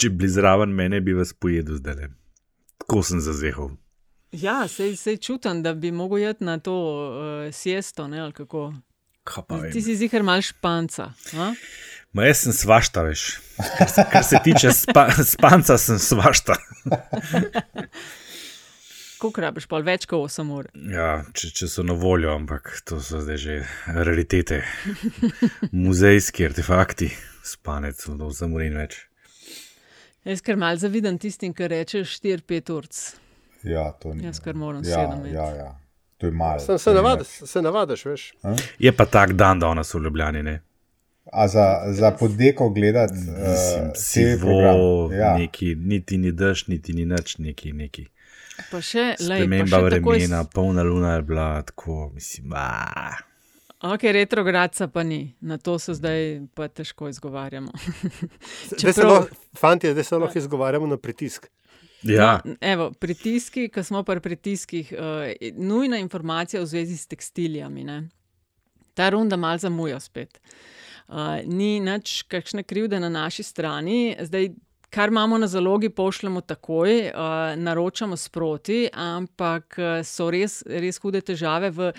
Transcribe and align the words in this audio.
če 0.00 0.10
bi 0.16 0.28
zraven 0.28 0.72
mene, 0.74 1.02
bi 1.04 1.14
vas 1.16 1.34
pojedel 1.36 1.80
zdaj. 1.80 2.08
Tako 2.80 3.02
sem 3.06 3.20
zazehal. 3.20 3.74
Ja, 4.32 4.68
se, 4.68 4.96
se 4.96 5.16
čutim, 5.16 5.62
da 5.62 5.74
bi 5.74 5.90
mogel 5.92 6.18
jeti 6.18 6.44
na 6.44 6.58
to 6.58 6.74
uh, 6.74 7.54
siesto. 7.54 8.06
Ne, 8.08 8.30
Ti 9.72 9.82
si 9.82 9.96
zihar 9.98 10.22
mal 10.22 10.40
španca. 10.42 11.10
A? 11.36 11.50
Ma 12.16 12.24
jaz 12.26 12.44
sem 12.46 12.54
svašta, 12.56 13.02
veš. 13.06 13.26
Kar, 13.78 13.90
kar 14.12 14.24
se 14.26 14.40
tiče 14.44 14.72
spa, 14.74 15.08
spanca, 15.24 15.76
sem 15.78 15.98
svašta. 15.98 16.56
Kako 19.20 19.42
rabiš, 19.44 19.66
pa 19.68 19.82
več 19.84 20.06
kot 20.08 20.30
8 20.32 20.50
ur? 20.56 20.70
Ja, 20.88 21.10
če, 21.36 21.50
če 21.52 21.68
so 21.68 21.84
na 21.84 21.92
voljo, 21.92 22.32
ampak 22.32 22.72
to 22.88 23.02
so 23.04 23.20
zdaj 23.20 23.36
že 23.42 23.58
realitete. 23.92 24.62
Muzejski 25.76 26.48
artefakti, 26.48 27.10
spanec, 27.44 28.00
vsem 28.00 28.56
ur 28.56 28.64
in 28.64 28.80
več. 28.80 29.09
Jaz 30.24 30.40
kar 30.40 30.56
mal 30.56 30.76
zavidam 30.76 31.18
tistim, 31.18 31.52
ki 31.52 31.68
rečeš 31.68 32.20
4-5 32.20 32.72
ur. 32.72 32.86
Ja, 33.64 33.92
to 33.92 34.14
ni. 34.14 34.24
Jaz 34.24 34.40
kar 34.40 34.54
moram 34.54 34.82
ja, 34.82 34.94
sedem. 34.96 35.26
ja, 35.26 35.46
ja. 35.56 35.70
To 36.18 36.26
je 36.26 36.32
malo. 36.32 36.60
Se, 36.60 36.78
se, 36.78 36.90
navadiš, 36.92 37.26
se 37.46 37.62
navadiš, 37.62 38.04
veš. 38.04 38.32
Je 38.78 38.92
pa 38.92 39.06
tak 39.06 39.32
dan, 39.32 39.58
da 39.58 39.68
ona 39.68 39.84
so 39.84 39.98
v 39.98 40.02
Ljubljani. 40.02 40.42
Ne? 40.42 40.60
A 41.32 41.48
za, 41.48 41.64
za 41.88 42.10
podeko 42.10 42.68
gledati 42.70 43.14
uh, 43.14 43.46
Si 43.96 44.20
TV 44.26 44.40
program. 44.40 44.76
vo, 44.76 45.10
Ja. 45.12 45.36
neki, 45.36 45.74
niti 45.76 46.18
ni 46.18 46.32
dež, 46.32 46.66
niti 46.66 46.92
ni 46.92 47.04
nič, 47.06 47.38
neki, 47.38 47.72
neki. 47.74 48.06
Pa 48.70 48.80
še, 48.80 48.98
lej, 48.98 49.16
pa 49.16 49.24
Sprememba 49.36 49.66
še 49.78 49.90
takoj 49.90 50.16
s- 50.16 50.20
vremena, 50.20 50.44
polna 50.46 50.82
luna 50.82 51.14
je 51.14 51.22
bila 51.22 51.62
tako, 51.62 52.10
mislim, 52.10 52.52
a. 52.52 53.14
Ok, 53.80 54.02
retrogradca 54.02 54.88
pa 54.88 55.02
ni, 55.02 55.34
na 55.40 55.56
to 55.58 55.78
se 55.78 55.94
zdaj 55.94 56.40
pa 56.54 56.68
težko 56.68 57.08
izgovarjamo. 57.08 57.72
Zdaj 58.66 58.92
se 58.92 59.00
Čeprav- 59.00 59.08
lahko, 59.08 59.34
fantje, 59.56 59.92
zdaj 59.92 60.04
se 60.04 60.16
lahko 60.16 60.38
izgovarjamo 60.38 60.86
na 60.86 60.96
pritisk. 60.96 61.48
Ja, 62.02 62.40
No, 62.44 62.54
evo, 62.60 62.90
pritiski, 62.92 63.68
ko 63.68 63.82
smo 63.82 64.02
pri 64.02 64.20
pritiskih, 64.20 64.92
uh, 64.92 65.32
nujna 65.56 65.98
informacija 65.98 66.62
v 66.62 66.66
zvezi 66.66 66.96
s 66.96 67.06
tekstilijami. 67.06 67.84
Ne? 67.84 68.08
Ta 68.94 69.08
runda 69.10 69.36
malo 69.36 69.58
zamuja 69.58 70.00
spet. 70.00 70.40
Uh, 71.08 71.16
ni 71.44 71.80
nič, 71.80 72.22
kakšne 72.22 72.62
krivde 72.62 73.00
na 73.00 73.08
naši 73.08 73.42
strani. 73.42 74.16
Zdaj, 74.20 74.48
kar 74.90 75.08
imamo 75.08 75.38
na 75.38 75.46
zalogi, 75.46 75.88
pošljemo 75.88 76.40
takoj, 76.40 77.08
uh, 77.08 77.12
naročamo 77.56 78.16
sproti, 78.16 78.88
ampak 78.92 79.78
uh, 79.78 80.04
so 80.04 80.30
res, 80.30 80.62
res 80.66 80.98
hude 80.98 81.20
težave 81.20 81.70
v 81.70 81.92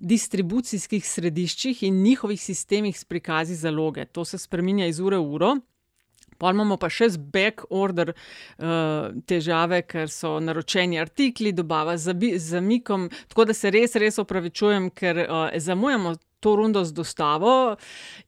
distribucijskih 0.00 1.04
središčih 1.06 1.82
in 1.82 2.02
njihovih 2.02 2.40
sistemih 2.40 2.98
s 2.98 3.04
prikazi 3.04 3.54
zaloge. 3.54 4.04
To 4.04 4.24
se 4.24 4.38
spreminja 4.38 4.86
iz 4.86 5.00
ure 5.00 5.16
v 5.16 5.34
uro. 5.34 5.56
Pol 6.38 6.54
imamo 6.54 6.78
pa 6.80 6.90
še 6.92 7.10
z 7.14 7.22
back 7.34 7.66
order 7.70 8.14
uh, 8.14 9.10
težave, 9.26 9.82
ker 9.88 10.10
so 10.12 10.36
naročeni 10.42 11.00
artikli, 11.02 11.52
dobava 11.52 11.96
z 11.98 12.14
zamikom. 12.38 13.08
Tako 13.28 13.50
da 13.50 13.56
se 13.56 13.74
res, 13.74 13.98
res 13.98 14.20
opravičujem, 14.22 14.90
ker 14.94 15.24
uh, 15.26 15.50
zamujamo 15.58 16.14
to 16.40 16.56
rundo 16.56 16.84
z 16.84 16.92
dostavo 16.92 17.76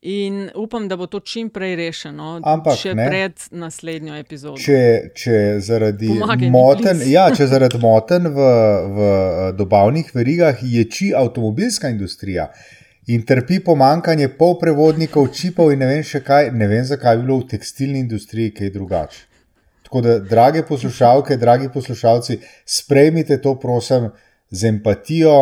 in 0.03 0.51
upam, 0.55 0.89
da 0.89 0.97
bo 0.97 1.07
to 1.07 1.21
čim 1.21 1.51
prej 1.51 1.77
rešeno. 1.77 2.41
Ampak, 2.45 2.79
še 2.79 2.95
ne. 2.95 3.07
pred 3.07 3.47
naslednjo 3.55 4.19
epizodo. 4.19 4.59
Če, 4.59 5.13
če 5.15 5.39
zaradi 5.63 6.11
Pomagaj 6.11 6.51
moten, 6.51 7.05
ja, 7.07 7.29
če 7.35 7.47
zaradi 7.53 7.79
moten 7.83 8.27
v, 8.35 8.51
v 8.97 9.07
eh, 9.07 9.41
dobavnih 9.59 10.11
verigah 10.15 10.59
ječi 10.63 11.13
avtomobilska 11.15 11.93
industrija 11.95 12.51
in 13.11 13.23
trpi 13.23 13.59
pomankanje 13.61 14.29
polprevodnikov, 14.31 15.29
čipov 15.29 15.73
in 15.73 15.79
ne 15.79 15.87
vem 15.87 16.03
še 16.05 16.21
kaj, 16.21 16.51
ne 16.53 16.67
vem, 16.67 16.85
zakaj 16.85 17.17
bi 17.17 17.25
bilo 17.25 17.41
v 17.41 17.49
tekstilni 17.49 17.99
industriji 18.01 18.53
kaj 18.53 18.71
drugače. 18.71 19.27
Tako 19.83 20.01
da, 20.01 20.19
drage 20.21 20.63
poslušalke, 20.63 21.37
dragi 21.37 21.69
poslušalci, 21.69 22.39
sprejmite 22.65 23.41
to, 23.41 23.57
prosim, 23.57 24.11
z 24.51 24.69
empatijo, 24.69 25.37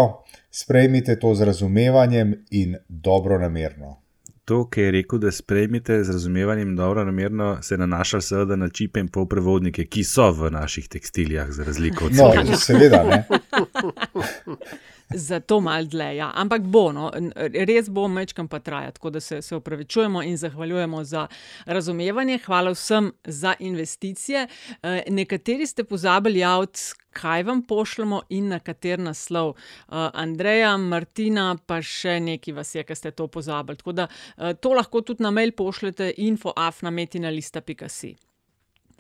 sprejmite 0.50 1.16
to 1.16 1.34
z 1.34 1.44
razumevanjem 1.44 2.32
in 2.52 2.76
dobro 2.88 3.38
namerno. 3.38 3.98
to, 4.44 4.64
kar 4.64 4.84
je 4.84 4.90
rekel, 4.92 5.18
da 5.18 5.28
sprejmite 5.30 6.04
z 6.04 6.10
razumevanjem 6.10 6.76
dobro 6.76 7.04
namerno, 7.04 7.58
se 7.62 7.76
nanaša 7.76 8.20
seveda 8.20 8.56
na 8.56 8.68
čipe 8.68 9.00
in 9.00 9.08
polprevodnike, 9.08 9.84
ki 9.84 10.04
so 10.04 10.30
v 10.32 10.48
naših 10.50 10.88
tekstilijah, 10.88 11.50
za 11.50 11.64
razliko 11.64 12.04
od 12.04 12.12
No, 12.12 12.30
cepiv. 12.32 12.56
seveda, 12.56 13.02
ne. 13.04 13.18
Zato 15.14 15.60
mal 15.60 15.84
dlje. 15.84 16.16
Ja. 16.16 16.30
Ampak 16.34 16.62
bo, 16.62 16.92
no, 16.92 17.10
res 17.36 17.88
bo 17.88 18.08
mečkam 18.08 18.48
pa 18.48 18.60
traja. 18.60 18.90
Tako 18.90 19.10
da 19.10 19.20
se, 19.20 19.42
se 19.42 19.56
upravičujemo 19.56 20.22
in 20.22 20.36
zahvaljujemo 20.36 21.04
za 21.04 21.26
razumevanje. 21.66 22.38
Hvala 22.44 22.70
vsem 22.70 23.12
za 23.24 23.54
investicije. 23.58 24.46
Eh, 24.82 25.02
Nekateri 25.08 25.66
ste 25.66 25.84
pozabili 25.84 26.38
javiti, 26.38 26.80
kaj 27.10 27.42
vam 27.42 27.62
pošljemo 27.62 28.22
in 28.28 28.48
na 28.48 28.58
kater 28.58 28.98
naslov. 28.98 29.50
Eh, 29.50 30.10
Andreja, 30.14 30.76
Martina, 30.76 31.56
pa 31.66 31.80
še 31.82 32.20
neki 32.20 32.52
vas 32.52 32.74
je, 32.74 32.84
ki 32.84 32.94
ste 32.94 33.10
to 33.10 33.26
pozabili. 33.26 33.80
Tako 33.80 33.92
da 33.92 34.08
eh, 34.36 34.54
to 34.54 34.76
lahko 34.76 35.00
tudi 35.00 35.22
na 35.22 35.30
mail 35.30 35.56
pošljete 35.56 36.12
infoafnametina.si. 36.16 38.27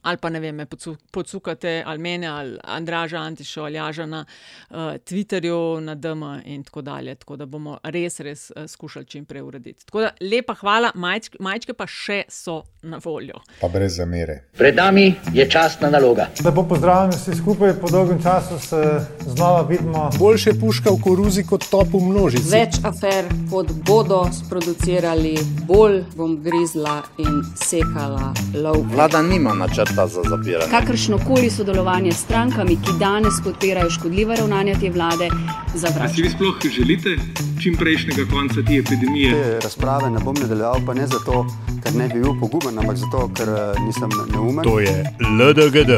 Ali 0.02 0.16
pa 0.16 0.30
ne 0.30 0.40
vem, 0.40 0.54
me 0.54 0.66
podsukate 1.10 1.82
ali 1.86 1.98
mene, 1.98 2.26
ali 2.26 2.58
Andraža, 2.64 3.18
Antišo, 3.18 3.62
ali 3.62 3.74
Jaža 3.74 4.06
na 4.06 4.24
uh, 4.24 4.76
Twitterju, 4.76 5.80
na 5.80 5.94
DM 5.94 6.22
in 6.44 6.64
tako 6.64 6.82
dalje. 6.82 7.14
Tako 7.14 7.36
da 7.36 7.46
bomo 7.46 7.78
res, 7.82 8.20
res 8.20 8.50
uh, 8.50 8.66
skušali 8.66 9.06
čim 9.06 9.24
prej 9.24 9.42
urediti. 9.42 9.86
Tako 9.86 10.00
da 10.00 10.10
lepa 10.20 10.54
hvala, 10.54 10.92
majčke, 10.94 11.38
majčke 11.40 11.74
pa 11.74 11.86
še 11.86 12.22
so 12.28 12.62
na 12.82 13.00
voljo. 13.04 13.40
Pa 13.60 13.68
brez 13.68 13.96
zamere. 13.96 14.44
Pred 14.58 14.76
nami 14.76 15.14
je 15.32 15.50
častna 15.50 15.90
naloga. 15.90 16.28
Lepo 16.44 16.62
pozdravljeni 16.68 17.16
vsi 17.16 17.36
skupaj, 17.36 17.74
po 17.80 17.90
dolgem 17.90 18.22
času 18.22 18.58
se 18.58 19.06
znova 19.26 19.62
vidimo. 19.62 20.10
Boljše 20.18 20.54
puška 20.60 20.90
v 20.90 21.02
koruzi 21.04 21.44
kot 21.46 21.66
top 21.70 21.88
v 21.92 22.02
množici. 22.02 22.50
Več 22.50 22.78
afer, 22.84 23.26
kot 23.50 23.72
bodo 23.86 24.24
sproducirali, 24.32 25.34
bolj 25.66 26.02
bom 26.16 26.36
grizla 26.42 27.02
in 27.18 27.42
sekala 27.56 28.32
lov. 28.54 28.84
Vlada 28.92 29.22
nima 29.22 29.54
načrta 29.54 29.97
za 30.06 30.22
zapiranje. 30.22 30.70
Kakršno 30.70 31.18
koli 31.18 31.50
sodelovanje 31.50 32.12
s 32.12 32.18
strankami, 32.18 32.76
ki 32.76 32.90
danes 33.00 33.34
podpirajo 33.44 33.90
škodljiva 33.90 34.34
ravnanja 34.34 34.74
te 34.80 34.90
vlade, 34.90 35.28
Si 35.72 35.78
zavračam. 35.78 36.22
vi 36.22 36.30
sploh 36.30 36.54
želite 36.70 37.16
čim 37.62 37.76
prejšnjega 37.76 38.22
konca 38.30 38.54
te 38.62 38.74
epidemije? 38.74 39.32
Te 39.32 39.60
razprave 39.60 40.10
ne 40.10 40.18
bom 40.18 40.36
nadaljeval, 40.40 40.80
pa 40.86 40.94
ne 40.94 41.06
zato, 41.06 41.46
ker 41.82 41.94
ne 41.94 42.08
bi 42.08 42.20
bil 42.20 42.32
poguben, 42.40 42.78
ampak 42.78 42.96
zato, 42.96 43.30
ker 43.34 43.48
eh, 43.48 43.80
nisem 43.80 44.08
neumen. 44.32 44.64
To 44.64 44.80
je 44.80 45.04
LDGD, 45.20 45.90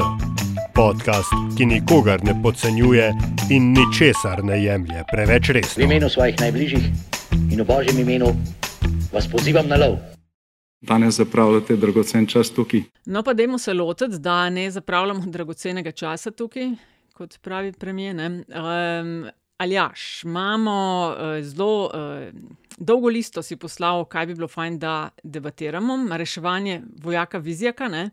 podcast, 0.74 1.28
ki 1.56 1.66
nikogar 1.66 2.24
ne 2.24 2.42
podcenjuje 2.42 3.14
in 3.50 3.72
ničesar 3.72 4.44
ne 4.44 4.64
jemlje 4.64 5.04
preveč 5.12 5.48
V 5.48 5.52
resno. 5.52 5.84
imenu 5.84 6.08
svojih 6.08 6.40
najbližjih 6.40 6.84
in 7.50 7.60
v 7.60 7.64
božjem 7.64 7.98
imenu 7.98 8.36
vas 9.12 9.26
pozivam 9.28 9.68
na 9.68 9.76
lov. 9.76 10.09
Danes 10.80 11.14
zapravljate 11.14 11.76
dragocen 11.76 12.26
čas 12.26 12.50
tukaj. 12.50 12.82
No, 13.04 13.22
pa 13.22 13.34
dajmo 13.34 13.58
se 13.58 13.74
lotiti, 13.74 14.18
da 14.18 14.50
ne 14.50 14.70
zapravljamo 14.70 15.26
dragocenega 15.26 15.92
časa 15.92 16.30
tukaj, 16.30 16.70
kot 17.12 17.38
pravi 17.42 17.72
premijer. 17.72 18.16
Um, 18.16 19.26
Aljaš, 19.56 20.24
imamo 20.24 20.76
uh, 21.12 21.44
zelo 21.44 21.84
uh, 21.84 22.40
dolgo 22.78 23.08
listo 23.08 23.42
si 23.42 23.56
poslal, 23.56 24.04
kaj 24.04 24.26
bi 24.26 24.34
bilo 24.34 24.48
fajn, 24.48 24.78
da 24.78 25.08
debatiramo. 25.22 26.16
Reševanje 26.16 26.82
vojaka 27.02 27.38
Vizjaka, 27.38 27.88
ne? 27.88 28.10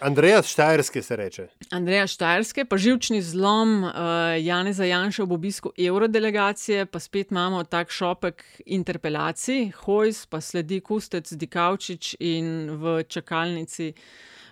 Andreja 0.00 0.42
Štajerski 0.42 1.02
se 1.02 1.16
reče. 1.16 1.46
Andreja 1.70 2.06
Štajerske, 2.06 2.64
pa 2.64 2.76
živčni 2.76 3.22
zlom 3.22 3.84
uh, 3.84 3.92
Janeza 4.40 4.84
Janša 4.84 5.22
ob 5.22 5.32
obisku 5.32 5.72
eurodelegacije, 5.78 6.86
pa 6.86 6.98
spet 6.98 7.30
imamo 7.30 7.64
tak 7.64 7.90
šopek 7.90 8.44
interpelacij, 8.66 9.70
Hojs, 9.76 10.26
pa 10.26 10.40
sledi 10.40 10.80
Kustec, 10.80 11.32
Dikavčič 11.32 12.16
in 12.20 12.70
v 12.70 13.02
čakalnici 13.08 13.92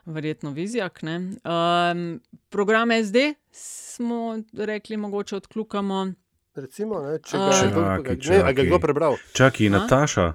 verjetno 0.04 0.50
Vizjak. 0.50 1.02
ne. 1.02 1.16
Um, 1.16 2.20
program 2.48 2.90
SD 3.04 3.34
smo 3.50 4.38
rekli, 4.58 4.96
mogoče 4.96 5.36
odkljukamo. 5.36 6.12
Recimo, 6.54 7.00
ne, 7.00 7.18
če 7.18 7.36
A. 7.36 7.48
ga, 7.48 8.16
Čakaj, 8.16 8.16
ne, 8.28 8.42
a 8.42 8.52
ga 8.52 8.62
kdo 8.62 8.78
prebral. 8.78 9.16
Čakaj? 9.32 9.68
Nataša. 9.68 10.32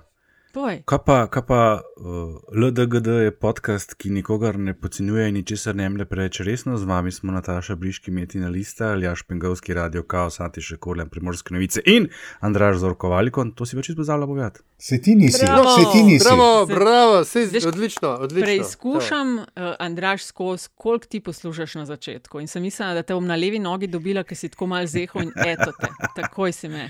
Povej. 0.53 0.81
Kaj 0.85 0.99
pa, 1.05 1.27
kaj 1.27 1.43
pa 1.47 1.61
uh, 1.81 2.39
LDGD 2.55 3.07
je 3.07 3.31
podcast, 3.31 3.93
ki 3.93 4.09
nikogar 4.09 4.57
ne 4.59 4.73
podcenjuje 4.73 5.27
in 5.29 5.35
ničesar 5.35 5.75
ne 5.75 5.83
jemlje 5.83 6.05
preveč 6.05 6.39
resno. 6.39 6.77
Z 6.77 6.83
vami 6.83 7.11
smo 7.11 7.31
Nataša 7.31 7.75
Briški, 7.75 8.11
Metina 8.11 8.49
Lista, 8.49 8.87
Aljaš 8.87 9.23
Pengovski, 9.23 9.73
Radio 9.73 10.03
Chaos, 10.11 10.39
Antiše 10.39 10.77
Korlen, 10.77 11.09
Primorske 11.09 11.53
novice 11.53 11.81
in 11.85 12.07
Andraž 12.39 12.77
Zorkovalikon. 12.77 13.51
To 13.51 13.65
si 13.65 13.75
pa 13.75 13.81
čisto 13.81 13.99
pozabila 13.99 14.27
povedati. 14.27 14.59
Se 14.77 15.01
ti 15.01 15.15
nisi, 15.15 15.45
Bravo, 15.45 15.69
se 15.77 15.85
ti 15.91 16.03
nisi. 16.03 16.25
Bravo, 16.25 16.67
Se- 16.67 16.73
bravo, 16.73 17.23
sej, 17.25 17.45
Veš, 17.45 17.65
odlično, 17.65 18.09
odlično. 18.09 18.45
Preizkušam, 18.45 19.37
uh, 19.37 19.45
Andraš, 19.79 20.25
skozi 20.25 20.69
koliko 20.75 21.05
ti 21.05 21.19
poslušaš 21.19 21.75
na 21.75 21.85
začetku. 21.85 22.39
In 22.39 22.47
sem 22.47 22.61
mislila, 22.61 22.93
da 22.93 23.03
te 23.03 23.13
bom 23.13 23.25
na 23.25 23.35
levi 23.35 23.59
nogi 23.59 23.87
dobila, 23.87 24.23
ker 24.23 24.37
si 24.37 24.49
tako 24.49 24.67
malo 24.67 24.87
zehal 24.87 25.21
in 25.23 25.31
eto 25.45 25.71
te, 25.81 25.87
takoj 26.15 26.51
si 26.51 26.69
me. 26.69 26.89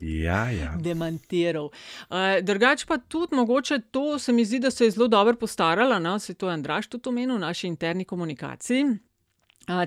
Ja, 0.00 0.50
ja. 0.50 0.74
demantiral. 0.80 1.64
Uh, 1.64 2.16
drugače 2.42 2.86
pa 2.86 2.98
tudi 2.98 3.36
mogoče 3.36 3.78
to 3.90 4.18
se 4.18 4.32
mi 4.32 4.44
zdi, 4.44 4.58
da 4.58 4.70
se 4.70 4.84
je 4.84 4.90
zelo 4.90 5.08
dobro 5.08 5.36
postarala, 5.36 5.98
no? 5.98 6.18
se 6.18 6.34
to 6.34 6.48
je 6.48 6.54
Andraš 6.54 6.86
tudi 6.86 7.08
omenil 7.08 7.36
v 7.36 7.40
naši 7.40 7.66
interni 7.66 8.04
komunikaciji. 8.04 8.84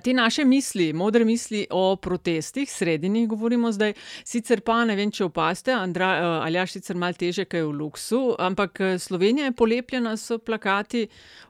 Te 0.04 0.14
naše 0.14 0.46
misli, 0.46 0.94
modre 0.94 1.26
misli 1.26 1.68
o 1.70 1.96
protestih, 1.96 2.72
sredini 2.72 3.28
govorimo 3.28 3.72
zdaj, 3.72 3.94
sicer 4.24 4.62
pa 4.62 4.84
ne 4.86 4.94
vem, 4.96 5.10
če 5.12 5.26
opaste, 5.26 5.74
Andra, 5.74 6.10
uh, 6.20 6.46
ali 6.46 6.60
jaš 6.60 6.76
sicer 6.78 7.00
malo 7.02 7.18
teže, 7.18 7.48
kaj 7.50 7.64
je 7.64 7.66
v 7.66 7.72
luksu, 7.80 8.20
ampak 8.40 8.82
eh, 8.82 9.00
Slovenija 9.02 9.50
je 9.50 9.56
polepljena 9.58 10.14
s 10.18 10.38
plakati, 10.46 11.08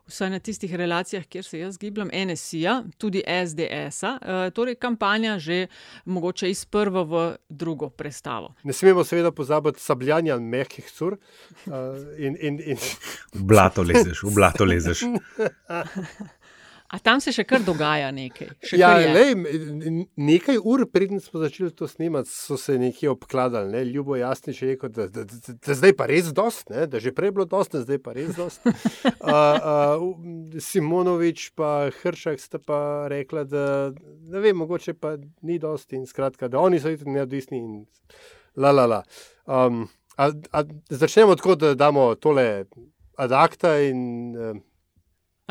vsaj 0.08 0.32
na 0.32 0.40
tistih 0.40 0.76
relacijah, 0.76 1.26
kjer 1.28 1.44
se 1.44 1.60
jaz 1.60 1.78
gibljem, 1.78 2.08
NSI-ja, 2.28 2.78
tudi 2.98 3.20
SDS-a, 3.28 4.16
uh, 4.16 4.48
torej 4.56 4.80
kampanja 4.80 5.36
že 5.40 5.66
mogoče 6.06 6.50
iz 6.50 6.66
prvo 6.66 7.04
v 7.04 7.28
drugo 7.50 7.90
prestavo. 7.90 8.54
Ne 8.64 8.74
smemo 8.74 9.04
seveda 9.04 9.32
pozabiti 9.32 9.84
sabljanja 9.84 10.40
mehkih 10.40 10.88
cur. 10.92 11.18
In, 12.18 12.38
in, 12.40 12.60
in... 12.64 12.78
V 13.34 13.44
blato 13.44 13.84
lezeš, 13.84 14.24
v 14.24 14.36
blato 14.36 14.66
lezeš. 14.66 15.04
A 16.92 17.00
tam 17.00 17.22
se 17.24 17.32
še 17.32 17.46
kar 17.48 17.64
dogaja 17.64 18.10
nekaj. 18.12 18.50
Še 18.68 18.78
Ja, 18.80 18.90
kar 19.00 19.14
lej, 19.16 19.30
nekaj 20.20 20.58
ur 20.60 20.84
preden 20.92 21.22
smo 21.24 21.40
začeli 21.40 21.72
to 21.72 21.88
snemati, 21.88 22.28
so 22.28 22.58
se 22.60 22.76
nekje 22.80 23.14
obkladali. 23.14 23.72
Ne? 23.72 23.84
Ljubo 23.88 24.18
jasni 24.20 24.52
še 24.56 24.74
rekel, 24.74 24.92
da, 24.92 25.06
da, 25.08 25.24
da, 25.24 25.56
da 25.56 25.78
zdaj 25.80 25.94
pa 25.96 26.10
res 26.12 26.34
dost, 26.36 26.68
ne? 26.74 26.84
da 26.92 27.00
že 27.00 27.14
prej 27.16 27.32
bilo 27.38 27.46
dost, 27.48 27.72
da 27.78 27.84
zdaj 27.86 28.02
pa 28.04 28.16
res 28.18 28.36
dost. 28.40 28.60
Uh, 29.22 30.02
uh, 30.02 30.60
Simonovič 30.62 31.52
pa 31.56 31.92
Hršak 31.94 32.42
sta 32.42 32.58
pa 32.58 33.08
rekla, 33.12 33.44
da 33.46 33.66
ne 33.94 34.42
vem, 34.42 34.58
mogoče 34.58 34.96
pa 34.98 35.14
ni 35.46 35.60
dost 35.62 35.94
in 35.94 36.08
skratka, 36.10 36.50
da 36.50 36.60
oni 36.60 36.80
so 36.82 36.90
tudi 36.90 37.14
neodvisni 37.14 37.60
in 37.62 37.84
la 38.58 38.74
la 38.74 38.88
la. 38.90 39.00
Um, 39.46 39.86
a, 40.18 40.32
a 40.34 40.64
začnemo 40.90 41.38
tako, 41.38 41.56
da 41.56 41.74
damo 41.78 42.10
tole 42.18 42.66
adakta 43.22 43.78
in 43.86 44.02
uh, 44.34 44.58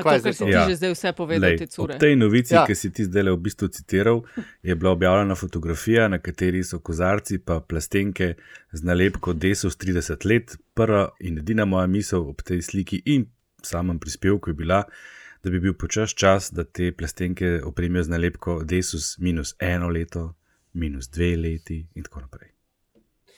A 0.01 0.03
kaj 0.03 0.19
to, 0.19 0.25
kar 0.25 0.35
si 0.35 0.45
ti 0.45 0.63
že 0.69 0.77
zdaj 0.77 0.93
vse 0.95 1.13
povedal, 1.13 1.47
Lej, 1.47 1.59
te 1.59 1.67
cure. 1.67 1.95
ob 1.95 2.01
tej 2.01 2.17
novici, 2.17 2.55
Ja. 2.55 2.61
ja. 2.61 2.67
ki 2.67 2.75
si 2.75 2.91
ti 2.91 3.05
zdaj 3.05 3.29
v 3.29 3.37
bistvu 3.39 3.69
citiral, 3.69 4.23
je 4.63 4.75
bila 4.75 4.91
objavljena 4.91 5.35
fotografija, 5.35 6.09
na 6.09 6.19
kateri 6.19 6.65
so 6.65 6.81
kozarci 6.81 7.39
pa 7.39 7.61
plastenke 7.61 8.35
z 8.73 8.81
nalepko 8.83 9.33
Desus 9.33 9.77
30 9.77 10.27
let. 10.27 10.57
Prva 10.75 11.09
in 11.21 11.39
edina 11.39 11.65
moja 11.65 11.87
misel 11.87 12.27
ob 12.29 12.43
tej 12.43 12.63
sliki 12.63 13.03
in 13.07 13.27
samem 13.63 13.99
prispevku 14.01 14.51
je 14.51 14.55
bila, 14.55 14.85
da 15.45 15.51
bi 15.51 15.61
bil 15.61 15.75
počas 15.75 16.11
čas, 16.15 16.51
da 16.53 16.65
te 16.65 16.93
plastenke 16.93 17.61
opremijo 17.65 18.03
z 18.03 18.09
nalepko 18.09 18.63
Desus 18.65 19.19
minus 19.19 19.55
eno 19.59 19.89
leto, 19.89 20.35
minus 20.73 21.09
dve 21.09 21.37
leti 21.37 21.87
in 21.95 22.03
tako 22.03 22.21
naprej. 22.21 22.49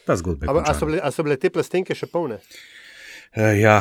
Ta 0.07 0.17
zgodba 0.17 0.47
je. 0.47 0.51
A, 0.51 0.71
a, 0.71 0.75
so 0.75 0.87
bile, 0.87 1.01
a 1.03 1.11
so 1.11 1.23
bile 1.23 1.37
te 1.37 1.51
plastenke 1.51 1.95
še 1.95 2.07
polne? 2.07 2.39
Eh, 3.33 3.61
ja, 3.61 3.79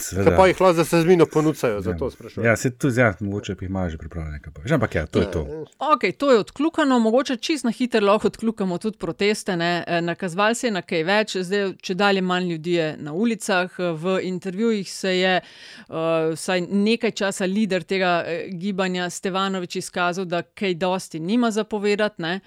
seveda. 0.00 0.36
pa 0.36 0.46
jih 0.46 0.60
lahko 0.60 0.76
za 0.76 0.84
sezmino 0.84 1.26
ponucajo, 1.26 1.80
zato 1.80 2.10
sprašujem. 2.10 2.46
Ja, 2.46 2.56
se 2.56 2.70
tudi, 2.70 3.00
ja, 3.00 3.14
mogoče 3.20 3.52
jih 3.52 3.68
imajo 3.68 3.90
že 3.90 3.98
pripravljene. 3.98 4.40
veš, 4.62 4.72
Ampak 4.72 4.94
ja, 4.94 5.06
to 5.06 5.20
je 5.20 5.30
to. 5.30 5.40
Ok, 5.78 6.04
to 6.18 6.32
je 6.32 6.38
odkljukano, 6.38 6.98
mogoče 6.98 7.36
čist 7.36 7.64
na 7.64 7.70
hiter 7.70 8.02
lahko 8.02 8.26
odkljukamo 8.26 8.78
tudi 8.78 8.98
proteste. 8.98 9.56
Ne? 9.56 9.84
E, 9.86 10.00
Nakazval 10.00 10.54
se 10.54 10.66
je 10.66 10.70
na 10.70 10.82
kaj 10.82 11.04
več, 11.04 11.36
zdaj 11.36 11.72
če 11.82 11.94
dalje 11.94 12.22
manj 12.22 12.50
ljudi 12.50 12.72
je 12.72 12.96
na 12.96 13.12
ulicah. 13.12 13.70
V 13.78 14.18
intervjujih 14.22 14.92
se 14.92 15.18
je 15.18 15.40
uh, 15.40 15.96
vsaj 16.34 16.60
nekaj 16.60 17.10
časa 17.10 17.46
lider 17.46 17.82
tega 17.82 18.24
gibanja 18.48 19.10
Stevanovič 19.10 19.76
izkazal, 19.76 20.24
da 20.24 20.42
kaj 20.42 20.74
dosti 20.74 21.20
nima 21.20 21.50
zapovedati. 21.50 22.22
ne. 22.22 22.40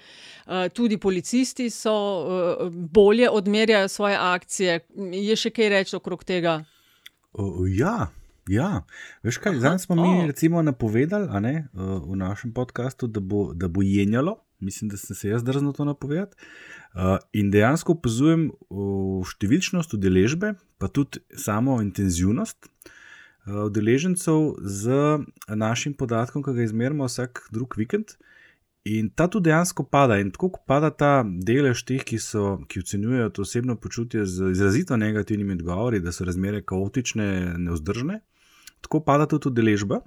Uh, 0.46 0.68
tudi 0.72 0.98
policisti 0.98 1.70
so 1.70 1.92
uh, 1.92 2.72
bolje 2.72 3.30
odmerjajo 3.30 3.88
svoje 3.88 4.16
akcije. 4.20 4.80
Je 5.12 5.36
še 5.36 5.50
kaj 5.50 5.68
reči 5.68 5.96
okrog 5.96 6.24
tega? 6.24 6.62
O, 7.38 7.66
ja, 7.70 8.08
ja. 8.50 8.82
Veš 9.22 9.38
kaj, 9.38 9.60
zdaj 9.62 9.78
smo 9.78 9.94
mi 9.94 10.26
recimo 10.26 10.62
napovedali 10.62 11.40
ne, 11.40 11.68
v 11.72 12.16
našem 12.18 12.52
podkastu, 12.52 13.06
da 13.06 13.20
bo, 13.20 13.52
da 13.54 13.68
bo 13.68 13.82
jenjalo. 13.82 14.40
Mislim, 14.60 14.90
da 14.90 14.96
sem 14.96 15.16
se 15.16 15.28
jaz 15.28 15.44
drznil 15.46 15.72
to 15.72 15.84
napovedati. 15.86 16.34
Uh, 16.94 17.20
in 17.30 17.52
dejansko 17.54 17.94
opazujem 17.94 18.48
številčnost 19.22 19.94
udeležbe, 19.94 20.56
pa 20.82 20.88
tudi 20.90 21.22
samo 21.30 21.76
intenzivnost 21.84 22.66
udeležencev 23.48 24.58
z 24.60 24.96
našim 25.48 25.94
podatkom, 25.94 26.42
ki 26.42 26.56
ga 26.56 26.66
izmerimo 26.66 27.06
vsak 27.06 27.46
drug 27.54 27.78
vikend. 27.78 28.18
In 28.88 29.10
ta 29.10 29.26
tudi 29.28 29.50
dejansko 29.50 29.84
pada. 29.90 30.18
In 30.22 30.30
tako 30.34 30.52
kot 30.54 30.64
pada 30.70 30.90
ta 30.90 31.12
delež 31.26 31.82
teh, 31.88 32.04
ki, 32.06 32.18
so, 32.22 32.58
ki 32.70 32.82
ocenjujejo 32.84 33.30
to 33.36 33.44
osebno 33.44 33.76
počutje 33.76 34.24
z 34.26 34.52
izrazito 34.54 34.96
negativnimi 34.96 35.58
odgovori, 35.58 36.00
da 36.00 36.12
so 36.12 36.24
razmere 36.24 36.62
kaotične, 36.62 37.58
neuzdržne, 37.58 38.20
tako 38.84 39.02
pada 39.04 39.26
tudi 39.26 39.50
udeležba. 39.52 40.00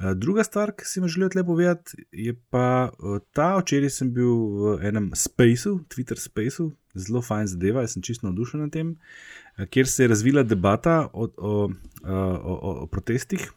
Eh, 0.00 0.14
Druga 0.14 0.44
stvar, 0.44 0.72
ki 0.72 0.86
sem 0.88 1.04
jo 1.04 1.08
želel 1.12 1.28
tle 1.28 1.44
povedati, 1.44 2.06
je 2.12 2.34
pa 2.50 2.88
eh, 2.88 3.18
ta, 3.36 3.52
včeraj 3.60 3.90
sem 3.92 4.12
bil 4.16 4.32
v 4.32 4.76
enem 4.88 5.10
spaceu, 5.14 5.80
Twitter 5.92 6.18
spaceu, 6.18 6.70
zelo 6.94 7.20
fajn 7.22 7.50
zadeva, 7.52 7.84
jaz 7.84 7.98
sem 7.98 8.02
čisto 8.02 8.26
navdušen 8.26 8.64
nad 8.64 8.72
tem, 8.72 8.94
eh, 9.58 9.66
kjer 9.66 9.88
se 9.88 10.04
je 10.04 10.08
razvila 10.08 10.42
debata 10.42 11.10
o, 11.12 11.28
o, 11.36 11.52
o, 12.04 12.22
o, 12.54 12.72
o 12.84 12.86
protestih, 12.86 13.50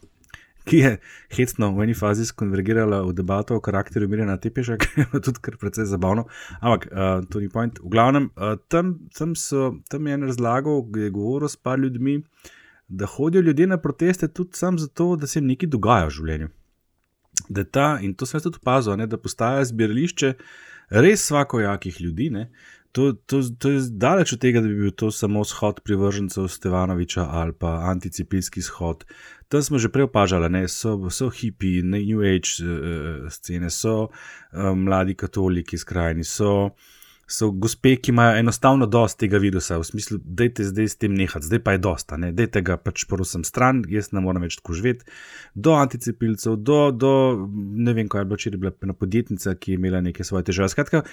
ki 0.64 0.78
je 0.80 0.92
hecno 1.36 1.70
v 1.76 1.84
eni 1.84 1.94
fazi 1.94 2.26
skonvergirala 2.26 3.02
v 3.04 3.12
debato 3.16 3.56
o 3.56 3.60
karakteru 3.60 4.08
Mirjana 4.08 4.36
Tepeša, 4.40 4.78
ki 4.82 4.88
je 5.00 5.20
tudi 5.20 5.42
kar 5.44 5.58
precej 5.60 5.88
zabavno. 5.90 6.26
Ampak 6.60 6.88
uh, 6.90 7.20
to 7.28 7.40
ni 7.40 7.48
point. 7.52 7.78
V 7.82 7.92
glavnem, 7.92 8.30
uh, 8.36 8.56
tam, 8.68 8.98
tam, 9.16 9.36
so, 9.36 9.74
tam 9.92 10.06
je 10.06 10.18
en 10.18 10.28
razlagal, 10.28 10.84
je 10.96 11.10
govoril 11.10 11.48
s 11.48 11.56
par 11.56 11.78
ljudmi, 11.78 12.22
da 12.88 13.06
hodijo 13.06 13.42
ljudje 13.42 13.66
na 13.66 13.78
proteste 13.78 14.28
tudi 14.28 14.56
sam 14.56 14.78
zato, 14.78 15.16
da 15.16 15.26
se 15.26 15.38
jim 15.38 15.48
nekaj 15.52 15.68
dogaja 15.68 16.08
v 16.08 16.16
življenju. 16.18 16.48
Da 17.48 17.64
ta, 17.64 17.88
in 18.00 18.14
to 18.14 18.26
sem 18.26 18.40
tudi 18.40 18.60
opazil, 18.60 18.96
ne, 18.96 19.06
da 19.10 19.20
postaja 19.20 19.64
zbirališče 19.68 20.34
res 21.04 21.26
svakojakih 21.28 22.00
ljudi. 22.00 22.30
Ne. 22.30 22.48
To, 22.94 23.12
to, 23.12 23.42
to 23.58 23.70
je 23.74 23.80
daleč 23.90 24.32
od 24.36 24.38
tega, 24.38 24.60
da 24.62 24.68
bi 24.70 24.76
bil 24.78 24.92
to 24.94 25.10
samo 25.10 25.42
shod 25.44 25.80
privržencev 25.82 26.46
Stevanoviča 26.48 27.26
ali 27.30 27.52
pa 27.52 27.72
anticepilski 27.90 28.62
shod. 28.62 29.02
Tam 29.48 29.62
smo 29.62 29.78
že 29.78 29.90
prej 29.90 30.06
opažali, 30.06 30.48
da 30.48 30.68
so, 30.68 31.10
so 31.10 31.26
hipi, 31.30 31.82
ne 31.82 31.98
New 31.98 32.22
Age 32.22 32.62
uh, 32.62 33.26
scene, 33.30 33.70
so 33.70 33.96
uh, 34.06 34.70
mladi 34.78 35.14
katoliki 35.14 35.78
skrajni, 35.78 36.24
so, 36.24 36.70
so 37.26 37.50
gospe, 37.50 37.96
ki 37.96 38.10
imajo 38.12 38.36
enostavno 38.38 38.86
dosti 38.86 39.24
tega 39.24 39.38
virusa, 39.38 39.78
v 39.78 39.84
smislu, 39.84 40.18
da 40.24 40.44
je 40.44 40.66
zdaj 40.70 40.88
s 40.88 40.98
tem 41.00 41.14
nehati, 41.14 41.46
zdaj 41.46 41.62
pa 41.64 41.72
je 41.72 41.80
dosta, 41.86 42.16
da 42.16 42.42
je 42.42 42.50
tega 42.50 42.76
pač 42.76 43.06
prosim 43.08 43.44
stran, 43.44 43.82
jaz 43.88 44.12
ne 44.12 44.20
morem 44.24 44.44
več 44.44 44.58
tako 44.60 44.76
živeti. 44.76 45.08
Do 45.54 45.76
anticepilcev, 45.78 46.56
do, 46.56 46.80
do 46.92 47.12
ne 47.54 47.94
vem, 47.96 48.10
kaj 48.12 48.24
je 48.24 48.28
bilo, 48.30 48.40
če 48.40 48.50
je 48.50 48.60
bila 48.60 48.74
ena 48.84 48.96
podjetnica, 48.98 49.54
ki 49.56 49.72
je 49.72 49.80
imela 49.80 50.02
neke 50.04 50.24
svoje 50.24 50.48
težave. 50.50 50.68
Skratka, 50.72 51.04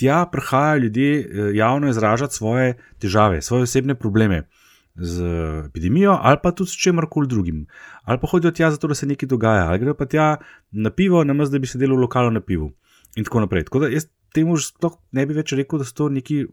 tja 0.00 0.24
prihajajo 0.32 0.82
ljudje 0.86 1.12
eh, 1.20 1.52
javno 1.58 1.92
izražati 1.92 2.34
svoje 2.34 2.74
težave, 2.98 3.42
svoje 3.42 3.70
osebne 3.70 3.94
probleme. 3.94 4.46
Z 4.92 5.24
epidemijo, 5.70 6.18
ali 6.20 6.36
pa 6.42 6.50
tudi 6.52 6.68
s 6.68 6.76
čemkoli 6.76 7.24
drugim, 7.26 7.62
ali 8.04 8.20
pa 8.20 8.28
hodijo 8.28 8.50
tja 8.52 8.68
zato, 8.74 8.90
da 8.90 8.94
se 8.94 9.06
nekaj 9.08 9.26
dogaja, 9.26 9.70
ali 9.72 9.94
pa 9.96 10.04
tja 10.04 10.26
na 10.70 10.90
pivo, 10.92 11.22
namesto 11.24 11.56
da 11.56 11.62
bi 11.64 11.70
sedeli 11.70 11.96
v 11.96 12.02
lokalu 12.02 12.30
na 12.30 12.42
pivu, 12.44 12.68
in 13.16 13.24
tako 13.24 13.40
naprej. 13.40 13.64
Tako 13.70 13.86
da 13.86 13.88
jaz 13.88 14.04
temu 14.34 14.56
že 14.56 14.72
sploh 14.72 14.96
ne 15.12 15.26
bi 15.26 15.36
več 15.36 15.52
rekel, 15.56 15.82
da 15.82 15.86
so 15.88 15.94
to 16.02 16.08
neki 16.12 16.44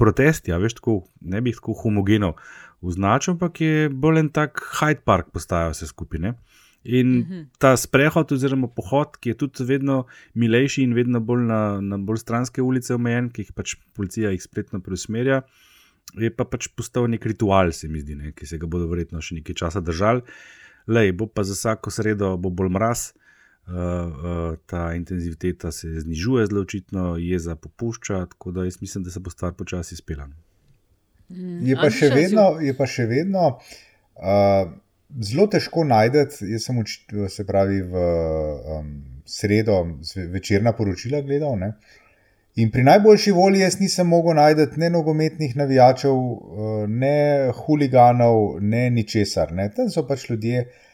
protesti, 0.00 0.54
a 0.54 0.58
veš, 0.62 0.78
tako, 0.80 1.02
ne 1.20 1.42
bi 1.42 1.52
jih 1.52 1.60
tako 1.60 1.76
homogeno 1.84 2.34
označil, 2.84 3.34
ampak 3.34 3.60
je 3.60 3.88
bolj 3.88 4.24
en 4.24 4.30
tak 4.34 4.60
Hyde 4.78 5.04
Park 5.04 5.32
postaja 5.34 5.72
vse 5.72 5.88
skupine. 5.90 6.34
In 6.84 7.08
mm 7.08 7.22
-hmm. 7.24 7.44
ta 7.58 7.76
sprehod, 7.76 8.32
oziroma 8.32 8.68
pohod, 8.68 9.16
ki 9.16 9.30
je 9.30 9.34
tudi 9.34 9.64
vedno 9.64 10.04
milejši 10.34 10.82
in 10.82 10.94
vedno 10.94 11.20
bolj 11.20 11.42
na, 11.42 11.80
na 11.80 11.96
bolj 11.98 12.18
stranske 12.18 12.62
ulice 12.62 12.94
omejen, 12.94 13.30
ki 13.30 13.42
jih 13.42 13.52
pač 13.52 13.76
policija 13.94 14.30
jih 14.30 14.42
spletno 14.42 14.80
preusmerja, 14.80 15.42
je 16.14 16.30
pa 16.30 16.44
pač 16.44 16.68
postal 16.68 17.08
nek 17.10 17.26
ritual, 17.26 17.72
se 17.72 17.88
mi 17.88 18.00
zdi, 18.00 18.14
ne, 18.14 18.32
ki 18.32 18.46
se 18.46 18.58
ga 18.58 18.66
bodo 18.66 18.86
verjetno 18.86 19.20
še 19.20 19.34
nekaj 19.34 19.54
časa 19.54 19.80
držali. 19.80 20.22
Lej, 20.86 21.12
bo 21.12 21.26
pa 21.26 21.42
za 21.42 21.54
vsako 21.56 21.90
sredo 21.90 22.36
bo 22.36 22.50
bolj 22.50 22.68
mraz, 22.68 23.12
uh, 23.66 23.74
uh, 23.74 24.56
ta 24.66 24.94
intenziviteta 24.94 25.72
se 25.72 26.00
znižuje 26.00 26.46
zelo 26.46 26.60
očitno, 26.60 27.16
jeza 27.18 27.56
popušča, 27.56 28.26
tako 28.26 28.52
da 28.52 28.64
jaz 28.64 28.80
mislim, 28.80 29.04
da 29.04 29.10
se 29.10 29.20
bo 29.20 29.30
stvar 29.30 29.52
počasi 29.52 29.96
spela. 29.96 30.28
Je 31.64 31.76
pa 31.76 31.90
še 31.90 32.10
vedno, 32.12 32.48
je 32.60 32.74
pa 32.76 32.86
še 32.86 33.06
vedno 33.08 33.46
uh, 33.56 34.70
zelo 35.20 35.46
težko 35.50 35.84
najti. 35.88 36.26
Jaz 36.52 36.68
sem 36.68 36.78
uč, 36.78 36.98
se 37.32 37.46
pravi 37.48 37.80
v 37.82 38.06
um, 38.78 38.94
sredo 39.24 39.80
večerna 40.32 40.74
poročila 40.76 41.22
gledal. 41.24 41.56
Ne? 41.58 41.72
In 42.60 42.70
pri 42.70 42.84
najboljši 42.86 43.32
volji 43.34 43.64
jaz 43.64 43.80
nisem 43.80 44.06
mogel 44.06 44.36
najti 44.38 44.78
ne 44.78 44.92
nogometnih 44.94 45.56
navijačev, 45.58 46.18
ne 46.86 47.16
huliganov, 47.64 48.60
ne 48.60 48.90
ničesar. 48.94 49.50
Ne? 49.56 49.70
Tam 49.74 49.88
so 49.90 50.04
pač 50.06 50.28
ljudje, 50.28 50.60
uh, 50.68 50.93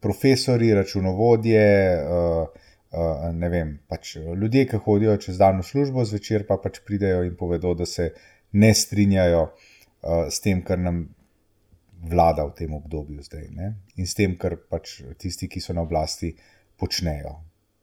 profesori, 0.00 0.74
računovodje, 0.74 1.70
uh, 2.02 2.68
Uh, 2.90 3.28
ne 3.38 3.46
vem, 3.46 3.68
pač 3.86 4.16
ljudje, 4.18 4.64
ki 4.66 4.78
hodijo 4.82 5.12
čez 5.22 5.36
dan 5.38 5.60
v 5.60 5.66
službo, 5.68 6.02
zvečer 6.02 6.42
pa 6.48 6.56
pač 6.58 6.80
pridejo 6.82 7.20
in 7.22 7.36
povedo, 7.38 7.70
da 7.78 7.86
se 7.86 8.08
ne 8.58 8.72
strinjajo 8.74 9.44
s 10.02 10.40
tem, 10.42 10.64
kar 10.66 10.82
nam 10.82 11.04
vlada 12.02 12.48
v 12.48 12.54
tem 12.56 12.74
obdobju 12.74 13.22
zdaj 13.22 13.46
ne? 13.54 13.74
in 13.96 14.06
s 14.10 14.16
tem, 14.18 14.34
kar 14.40 14.56
pač 14.56 15.00
tisti, 15.20 15.48
ki 15.48 15.60
so 15.60 15.76
na 15.76 15.84
oblasti, 15.84 16.32
počnejo. 16.80 17.36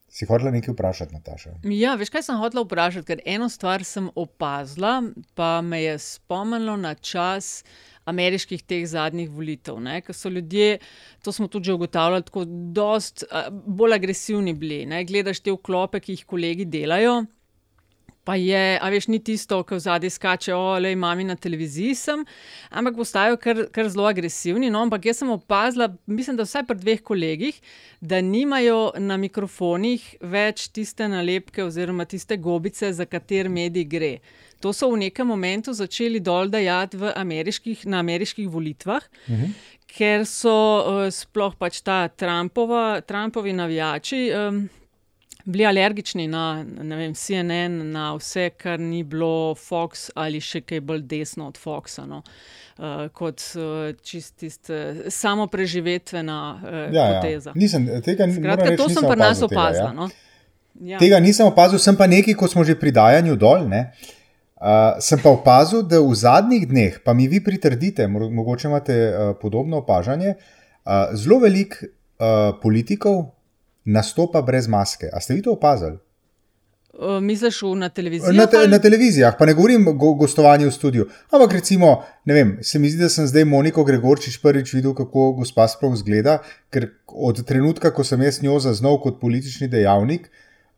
Si 0.08 0.26
hodila 0.26 0.52
nekaj 0.52 0.74
vprašati, 0.74 1.14
Nataša? 1.14 1.52
Ja, 1.76 1.96
veš, 2.00 2.10
kaj 2.14 2.24
sem 2.30 2.40
hodila 2.40 2.64
vprašati, 2.64 3.08
ker 3.08 3.22
eno 3.26 3.50
stvar 3.52 3.84
sem 3.84 4.10
opazila, 4.16 5.02
pa 5.36 5.62
me 5.62 5.82
je 5.84 5.98
spomnilo 6.00 6.78
na 6.80 6.96
čas. 6.96 7.64
Ameriških 8.08 8.62
teh 8.64 8.86
zadnjih 8.88 9.28
volitev, 9.28 9.82
ker 10.06 10.16
so 10.16 10.30
ljudje, 10.32 10.78
to 11.24 11.32
smo 11.36 11.50
tudi 11.52 11.74
ugotavljali, 11.74 12.24
tako 12.24 12.46
dost, 12.48 13.26
bolj 13.52 13.98
agresivni 13.98 14.54
bili. 14.56 14.86
Ne? 14.88 15.02
Gledaš 15.04 15.42
te 15.44 15.52
vklope, 15.52 16.00
ki 16.00 16.16
jih 16.16 16.24
kolegi 16.26 16.64
delajo, 16.72 17.26
pa 18.28 18.36
je, 18.36 18.76
a 18.76 18.90
veš, 18.92 19.08
ni 19.08 19.22
tisto, 19.24 19.62
ki 19.64 19.78
v 19.78 19.84
zadnji 19.86 20.10
skače, 20.12 20.52
ole, 20.52 20.92
mami 21.00 21.24
na 21.24 21.38
televiziji 21.40 21.96
sem, 21.96 22.26
ampak 22.76 22.98
postajajo 23.00 23.38
kar, 23.40 23.62
kar 23.72 23.88
zelo 23.94 24.04
agresivni. 24.10 24.68
No, 24.74 24.82
ampak 24.84 25.08
jaz 25.08 25.22
sem 25.22 25.32
opazila, 25.32 25.88
mislim, 26.12 26.36
da 26.36 26.44
vsaj 26.44 26.66
pri 26.68 26.76
dveh 26.82 27.04
kolegih, 27.08 27.62
da 28.04 28.20
nimajo 28.20 28.98
na 29.00 29.16
mikrofonih 29.22 30.10
več 30.20 30.68
tiste 30.76 31.08
nalepke 31.08 31.64
oziroma 31.64 32.04
tiste 32.04 32.36
gobice, 32.36 32.92
za 32.92 33.08
kater 33.08 33.48
medij 33.48 33.88
gre. 33.88 34.14
To 34.60 34.74
so 34.76 34.90
v 34.92 35.06
nekem 35.06 35.30
momentu 35.32 35.72
začeli 35.72 36.20
dol 36.20 36.52
dajati 36.52 37.00
ameriških, 37.16 37.86
na 37.88 38.02
ameriških 38.04 38.50
volitvah, 38.52 39.08
mhm. 39.32 39.56
ker 39.88 40.28
so 40.28 40.58
uh, 40.82 41.06
sploh 41.14 41.56
pač 41.56 41.80
ta 41.80 42.10
Trumpova, 42.12 43.00
Trumpovi 43.08 43.56
navijači. 43.56 44.26
Um, 44.36 44.66
bili 45.48 45.66
alergični 45.66 46.28
na 46.28 46.66
vem, 46.98 47.14
CNN, 47.16 47.92
na 47.92 48.10
vse, 48.18 48.50
kar 48.60 48.80
ni 48.80 49.04
bilo 49.04 49.56
Fox 49.56 50.10
ali 50.16 50.42
še 50.44 50.62
kaj 50.68 50.82
bolj 50.84 51.06
desno 51.08 51.48
od 51.48 51.60
Foxa. 51.60 52.04
No. 52.08 52.22
Uh, 52.78 53.08
kot 53.16 53.42
uh, 53.56 53.94
čist 54.06 54.44
uh, 54.70 55.08
samo 55.10 55.48
preživetvena 55.50 56.40
uh, 56.54 56.76
ja, 56.94 57.08
poteza. 57.16 57.54
Ja. 57.56 57.58
Nisem, 57.58 57.88
tega 58.06 58.28
Skratka, 58.30 58.68
reč, 58.70 58.82
to 58.82 58.90
sem 58.92 59.08
pri 59.08 59.20
nas 59.24 59.42
opazil. 59.48 59.88
Ja. 59.88 59.94
No. 59.96 60.10
Ja. 60.84 61.00
Tega 61.02 61.22
nisem 61.24 61.48
opazil, 61.50 61.82
sem 61.82 61.98
pa 61.98 62.06
nekaj, 62.12 62.36
ko 62.38 62.52
smo 62.52 62.68
že 62.68 62.76
pri 62.78 62.94
dajanju 62.94 63.40
dol. 63.40 63.66
Uh, 63.72 65.00
sem 65.02 65.22
pa 65.24 65.32
opazil, 65.32 65.82
da 65.88 66.04
v 66.04 66.14
zadnjih 66.18 66.68
dneh, 66.70 67.00
pa 67.06 67.16
mi 67.18 67.30
vi 67.32 67.40
pritrdite, 67.46 68.06
mogoče 68.10 68.68
imate 68.68 69.00
uh, 69.08 69.34
podobno 69.42 69.80
opažanje, 69.82 70.36
uh, 70.36 71.16
zelo 71.18 71.40
veliko 71.42 71.88
uh, 71.88 72.54
politikov, 72.62 73.37
nastopa 73.88 74.42
brez 74.42 74.68
maske. 74.68 75.10
A 75.14 75.20
ste 75.20 75.34
vi 75.34 75.42
to 75.42 75.52
opazili? 75.52 75.98
Misliš 77.22 77.62
na 77.76 77.90
televiziji? 77.90 78.38
Na, 78.38 78.46
te, 78.46 78.68
na 78.68 78.80
televizijah, 78.80 79.36
pa 79.40 79.46
ne 79.46 79.54
govorim 79.54 79.88
o 79.88 79.94
go, 79.94 80.14
gostovanju 80.14 80.68
v 80.68 80.72
studiu. 80.72 81.06
Ampak 81.32 81.54
recimo, 81.54 82.04
ne 82.26 82.34
vem, 82.34 82.58
se 82.62 82.80
mi 82.80 82.90
zdi, 82.90 83.04
da 83.04 83.10
sem 83.10 83.28
zdaj 83.28 83.46
Moniko 83.46 83.84
Gregorčič 83.84 84.40
prvič 84.42 84.74
videl, 84.74 84.96
kako 84.98 85.32
gospa 85.38 85.68
sploh 85.70 85.94
zgleda, 85.96 86.40
ker 86.74 86.90
od 87.08 87.44
trenutka, 87.46 87.92
ko 87.94 88.04
sem 88.04 88.22
jaz 88.26 88.42
njo 88.42 88.58
zaznal 88.60 88.98
kot 89.04 89.20
politični 89.22 89.68
dejavnik, 89.70 90.26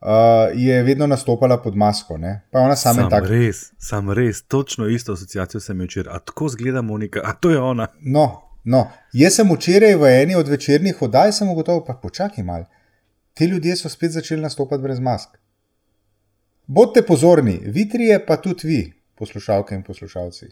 uh, 0.01 0.51
je 0.53 0.83
vedno 0.83 1.07
nastopala 1.07 1.57
pod 1.63 1.77
masko. 1.77 2.17
Ne? 2.17 2.41
Pa 2.51 2.59
ona 2.59 2.75
sama 2.75 3.07
sam 3.07 3.13
tak... 3.15 3.29
res, 3.29 3.69
sam 3.77 4.11
res, 4.11 4.41
točno 4.43 4.89
isto 4.91 5.15
asociacijo 5.15 5.63
sem 5.63 5.77
imel 5.77 5.87
včeraj. 5.87 6.15
A 6.15 6.19
tako 6.19 6.49
zgleda 6.49 6.81
Monika, 6.81 7.23
a 7.23 7.33
to 7.33 7.49
je 7.55 7.59
ona. 7.59 7.87
No, 8.01 8.27
no. 8.63 8.89
jaz 9.13 9.39
sem 9.39 9.55
včeraj 9.55 9.95
v 9.95 10.11
eni 10.19 10.35
od 10.35 10.51
večernih 10.51 11.01
oddaj, 11.01 11.31
sem 11.39 11.49
ugotovil, 11.49 11.85
pa 11.87 11.95
počakaj 11.95 12.43
malo 12.43 12.67
ti 13.39 13.45
ljudje 13.47 13.75
so 13.79 13.89
spet 13.89 14.11
začeli 14.11 14.41
nastopati 14.41 14.83
brez 14.83 14.99
mask. 14.99 15.37
Bodite 16.67 17.05
pozorni, 17.07 17.59
vi 17.65 17.85
trije, 17.89 18.17
pa 18.25 18.35
tudi 18.41 18.67
vi, 18.67 18.79
poslušalke 19.15 19.75
in 19.75 19.83
poslušalci. 19.83 20.49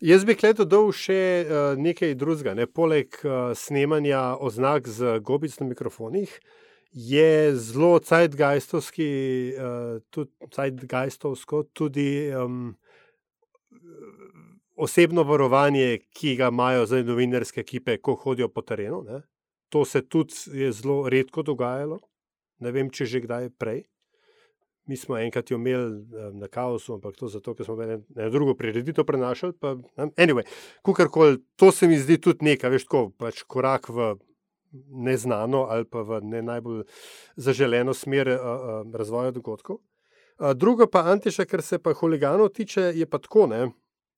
Jaz 0.00 0.22
bi 0.24 0.36
gledal 0.38 0.68
dol 0.70 0.92
še 0.94 1.18
uh, 1.18 1.56
nekaj 1.82 2.14
drugega. 2.14 2.54
Ne? 2.54 2.68
Poleg 2.70 3.18
uh, 3.24 3.50
snemanja 3.58 4.22
oznak 4.38 4.86
z 4.86 5.18
gobic 5.18 5.58
na 5.58 5.66
mikrofonih, 5.66 6.38
je 6.94 7.56
zelo 7.58 7.98
cajtgeistovski, 7.98 9.10
uh, 9.58 9.98
tudi 10.14 10.30
cajtgeistovsko, 10.54 11.66
tudi 11.74 12.08
um, 12.38 12.76
osebno 14.78 15.26
varovanje, 15.26 16.04
ki 16.14 16.38
ga 16.38 16.54
imajo 16.54 16.86
zdaj 16.86 17.02
novinarske 17.10 17.66
ekipe, 17.66 17.98
ko 17.98 18.14
hodijo 18.14 18.48
po 18.48 18.62
terenu. 18.62 19.02
Ne? 19.10 19.24
To 19.74 19.82
se 19.84 20.04
tudi 20.06 20.34
je 20.54 20.70
zelo 20.72 21.08
redko 21.10 21.42
dogajalo, 21.42 21.98
ne 22.62 22.70
vem, 22.70 22.90
če 22.94 23.08
že 23.10 23.24
kdaj 23.24 23.50
prej. 23.58 23.82
Mi 24.86 24.98
smo 25.00 25.16
enkrat 25.16 25.50
imeli 25.50 26.04
na 26.36 26.46
kaosu, 26.46 26.98
ampak 26.98 27.16
to 27.16 27.26
zato, 27.32 27.54
ker 27.56 27.66
smo 27.66 27.74
eno 27.82 27.96
ne, 28.14 28.28
drugo 28.30 28.54
prireditev 28.54 29.06
prenašali. 29.08 29.56
Pa, 29.58 29.72
anyway, 30.20 30.44
kukorkoli, 30.84 31.40
to 31.56 31.72
se 31.72 31.88
mi 31.88 31.98
zdi 31.98 32.20
tudi 32.20 32.44
nekaj, 32.52 32.70
veš, 32.70 32.84
tako, 32.86 33.08
pač 33.18 33.42
korak 33.48 33.88
v 33.88 34.12
neznano 34.90 35.66
ali 35.70 35.86
pa 35.86 36.02
v 36.02 36.20
ne 36.26 36.42
najbolj 36.42 36.82
zaželeno 37.36 37.94
smer 37.94 38.28
a, 38.28 38.36
a, 38.36 38.76
razvoja 38.94 39.32
dogodkov. 39.34 39.80
A, 40.38 40.52
drugo 40.54 40.86
pa, 40.86 41.06
Antiša, 41.10 41.48
kar 41.50 41.62
se 41.62 41.78
pa 41.78 41.94
huliganov 41.94 42.52
tiče, 42.54 42.92
je 42.94 43.06
pa 43.06 43.18
tako. 43.18 43.46
Ne, 43.50 43.70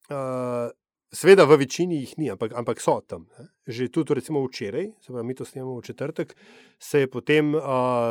a, 0.09 0.69
Sveda 1.11 1.45
v 1.47 1.55
večini 1.61 2.01
jih 2.01 2.17
ni, 2.19 2.27
ampak, 2.31 2.51
ampak 2.55 2.81
so 2.83 2.97
tam. 3.07 3.29
Ne. 3.39 3.47
Že 3.67 3.87
tudi 3.95 4.15
recimo 4.19 4.41
včeraj, 4.43 4.89
se 4.99 5.13
pravi, 5.13 5.27
mi 5.27 5.35
to 5.35 5.45
snemamo 5.45 5.77
v 5.79 5.83
četrtek, 5.83 6.35
se 6.79 6.99
je 6.99 7.07
potem, 7.07 7.55
uh, 7.55 7.61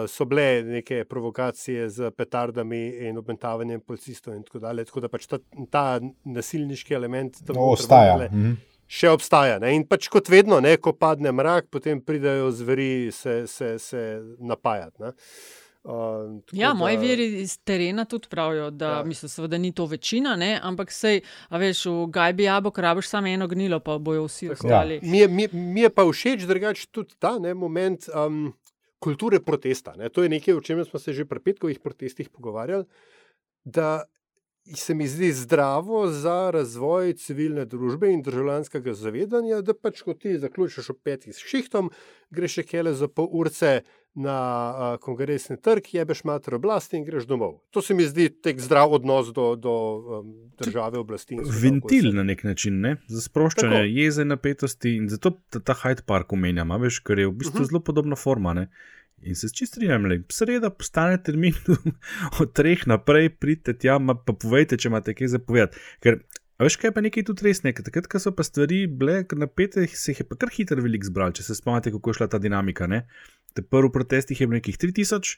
so 0.09 0.25
bile 0.25 0.62
neke 0.62 1.05
provokacije 1.05 1.88
z 1.91 2.11
petardami 2.17 2.87
in 3.09 3.19
obmentavanjem 3.19 3.81
policistov 3.81 4.35
in 4.35 4.43
tako 4.43 4.59
dalje. 4.59 4.85
Tako 4.85 5.00
da 5.05 5.09
pač 5.12 5.26
ta, 5.26 5.38
ta 5.71 6.00
nasilniški 6.25 6.97
element 6.97 7.37
tam 7.47 7.61
no, 7.61 7.69
ostaja. 7.76 8.17
Vendarle, 8.17 8.31
mhm. 8.33 8.57
Še 8.87 9.11
obstaja. 9.11 9.59
Ne. 9.59 9.75
In 9.75 9.85
pač 9.85 10.09
kot 10.09 10.29
vedno, 10.31 10.61
ne, 10.62 10.76
ko 10.79 10.93
padne 10.95 11.33
mrak, 11.35 11.67
potem 11.75 12.00
pridajo 12.00 12.53
zveri 12.55 13.11
se, 13.12 13.43
se, 13.50 13.75
se 13.83 14.03
napajati. 14.38 15.03
Ne. 15.03 15.12
Uh, 15.87 16.43
ja, 16.52 16.69
da... 16.69 16.75
moji 16.75 16.97
veri 16.97 17.26
iz 17.40 17.59
terena 17.64 18.05
tudi 18.05 18.26
pravijo, 18.28 18.71
da 18.71 18.88
ja. 18.88 19.05
mislim, 19.05 19.28
seveda, 19.28 19.59
ni 19.59 19.73
to 19.73 19.85
večina, 19.87 20.33
ne? 20.37 20.59
ampak 20.62 20.90
sej, 20.90 21.21
veš, 21.50 21.85
v 21.87 22.07
Gajbi 22.11 22.43
jabolk 22.43 22.78
rabiš 22.83 23.07
samo 23.12 23.31
eno 23.31 23.47
gnilo, 23.47 23.78
pa 23.81 23.95
bojo 23.99 24.25
vsi 24.26 24.49
ostali. 24.50 24.95
Ja. 24.95 25.11
Mi, 25.11 25.28
mi, 25.28 25.47
mi 25.52 25.85
je 25.85 25.90
pa 25.95 26.02
všeč, 26.11 26.43
drugače 26.50 26.88
tudi 26.90 27.14
ta 27.19 27.37
ne, 27.38 27.55
moment 27.55 28.09
um, 28.11 28.49
kulture 28.99 29.38
protesta. 29.40 29.95
Ne? 29.95 30.11
To 30.11 30.26
je 30.26 30.33
nekaj, 30.33 30.57
o 30.59 30.61
čemer 30.61 30.88
smo 30.90 30.99
se 30.99 31.12
že 31.12 31.25
pri 31.25 31.40
petkovih 31.40 31.78
protestih 31.78 32.28
pogovarjali. 32.35 32.85
Da 33.64 34.02
se 34.75 34.95
mi 34.95 35.07
zdi 35.07 35.31
zdravo 35.33 36.09
za 36.11 36.50
razvoj 36.50 37.12
civilne 37.23 37.64
družbe 37.64 38.11
in 38.11 38.23
državljanskega 38.23 38.95
zavedanja, 38.95 39.61
da 39.62 39.75
pač, 39.75 40.02
ko 40.02 40.14
ti 40.14 40.35
zaključiš 40.38 40.90
ob 40.90 40.99
petih 41.07 41.38
šihtom, 41.38 41.93
greš 42.31 42.59
še 42.59 42.66
kele 42.66 42.95
za 42.95 43.07
pol 43.09 43.31
urce 43.31 43.85
na 44.16 44.96
kongresni 45.00 45.58
trg, 45.61 45.90
jebeš 45.92 46.23
mater 46.25 46.54
oblasti 46.56 46.96
in 46.96 47.04
greš 47.04 47.26
domov. 47.28 47.58
To 47.70 47.82
se 47.85 47.94
mi 47.94 48.06
zdi 48.08 48.30
tek 48.42 48.61
zdrav 48.61 48.92
odnos 48.96 49.28
do, 49.37 49.50
do 49.61 49.73
um, 50.20 50.30
države 50.58 50.99
oblasti. 50.99 51.37
Ventil 51.62 52.14
na 52.16 52.25
nek 52.25 52.44
način, 52.44 52.80
ne? 52.80 52.96
za 53.08 53.20
sproščanje 53.20 53.82
Tako. 53.82 53.90
jeze, 54.00 54.25
napetosti 54.25 54.94
in 54.96 55.11
zato 55.12 55.35
ta, 55.50 55.61
ta 55.61 55.76
Hyde 55.82 56.06
Park 56.08 56.32
omenjam, 56.32 56.73
veš, 56.80 57.02
ker 57.04 57.20
je 57.20 57.28
v 57.28 57.35
bistvu 57.42 57.52
uh 57.52 57.61
mhm. 57.61 57.64
-huh. 57.64 57.68
zelo 57.70 57.80
podobna 57.80 58.16
forma. 58.16 58.54
Ne? 58.54 58.70
In 59.23 59.37
se 59.37 59.49
čistrijam, 59.49 60.08
da 60.08 60.16
sreda 60.32 60.70
postane 60.70 61.23
termin 61.23 61.54
od 62.40 62.52
treh 62.52 62.87
naprej, 62.87 63.30
pridite 63.37 63.78
tja, 63.78 63.99
pa 64.26 64.32
povejte, 64.32 64.76
če 64.76 64.88
imate 64.88 65.14
kaj 65.14 65.28
zapovedati. 65.28 65.76
Ker, 66.00 66.20
veš, 66.64 66.78
kaj 66.80 66.94
pa 66.96 67.02
nekaj 67.04 67.26
tudi 67.28 67.46
res 67.46 67.62
nekaj. 67.66 67.88
Takrat, 67.88 68.08
ko 68.10 68.20
so 68.22 68.32
pa 68.36 68.46
stvari 68.46 68.86
bile 68.88 69.20
napete, 69.36 69.84
se 69.92 70.14
jih 70.14 70.22
je 70.22 70.28
pa 70.28 70.38
kar 70.40 70.52
hitro 70.54 70.80
velik 70.82 71.04
zbral, 71.04 71.34
če 71.36 71.44
se 71.46 71.58
spomnite, 71.58 71.92
kako 71.94 72.14
je 72.14 72.20
šla 72.20 72.30
ta 72.32 72.40
dinamika. 72.42 72.88
Ne? 72.88 73.04
Te 73.54 73.62
prvi 73.62 73.92
protesti 73.92 74.36
je 74.38 74.48
bilo 74.48 74.60
nekih 74.60 74.78
3000, 74.78 75.36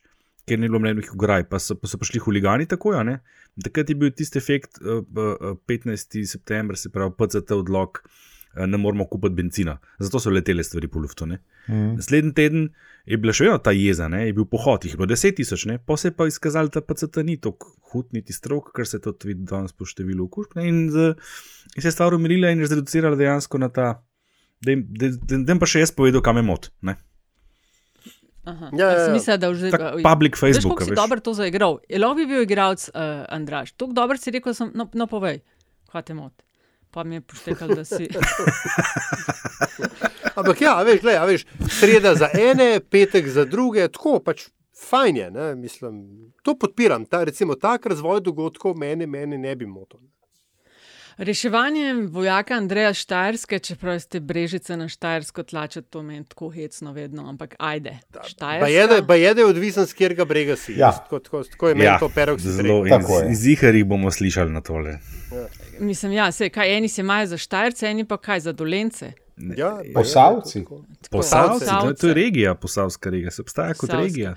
ker 0.48 0.60
ni 0.60 0.70
bilo 0.70 0.80
mlenih 0.84 1.10
ograj, 1.14 1.48
pa 1.50 1.60
so, 1.60 1.76
pa 1.76 1.90
so 1.90 2.00
prišli 2.00 2.22
huligani 2.24 2.68
tako, 2.70 2.94
ne. 3.04 3.18
Takrat 3.64 3.90
je 3.90 3.98
bil 3.98 4.14
tisti 4.14 4.38
efekt 4.38 4.80
uh, 4.80 5.02
uh, 5.02 5.58
15. 5.68 6.22
september, 6.26 6.78
se 6.78 6.92
pravi, 6.94 7.16
PCT 7.18 7.58
odlog. 7.58 8.02
Eh, 8.04 8.37
ne 8.54 8.78
moramo 8.78 9.04
kupiti 9.04 9.34
benzina. 9.34 9.78
Zato 9.98 10.20
so 10.20 10.30
letele 10.30 10.64
stvari 10.64 10.88
po 10.88 10.98
luftu. 10.98 11.26
Mm. 11.26 11.94
Naslednji 11.96 12.34
teden 12.34 12.68
je 13.06 13.16
bila 13.16 13.32
še 13.32 13.48
ena 13.48 13.58
ta 13.58 13.72
jeza, 13.72 14.08
ne? 14.08 14.26
je 14.26 14.34
bil 14.36 14.46
pohod, 14.48 14.84
jih 14.84 14.94
je 14.94 15.00
bilo 15.00 15.08
10 15.10 15.36
tisoč, 15.36 15.66
pa 15.86 15.96
se 15.96 16.08
je 16.08 16.16
pa 16.16 16.26
izkazalo, 16.28 16.72
da 16.72 16.80
PCT 16.84 17.24
ni 17.24 17.38
tako 17.40 17.72
hud, 17.92 18.08
niti 18.12 18.32
strok, 18.32 18.72
kar 18.76 18.86
se 18.86 19.00
to 19.00 19.14
vidi 19.24 19.46
danes 19.48 19.72
po 19.72 19.88
številu 19.88 20.26
okužb. 20.28 20.58
In, 20.60 20.88
in 20.88 21.82
se 21.82 21.88
je 21.88 21.94
stvar 21.94 22.16
umirila 22.16 22.52
in 22.52 22.64
zreducirala 22.64 23.16
dejansko 23.16 23.60
na 23.60 23.68
ta, 23.72 23.92
da 24.64 24.74
jim 24.74 25.60
pa 25.60 25.68
še 25.68 25.84
jaz 25.84 25.94
povedal, 25.94 26.24
kam 26.24 26.40
je 26.40 26.48
mot. 26.48 26.72
Ne? 26.82 26.98
Ja, 28.48 28.54
ja, 28.72 28.90
ja. 28.96 29.08
Mislim, 29.12 29.36
da 29.40 29.48
je 29.52 29.56
že 29.60 29.70
public 30.00 30.38
Facebook. 30.40 30.80
Veš, 30.80 30.88
kako 30.88 30.88
si 30.88 30.96
dobro 30.96 31.20
to 31.20 31.34
zaigral. 31.36 31.80
Je 31.84 32.00
lahko 32.00 32.16
bi 32.16 32.24
bil 32.30 32.46
igralec 32.46 32.86
uh, 32.88 33.26
Andraš. 33.28 33.74
Tako 33.76 33.92
dobro 33.92 34.16
si 34.16 34.32
rekel, 34.32 34.56
sem, 34.56 34.70
no, 34.72 34.88
no 34.96 35.06
povej, 35.06 35.42
kaj 35.92 36.08
te 36.08 36.16
moti 36.16 36.47
pa 36.90 37.04
mi 37.04 37.16
je 37.16 37.20
poštekal, 37.20 37.68
da 37.68 37.84
si. 37.84 38.08
Ampak 40.38 40.60
ja, 40.60 40.82
veš, 40.82 41.00
gled, 41.00 41.18
veš, 41.26 41.46
sreda 41.80 42.14
za 42.14 42.28
ene, 42.34 42.80
petek 42.80 43.28
za 43.28 43.44
druge, 43.44 43.88
tako 43.92 44.18
pač 44.24 44.46
fajn 44.78 45.16
je. 45.16 45.30
Ne? 45.30 45.54
Mislim, 45.54 46.04
to 46.42 46.54
podpiram. 46.58 47.06
Ta, 47.06 47.24
recimo, 47.24 47.54
tak 47.54 47.86
razvoj 47.86 48.20
dogodkov 48.20 48.78
meni, 48.78 49.06
meni 49.06 49.38
ne 49.38 49.56
bi 49.56 49.66
motil. 49.66 50.00
Reševanje 51.18 51.94
vojaka 52.10 52.54
Andreja 52.54 52.94
Štajerske, 52.94 53.58
čeprav 53.58 54.00
ste 54.00 54.20
brežice 54.20 54.76
na 54.76 54.88
Štajersko 54.88 55.42
tlačete, 55.42 55.88
to 55.90 56.02
meni 56.02 56.24
tako 56.24 56.48
hecno 56.48 56.92
vedno, 56.92 57.28
ampak 57.28 57.54
ajde. 57.58 57.98
Pa 58.40 58.66
je, 59.14 59.34
da 59.34 59.40
je 59.40 59.46
odvisen, 59.46 59.86
z 59.86 59.92
kjer 59.92 60.14
ga 60.14 60.24
brega 60.24 60.56
si. 60.56 60.72
Ja. 60.78 60.92
Tako, 60.92 61.18
tako, 61.18 61.44
tako 61.44 61.68
je 61.68 61.74
meni 61.74 61.84
Ja, 61.86 61.98
to 61.98 62.08
perok 62.08 62.38
zelo 62.40 62.84
Tako 62.88 63.18
je. 63.18 63.32
iz, 63.32 63.38
iz 63.38 63.46
Iharih 63.46 63.84
bomo 63.84 64.10
slišali 64.10 64.50
na 64.52 64.60
tole. 64.60 64.98
Mislim, 65.80 66.12
ja, 66.12 66.32
se, 66.32 66.48
kaj 66.48 66.76
eni 66.76 66.88
se 66.88 67.00
imajo 67.00 67.26
za 67.26 67.36
Štajerce, 67.36 67.86
eni 67.86 68.04
pa 68.04 68.16
kaj 68.16 68.40
za 68.40 68.52
dolence. 68.52 69.12
Ja, 69.56 69.70
pa 69.76 69.82
je, 69.84 69.92
Posavci. 69.94 70.64
Posavci, 71.10 71.66
to, 71.66 71.92
to 72.00 72.08
je 72.08 72.14
regija, 72.14 72.54
posavska 72.54 73.10
regija, 73.10 73.30
se 73.30 73.42
obstaja 73.42 73.74
kot 73.74 73.90
Posavska. 73.90 74.02
regija. 74.02 74.34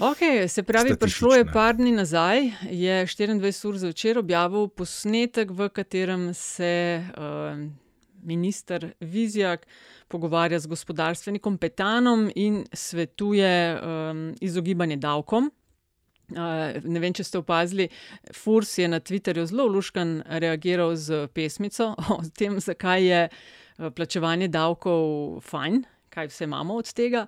Ok, 0.00 0.18
se 0.48 0.62
pravi, 0.62 0.96
prišlo 0.96 1.34
je 1.34 1.44
par 1.52 1.74
dni 1.76 1.90
nazaj, 1.92 2.38
je 2.70 3.06
24 3.06 3.66
ur 3.66 3.78
zvečer 3.78 4.18
objavil 4.18 4.68
posnetek, 4.68 5.50
v 5.50 5.68
katerem 5.74 6.34
se 6.34 7.02
uh, 7.02 7.58
minister 8.22 8.92
Vizjak 9.00 9.66
pogovarja 10.08 10.58
z 10.58 10.66
gospodarstvenikom 10.66 11.58
Petanom 11.58 12.30
in 12.34 12.62
svetuje 12.72 13.50
um, 13.74 14.34
izogibanje 14.40 14.96
davkom. 14.96 15.50
Uh, 16.30 16.78
ne 16.84 17.02
vem, 17.02 17.12
če 17.12 17.24
ste 17.24 17.42
opazili, 17.42 17.88
Furs 18.30 18.78
je 18.78 18.86
na 18.88 19.00
Twitterju 19.00 19.50
zelo 19.50 19.66
luškan 19.66 20.20
reagiral 20.26 20.94
z 20.94 21.26
pesmico 21.34 21.96
o 22.14 22.22
tem, 22.38 22.60
zakaj 22.60 23.02
je 23.02 23.24
uh, 23.28 23.90
plačevanje 23.90 24.46
davkov 24.48 25.40
fajn, 25.42 25.82
kaj 26.14 26.30
vse 26.30 26.46
imamo 26.46 26.78
od 26.78 26.94
tega. 26.94 27.26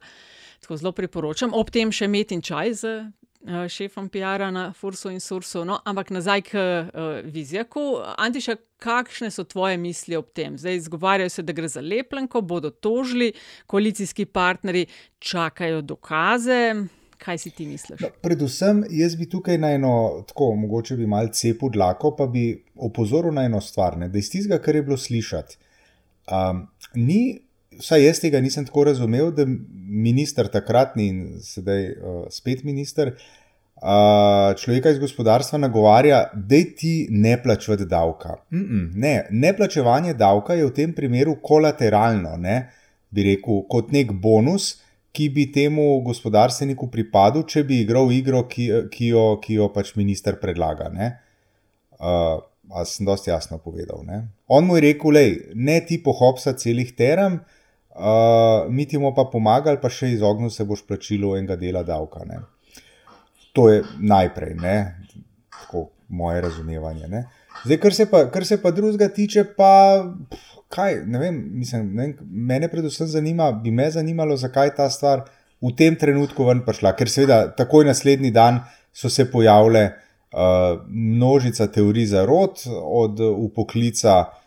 Tako 0.61 0.77
zelo 0.77 0.93
priporočam. 0.93 1.55
Ob 1.57 1.71
tem 1.73 1.93
še 1.93 2.09
met 2.09 2.33
in 2.33 2.43
čaj 2.45 2.75
z 2.83 2.93
uh, 3.01 3.65
šefom 3.69 4.09
PR-a 4.13 4.51
na 4.53 4.71
Fursu 4.77 5.11
in 5.11 5.21
Sursu. 5.21 5.65
No, 5.65 5.81
ampak 5.89 6.13
nazaj 6.13 6.45
k 6.51 6.61
uh, 6.61 7.21
Vizjaku. 7.25 8.01
Antiša, 8.19 8.57
kakšne 8.81 9.31
so 9.33 9.45
tvoje 9.49 9.81
misli 9.81 10.17
ob 10.17 10.31
tem? 10.37 10.59
Zdaj 10.59 10.83
izgovarjajo 10.83 11.33
se, 11.33 11.43
da 11.43 11.57
gre 11.57 11.69
za 11.69 11.81
lepljenko, 11.81 12.41
bodo 12.41 12.71
tožili, 12.71 13.33
koalicijski 13.67 14.25
partnerji 14.25 14.87
čakajo 15.19 15.83
dokaze. 15.83 16.61
Kaj 17.21 17.39
si 17.39 17.51
ti 17.53 17.67
misliš? 17.69 18.01
No, 18.01 18.09
predvsem 18.25 18.85
jaz 18.97 19.17
bi 19.17 19.29
tukaj 19.29 19.59
na 19.61 19.75
eno, 19.77 20.23
tako 20.29 20.55
mogoče 20.57 20.97
bi 20.97 21.07
mal 21.07 21.29
cepil 21.37 21.69
dlako, 21.73 22.15
pa 22.17 22.27
bi 22.27 22.63
opozoril 22.77 23.35
na 23.37 23.45
eno 23.45 23.61
stvar, 23.61 23.99
ne, 24.01 24.09
da 24.09 24.19
iz 24.19 24.31
tistega, 24.33 24.57
kar 24.65 24.77
je 24.77 24.83
bilo 24.83 24.97
slišati, 24.97 25.59
um, 26.33 26.63
ni, 26.95 27.43
vsaj 27.79 28.05
jaz 28.05 28.21
tega 28.23 28.41
nisem 28.41 28.67
tako 28.67 28.85
razumel, 28.91 29.31
da 29.35 29.47
minister 29.47 30.49
takratni 30.51 31.07
in 31.11 31.21
sedaj 31.45 31.87
uh, 31.91 32.25
spet 32.33 32.65
minister. 32.65 33.15
Uh, 33.81 34.53
človeka 34.61 34.91
iz 34.93 34.99
gospodarstva 35.01 35.59
nagovarja, 35.59 36.27
da 36.35 36.59
ti 36.77 37.07
ne 37.11 37.39
plačuješ 37.43 37.87
davka. 37.89 38.37
Mm 38.53 38.59
-mm, 38.59 38.91
ne, 38.95 39.27
neplačevanje 39.31 40.15
davka 40.15 40.55
je 40.55 40.67
v 40.67 40.75
tem 40.75 40.93
primeru 40.93 41.37
kolateralno, 41.43 42.37
ne, 42.37 42.71
bi 43.11 43.23
rekel, 43.23 43.63
kot 43.69 43.93
nek 43.93 44.13
bonus, 44.13 44.83
ki 45.13 45.29
bi 45.29 45.53
temu 45.53 46.01
gospodarstveniku 46.01 46.91
pripadal, 46.91 47.43
če 47.43 47.65
bi 47.65 47.81
igral 47.81 48.13
igro, 48.13 48.45
ki, 48.49 48.71
ki, 48.91 49.07
jo, 49.07 49.41
ki 49.43 49.55
jo 49.55 49.69
pač 49.75 49.95
minister 49.97 50.39
predlaga. 50.41 50.89
Ne. 50.89 51.19
Uh, 51.99 52.43
a 52.71 52.85
sem 52.85 53.07
dosti 53.07 53.31
jasno 53.31 53.59
povedal. 53.59 54.05
Ne. 54.07 54.29
On 54.47 54.67
mu 54.67 54.77
je 54.77 54.81
rekel, 54.81 55.11
lej, 55.11 55.33
ne 55.55 55.81
ti 55.81 55.99
pohopsa 56.03 56.53
celih 56.53 56.95
teram, 56.97 57.41
uh, 58.01 58.73
mi 58.73 58.87
ti 58.87 58.99
bomo 58.99 59.13
pa 59.15 59.27
pomagali, 59.33 59.81
pa 59.83 59.91
še 59.93 60.15
izognil 60.15 60.51
se 60.51 60.65
boš 60.65 60.83
plačilu 60.89 61.35
enega 61.37 61.57
dela 61.61 61.83
davka. 61.87 62.25
Ne. 62.29 62.41
To 63.57 63.69
je 63.69 63.83
najprej, 63.99 64.55
ne, 64.61 64.77
tako 65.59 65.91
moje 66.09 66.41
razumevanje. 66.47 67.09
Ne. 67.11 67.25
Zdaj, 67.65 67.81
kar 67.83 67.95
se 67.95 68.07
pa, 68.11 68.25
kar 68.33 68.47
se 68.47 68.61
pa 68.63 68.73
drugega 68.73 69.11
tiče, 69.13 69.45
pa 69.57 69.73
pf, 70.31 70.49
kaj, 70.73 71.03
ne 71.07 71.21
vem, 71.23 71.41
mislim, 71.61 71.93
ne 71.95 72.07
vem, 72.07 72.17
mene 72.51 72.71
predvsem 72.73 73.11
zanima, 73.11 73.51
bi 73.53 73.75
me 73.75 73.91
zanimalo, 73.91 74.39
zakaj 74.41 74.75
ta 74.79 74.89
stvar 74.91 75.27
v 75.61 75.75
tem 75.77 75.99
trenutku 75.99 76.47
ven 76.47 76.63
prišla, 76.65 76.95
ker 76.97 77.11
seveda 77.11 77.43
takoj 77.59 77.85
naslednji 77.91 78.31
dan 78.33 78.63
so 78.97 79.11
se 79.13 79.27
pojavile 79.31 79.83
uh, 79.91 80.81
množica 80.89 81.67
teorij 81.75 82.09
zarot, 82.15 82.63
od 82.71 83.21
upoklica 83.21 84.15
uh, 84.23 84.39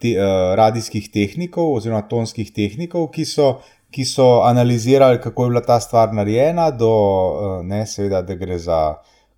te, 0.00 0.14
uh, 0.16 0.54
radijskih 0.56 1.10
tehnikov 1.12 1.74
oziroma 1.76 2.06
tonskih 2.08 2.52
tehnikov, 2.54 3.10
ki 3.12 3.26
so, 3.28 3.50
ki 3.92 4.06
so 4.08 4.42
analizirali, 4.46 5.20
kako 5.20 5.44
je 5.44 5.54
bila 5.54 5.62
ta 5.64 5.80
stvar 5.80 6.14
narejena, 6.16 6.70
do 6.70 6.92
uh, 6.92 7.58
ne, 7.66 7.84
seveda, 7.86 8.22
da 8.24 8.36
gre 8.40 8.58
za, 8.58 8.80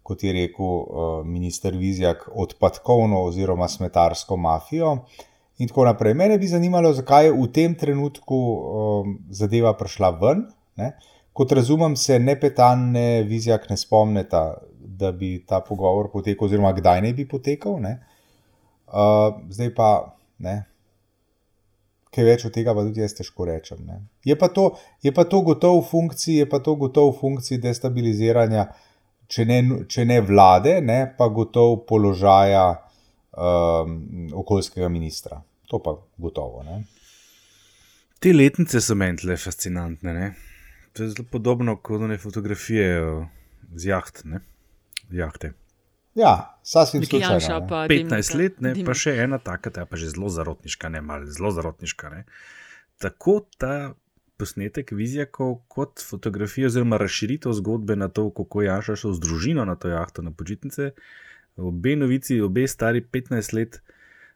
kot 0.07 0.23
je 0.25 0.33
rekel 0.33 0.67
uh, 0.67 1.09
minister 1.27 1.75
Vizjak, 1.77 2.29
odpadkovno 2.35 3.25
oziroma 3.29 3.69
smetarsko 3.69 4.37
mafijo. 4.37 4.99
In 5.59 5.69
tako 5.69 5.85
naprej. 5.89 6.15
Mene 6.15 6.39
bi 6.39 6.47
zanimalo, 6.47 6.93
zakaj 6.95 7.27
je 7.27 7.33
v 7.35 7.47
tem 7.53 7.75
trenutku 7.75 8.37
um, 8.39 9.15
zadeva 9.35 9.73
prišla 9.75 10.11
ven. 10.21 10.45
Ne? 10.79 10.93
Kot 11.35 11.53
razumem, 11.53 11.97
se 11.99 12.19
ne 12.19 12.37
petan, 12.39 12.93
ne 12.95 13.23
vizijak 13.27 13.67
ne 13.71 13.77
spomnita, 13.77 14.43
da 14.79 15.11
bi 15.13 15.41
ta 15.47 15.59
pogovor 15.67 16.13
potekal, 16.13 16.47
oziroma 16.47 16.71
kdaj 16.77 17.03
naj 17.03 17.15
bi 17.19 17.27
potekal. 17.27 17.81
Ne? 17.83 17.97
Uh, 18.87 19.35
zdaj 19.51 19.75
pa 19.75 19.89
ne. 20.45 20.57
Kaj 22.15 22.25
več 22.25 22.45
od 22.49 22.55
tega, 22.55 22.73
pa 22.75 22.85
tudi 22.87 23.03
jaz 23.03 23.15
težko 23.19 23.47
rečem. 23.49 23.83
Ne? 23.85 24.01
Je 24.25 24.37
pa 24.39 24.49
to, 24.49 24.71
je 25.05 25.13
pa 25.15 25.27
to 25.29 25.43
gotovo 25.45 25.83
v 25.83 25.89
funkciji, 25.91 26.43
je 26.43 26.47
pa 26.49 26.63
to 26.65 26.75
gotovo 26.81 27.13
v 27.13 27.21
funkciji 27.21 27.61
destabiliziranja, 27.63 28.65
če 29.29 29.45
ne, 29.45 29.59
če 29.91 30.07
ne 30.09 30.21
vlade, 30.25 30.79
ne, 30.81 31.03
pa 31.19 31.29
gotovo 31.29 31.83
položaja 31.89 32.65
um, 33.37 33.99
okoljskega 34.41 34.89
ministra. 34.89 35.43
To 35.69 35.83
pa 35.85 35.99
gotovo. 36.17 36.65
Ne? 36.65 36.81
Te 38.19 38.33
letnice 38.33 38.81
so 38.81 38.97
meni 38.99 39.21
tle 39.21 39.37
fascinantne. 39.37 40.15
Ne? 40.17 40.31
To 40.97 41.05
je 41.05 41.13
zelo 41.13 41.29
podobno 41.31 41.77
kot 41.77 42.03
one 42.03 42.17
fotografije 42.19 42.89
o, 43.05 43.27
z 43.77 43.93
jaht, 43.93 44.25
ne? 44.25 44.41
jahte. 45.15 45.53
Ja, 46.19 46.59
sasvim 46.63 47.01
Neki 47.01 47.21
slučajno. 47.21 47.61
Ne. 47.61 47.69
pa 47.69 47.87
15 47.87 48.33
Dimka- 48.33 48.39
let, 48.39 48.61
ne, 48.61 48.71
pa 48.71 48.75
Dimka. 48.75 48.95
še 48.95 49.15
ena 49.17 49.39
taka, 49.39 49.71
ta 49.71 49.85
pa 49.87 49.97
že 49.97 50.11
zelo 50.11 50.29
zarotniška, 50.29 50.89
ne 50.89 51.01
malo 51.01 51.27
zelo 51.27 51.51
zarotniška. 51.51 52.11
Ne. 52.11 52.25
Tako 52.99 53.47
ta 53.59 53.95
posnetek 54.37 54.91
Vizjakov 54.93 55.61
kot 55.69 56.03
fotografija, 56.03 56.67
oziroma 56.67 56.97
razširitev 56.97 57.53
zgodbe 57.53 57.97
na 57.97 58.09
to, 58.09 58.31
kako 58.31 58.63
je 58.63 58.67
Janša 58.67 58.97
šel 58.97 59.13
z 59.13 59.21
družino 59.21 59.65
na 59.65 59.75
to 59.75 59.89
jahto 59.89 60.23
na 60.23 60.31
počitnice. 60.31 60.91
Obe 61.57 61.97
novici, 61.97 62.41
obe 62.41 62.67
stari 62.69 63.01
15 63.03 63.53
let, 63.53 63.81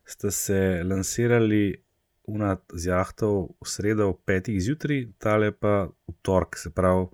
sta 0.05 0.31
se 0.31 0.83
lansirali 0.85 1.83
una 2.25 2.57
z 2.73 2.87
jahto 2.87 3.29
v 3.61 3.67
sredo 3.67 4.09
ob 4.09 4.21
5 4.27 4.59
zjutraj, 4.59 5.09
tale 5.19 5.53
pa 5.53 5.87
v 5.87 6.15
torek, 6.23 6.59
se 6.59 6.71
pravi 6.71 7.07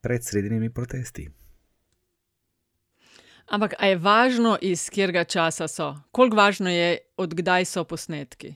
pred 0.00 0.24
srednjimi 0.24 0.70
protesti. 0.70 1.28
Ampak 3.50 3.74
a 3.78 3.86
je 3.90 3.96
važno, 3.98 4.56
iz 4.62 4.86
katerega 4.90 5.24
časa 5.24 5.66
so? 5.68 5.94
Koliko 6.14 6.38
važno 6.38 6.70
je, 6.70 6.98
odkdaj 7.18 7.64
so 7.66 7.82
posnetki? 7.84 8.54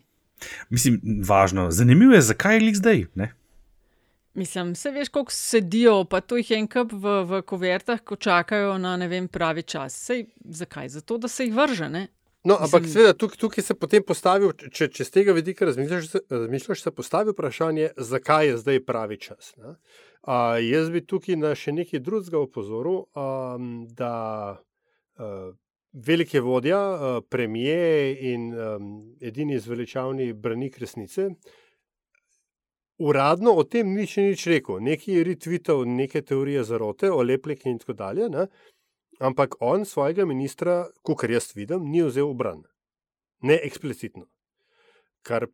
Mislim, 0.71 1.01
važno, 1.27 1.71
zanimivo 1.71 2.15
je, 2.15 2.21
zakaj 2.23 2.57
je 2.57 2.61
lik 2.61 2.77
zdaj. 2.79 3.07
Ne? 3.15 3.33
Mislim, 4.35 4.75
se 4.75 4.91
veš, 4.91 5.09
koliko 5.09 5.33
sedijo, 5.33 6.05
pa 6.11 6.21
to 6.21 6.37
jih 6.37 6.51
en 6.57 6.67
kup 6.71 6.93
v, 6.93 7.21
v 7.27 7.43
kuvertah, 7.47 8.01
ko 8.03 8.17
čakajo 8.17 8.79
na 8.79 8.97
ne 8.97 9.09
vem 9.09 9.29
pravi 9.29 9.63
čas. 9.63 9.95
Sej, 9.95 10.27
zakaj? 10.45 10.89
Zato, 10.89 11.19
da 11.19 11.29
se 11.29 11.47
jih 11.47 11.55
vrže. 11.55 11.89
Ne? 11.89 12.09
No, 12.45 12.55
ampak 12.61 12.83
Mislim- 12.83 12.93
seveda 12.93 13.15
tukaj, 13.19 13.39
tukaj 13.39 13.65
se 13.65 13.75
potem 13.75 14.03
postavi, 14.03 14.51
če, 14.71 14.89
če 14.89 15.05
z 15.05 15.11
tega 15.11 15.33
vidika 15.33 15.65
razmišljaš, 15.65 16.11
razmišljaš, 16.31 16.83
se 16.83 16.91
postavi 16.91 17.33
vprašanje, 17.33 17.91
zakaj 17.97 18.47
je 18.47 18.59
zdaj 18.59 18.81
pravi 18.85 19.17
čas. 19.17 19.55
ne. 19.57 19.75
A, 20.23 20.59
jaz 20.59 20.91
bi 20.91 21.01
tukaj 21.07 21.37
na 21.37 21.55
še 21.55 21.73
nekaj 21.73 22.01
drugega 22.01 22.39
opozoril, 22.39 23.05
um, 23.15 23.87
da 23.89 24.59
velike 25.93 26.41
vodja, 26.41 26.81
premije 27.31 28.33
in 28.33 28.49
edini 29.21 29.59
zveličavni 29.59 30.33
branik 30.33 30.79
resnice. 30.79 31.31
Uradno 32.99 33.53
o 33.59 33.65
tem 33.67 33.91
ni 33.95 34.07
še 34.07 34.23
nič 34.29 34.47
rekel, 34.47 34.79
nekaj 34.83 35.17
je 35.17 35.25
retweetal, 35.27 35.83
neke 35.87 36.23
teorije 36.23 36.63
zarote, 36.65 37.11
o 37.11 37.23
lepljih 37.27 37.67
in 37.67 37.81
tako 37.83 37.97
dalje. 37.99 38.29
Ne? 38.31 38.47
Ampak 39.19 39.57
on 39.61 39.85
svojega 39.85 40.27
ministra, 40.27 40.85
kot 41.03 41.25
jaz 41.31 41.51
vidim, 41.57 41.91
ni 41.91 42.05
vzel 42.07 42.31
v 42.31 42.39
bran. 42.39 42.63
Ne 43.43 43.59
eksplicitno. 43.67 44.29
Kar 45.27 45.49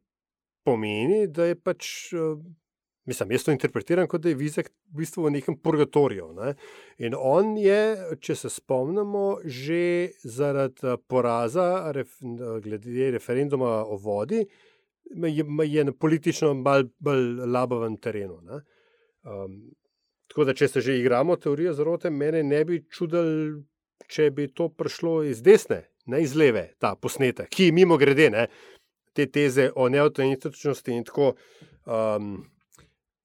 pomeni, 0.65 1.27
da 1.29 1.49
je 1.49 1.57
pač, 1.57 2.13
mislim, 3.11 3.35
jaz 3.35 3.45
to 3.47 3.55
interpretiram 3.55 4.09
kot 4.09 4.23
da 4.23 4.31
je 4.31 4.39
Vizek 4.39 4.71
v 4.93 5.03
bistvu 5.03 5.27
v 5.27 5.35
nekem 5.35 5.57
purgatoriju. 5.59 6.31
Ne? 6.39 6.55
In 7.03 7.17
on 7.19 7.57
je, 7.59 7.81
če 8.23 8.37
se 8.39 8.51
spomnimo, 8.53 9.41
že 9.45 9.83
zaradi 10.25 10.87
eh, 10.87 10.99
poraza 11.11 11.91
ref, 11.97 12.19
glede 12.65 13.11
referenduma 13.17 13.81
o 13.85 13.99
vodi, 13.99 14.45
je, 15.11 15.45
je 15.67 15.85
na 15.85 15.93
politično 15.93 16.55
bolj, 16.65 16.87
bolj 16.99 17.27
laboven 17.51 17.97
terenu. 17.97 18.39
Um, 19.23 19.57
tako 20.31 20.47
da, 20.47 20.55
če 20.55 20.69
se 20.69 20.85
že 20.87 20.99
igramo 21.01 21.37
teorijo 21.37 21.75
zarote, 21.75 22.11
mene 22.11 22.43
ne 22.47 22.63
bi 22.65 22.85
čudil, 22.91 23.65
če 24.07 24.31
bi 24.31 24.47
to 24.55 24.69
prišlo 24.71 25.23
iz 25.27 25.43
desne, 25.43 25.83
ne 26.07 26.23
iz 26.23 26.37
leve, 26.39 26.71
ta 26.79 26.95
posnetek, 26.95 27.51
ki 27.51 27.73
mimo 27.75 27.99
grede, 27.99 28.31
ne, 28.31 28.47
te 29.15 29.27
teze 29.27 29.71
o 29.75 29.89
neautentičnosti 29.91 30.95
in 30.95 31.05
tako. 31.05 31.35
Um, 31.91 32.47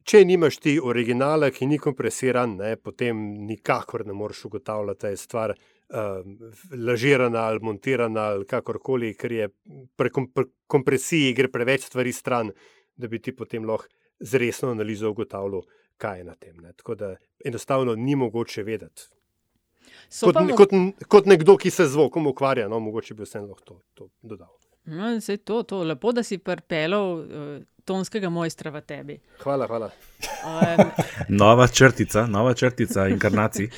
Če 0.06 0.22
nimaš 0.26 0.60
ti 0.62 0.76
originala, 0.78 1.50
ki 1.50 1.66
ni 1.66 1.80
kompresiran, 1.82 2.60
ne, 2.60 2.76
potem 2.78 3.22
nikakor 3.48 4.04
ne 4.06 4.14
moreš 4.14 4.44
ugotavljati, 4.52 5.02
da 5.02 5.10
je 5.10 5.18
stvar 5.18 5.54
uh, 5.56 6.20
lažirana 6.78 7.48
ali 7.50 7.64
montirana 7.66 8.28
ali 8.36 8.46
kakorkoli, 8.46 9.16
ker 9.18 9.34
je 9.34 9.50
pri 9.98 10.12
kom 10.14 10.30
kompresiji 10.70 11.34
gre 11.34 11.50
preveč 11.50 11.88
stvari 11.90 12.14
stran, 12.14 12.52
da 12.96 13.10
bi 13.10 13.20
ti 13.20 13.34
potem 13.36 13.66
lahko 13.66 13.90
z 14.20 14.38
resno 14.38 14.70
analizo 14.72 15.10
ugotavljal, 15.10 15.66
kaj 15.98 16.22
je 16.22 16.24
na 16.30 16.36
tem. 16.36 16.56
Ne. 16.62 16.74
Tako 16.74 16.96
da 16.96 17.16
enostavno 17.46 17.96
ni 17.96 18.16
mogoče 18.16 18.64
vedeti. 18.64 19.10
Kot, 20.22 20.38
kot, 20.58 20.72
kot 21.10 21.26
nekdo, 21.26 21.58
ki 21.58 21.70
se 21.70 21.86
z 21.86 21.94
zvokom 21.94 22.28
ukvarja, 22.28 22.70
no, 22.70 22.80
mogoče 22.80 23.18
bi 23.18 23.26
vseeno 23.26 23.50
lahko 23.50 23.66
to, 23.66 23.80
to 23.94 24.10
dodal. 24.22 24.54
No, 24.86 25.20
to, 25.44 25.64
to. 25.64 25.84
Lepo, 25.84 26.12
da 26.12 26.24
si 26.24 26.38
pripeljal 26.38 27.20
uh, 27.20 27.64
tonskega 27.86 28.30
mojstra 28.30 28.72
v 28.72 28.82
tebi. 28.82 29.20
Hvala, 29.44 29.68
hvala. 29.68 29.90
Um, 30.46 30.90
nova 31.42 31.68
črtica, 31.68 32.26
nova 32.28 32.54
črtica 32.54 33.08
inkarnacij. 33.08 33.70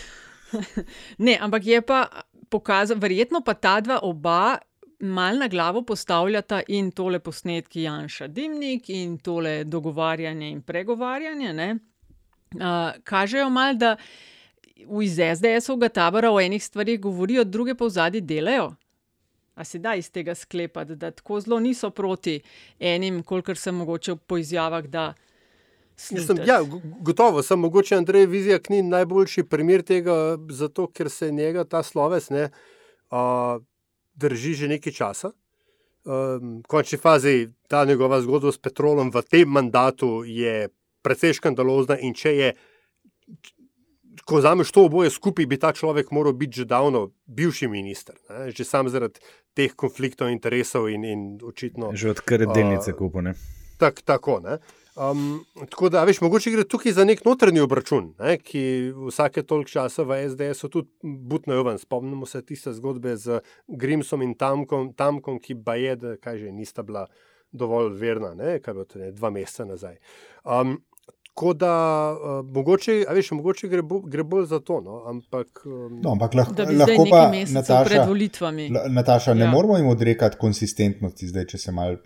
ne, 1.25 1.37
ampak 1.41 1.65
je 1.65 1.81
pa 1.81 2.07
pokazal, 2.49 2.99
verjetno 2.99 3.41
pa 3.41 3.53
ta 3.53 3.79
dva 3.81 3.99
oba. 4.03 4.57
Mal 4.99 5.37
na 5.37 5.45
glavo 5.47 5.83
postavljata 5.85 6.63
in 6.73 6.87
tole 6.91 7.19
posnetki 7.19 7.83
Janša 7.83 8.27
Dimnik 8.27 8.89
in 8.89 9.19
tole 9.21 9.63
dogovarjanje 9.63 10.49
in 10.49 10.61
pregovarjanje. 10.61 11.75
Uh, 12.55 12.95
kažejo 13.03 13.49
mal, 13.49 13.75
da 13.77 13.95
iz 14.75 15.19
SDS-ovega 15.19 15.89
tabora 15.89 16.31
o 16.31 16.41
enih 16.41 16.63
stvarih 16.63 16.99
govorijo, 17.01 17.43
druge 17.43 17.75
pa 17.75 17.85
v 17.85 17.89
zadnji 17.89 18.21
delajo. 18.21 18.71
A 19.57 19.65
se 19.65 19.79
da 19.81 19.95
iz 19.97 20.11
tega 20.13 20.35
sklepati, 20.37 20.95
da 20.95 21.09
tako 21.11 21.39
zelo 21.41 21.59
niso 21.59 21.89
proti 21.89 22.39
enim, 22.79 23.23
kolikor 23.23 23.57
se 23.57 23.71
mogoče 23.71 24.15
po 24.27 24.37
izjavah. 24.37 24.85
Mislim, 26.11 26.37
ja, 26.45 26.59
gotovo, 27.01 27.41
sem 27.43 27.59
mogoče 27.59 27.95
Andrej 27.97 28.25
Vizijak 28.25 28.69
ni 28.69 28.81
najboljši 28.81 29.43
primer 29.43 29.81
tega, 29.81 30.37
zato 30.49 30.85
ker 30.87 31.09
se 31.09 31.31
njega 31.31 31.63
ta 31.63 31.81
sloves 31.83 32.29
ne 32.29 32.49
uh, 33.09 33.57
drži 34.13 34.53
že 34.53 34.67
nekaj 34.67 34.93
časa. 34.93 35.31
Um, 36.07 36.61
v 36.61 36.67
končni 36.67 36.97
fazi 36.97 37.49
ta 37.67 37.85
njegova 37.85 38.21
zgodba 38.21 38.51
s 38.51 38.61
petrolom 38.61 39.09
v 39.11 39.21
tem 39.25 39.49
mandatu 39.49 40.21
je 40.23 40.69
precej 41.01 41.33
škandalozna 41.33 41.97
in 41.99 42.13
če 42.13 42.35
je 42.35 42.53
ko 44.25 44.39
vzameš 44.39 44.71
to 44.71 44.85
oboje 44.87 45.11
skupaj, 45.13 45.45
bi 45.45 45.59
ta 45.59 45.73
človek 45.73 46.11
moral 46.11 46.33
biti 46.33 46.61
že 46.61 46.65
davno 46.65 47.11
bivši 47.27 47.67
minister, 47.67 48.15
ne? 48.29 48.51
že 48.51 48.65
sam 48.65 48.89
zaradi 48.89 49.19
teh 49.53 49.73
konfliktov 49.75 50.29
interesov 50.29 50.89
in, 50.89 51.05
in 51.05 51.21
očitno. 51.43 51.91
Že 51.93 52.17
odkar 52.17 52.41
je 52.41 52.47
delnice 52.53 52.91
uh, 52.93 52.97
kupone. 52.97 53.33
Tak, 53.77 54.01
tako. 54.01 54.41
Um, 54.97 55.45
tako 55.69 55.89
da, 55.89 56.03
veš, 56.03 56.21
mogoče 56.21 56.51
gre 56.51 56.63
tukaj 56.65 56.95
za 56.97 57.05
nek 57.05 57.21
notrni 57.25 57.61
obračun, 57.61 58.13
ne? 58.19 58.37
ki 58.41 58.93
vsake 59.09 59.43
toliko 59.45 59.69
časa 59.69 60.03
v 60.03 60.23
SDS-u 60.29 60.69
tudi 60.73 60.89
butno 61.03 61.61
ven. 61.63 61.77
Spomnimo 61.77 62.25
se 62.25 62.41
tiste 62.41 62.73
zgodbe 62.73 63.13
z 63.17 63.41
Grimsom 63.67 64.25
in 64.25 64.33
Tamkom, 64.33 64.93
Tamkom 64.97 65.37
ki 65.39 65.59
pa 65.65 65.75
je, 65.77 65.95
da 65.95 66.15
kaže, 66.17 66.51
nista 66.51 66.81
bila 66.83 67.05
dovolj 67.51 67.93
verna, 67.99 68.33
ne? 68.33 68.57
kaj 68.59 68.73
bo 68.73 68.85
to 68.89 68.99
ne, 68.99 69.11
dva 69.13 69.29
meseca 69.29 69.67
nazaj. 69.69 69.99
Um, 70.43 70.79
Tako 71.37 71.53
da, 71.53 72.15
uh, 72.39 72.45
mogoče, 72.45 73.05
veš, 73.13 73.31
mogoče 73.31 73.67
gre, 73.67 73.81
bo, 73.85 73.99
gre 73.99 74.23
bolj 74.23 74.45
za 74.49 74.57
to. 74.59 74.79
No? 74.81 75.03
Ampak, 75.05 75.61
um, 75.65 75.99
no, 76.01 76.15
ampak 76.15 76.33
lah, 76.33 76.47
lahko 76.49 77.05
pa 77.09 77.19
Nataša, 77.29 77.83
pred 77.85 78.07
volitvami. 78.09 78.69
Nataša, 78.89 79.33
ne 79.33 79.45
ja. 79.45 79.51
moramo 79.51 79.77
jim 79.77 79.87
odrekati 79.87 80.37
konsistentnosti, 80.41 81.27
zdaj, 81.29 81.45
če 81.51 81.61
se 81.61 81.71
mal 81.71 81.99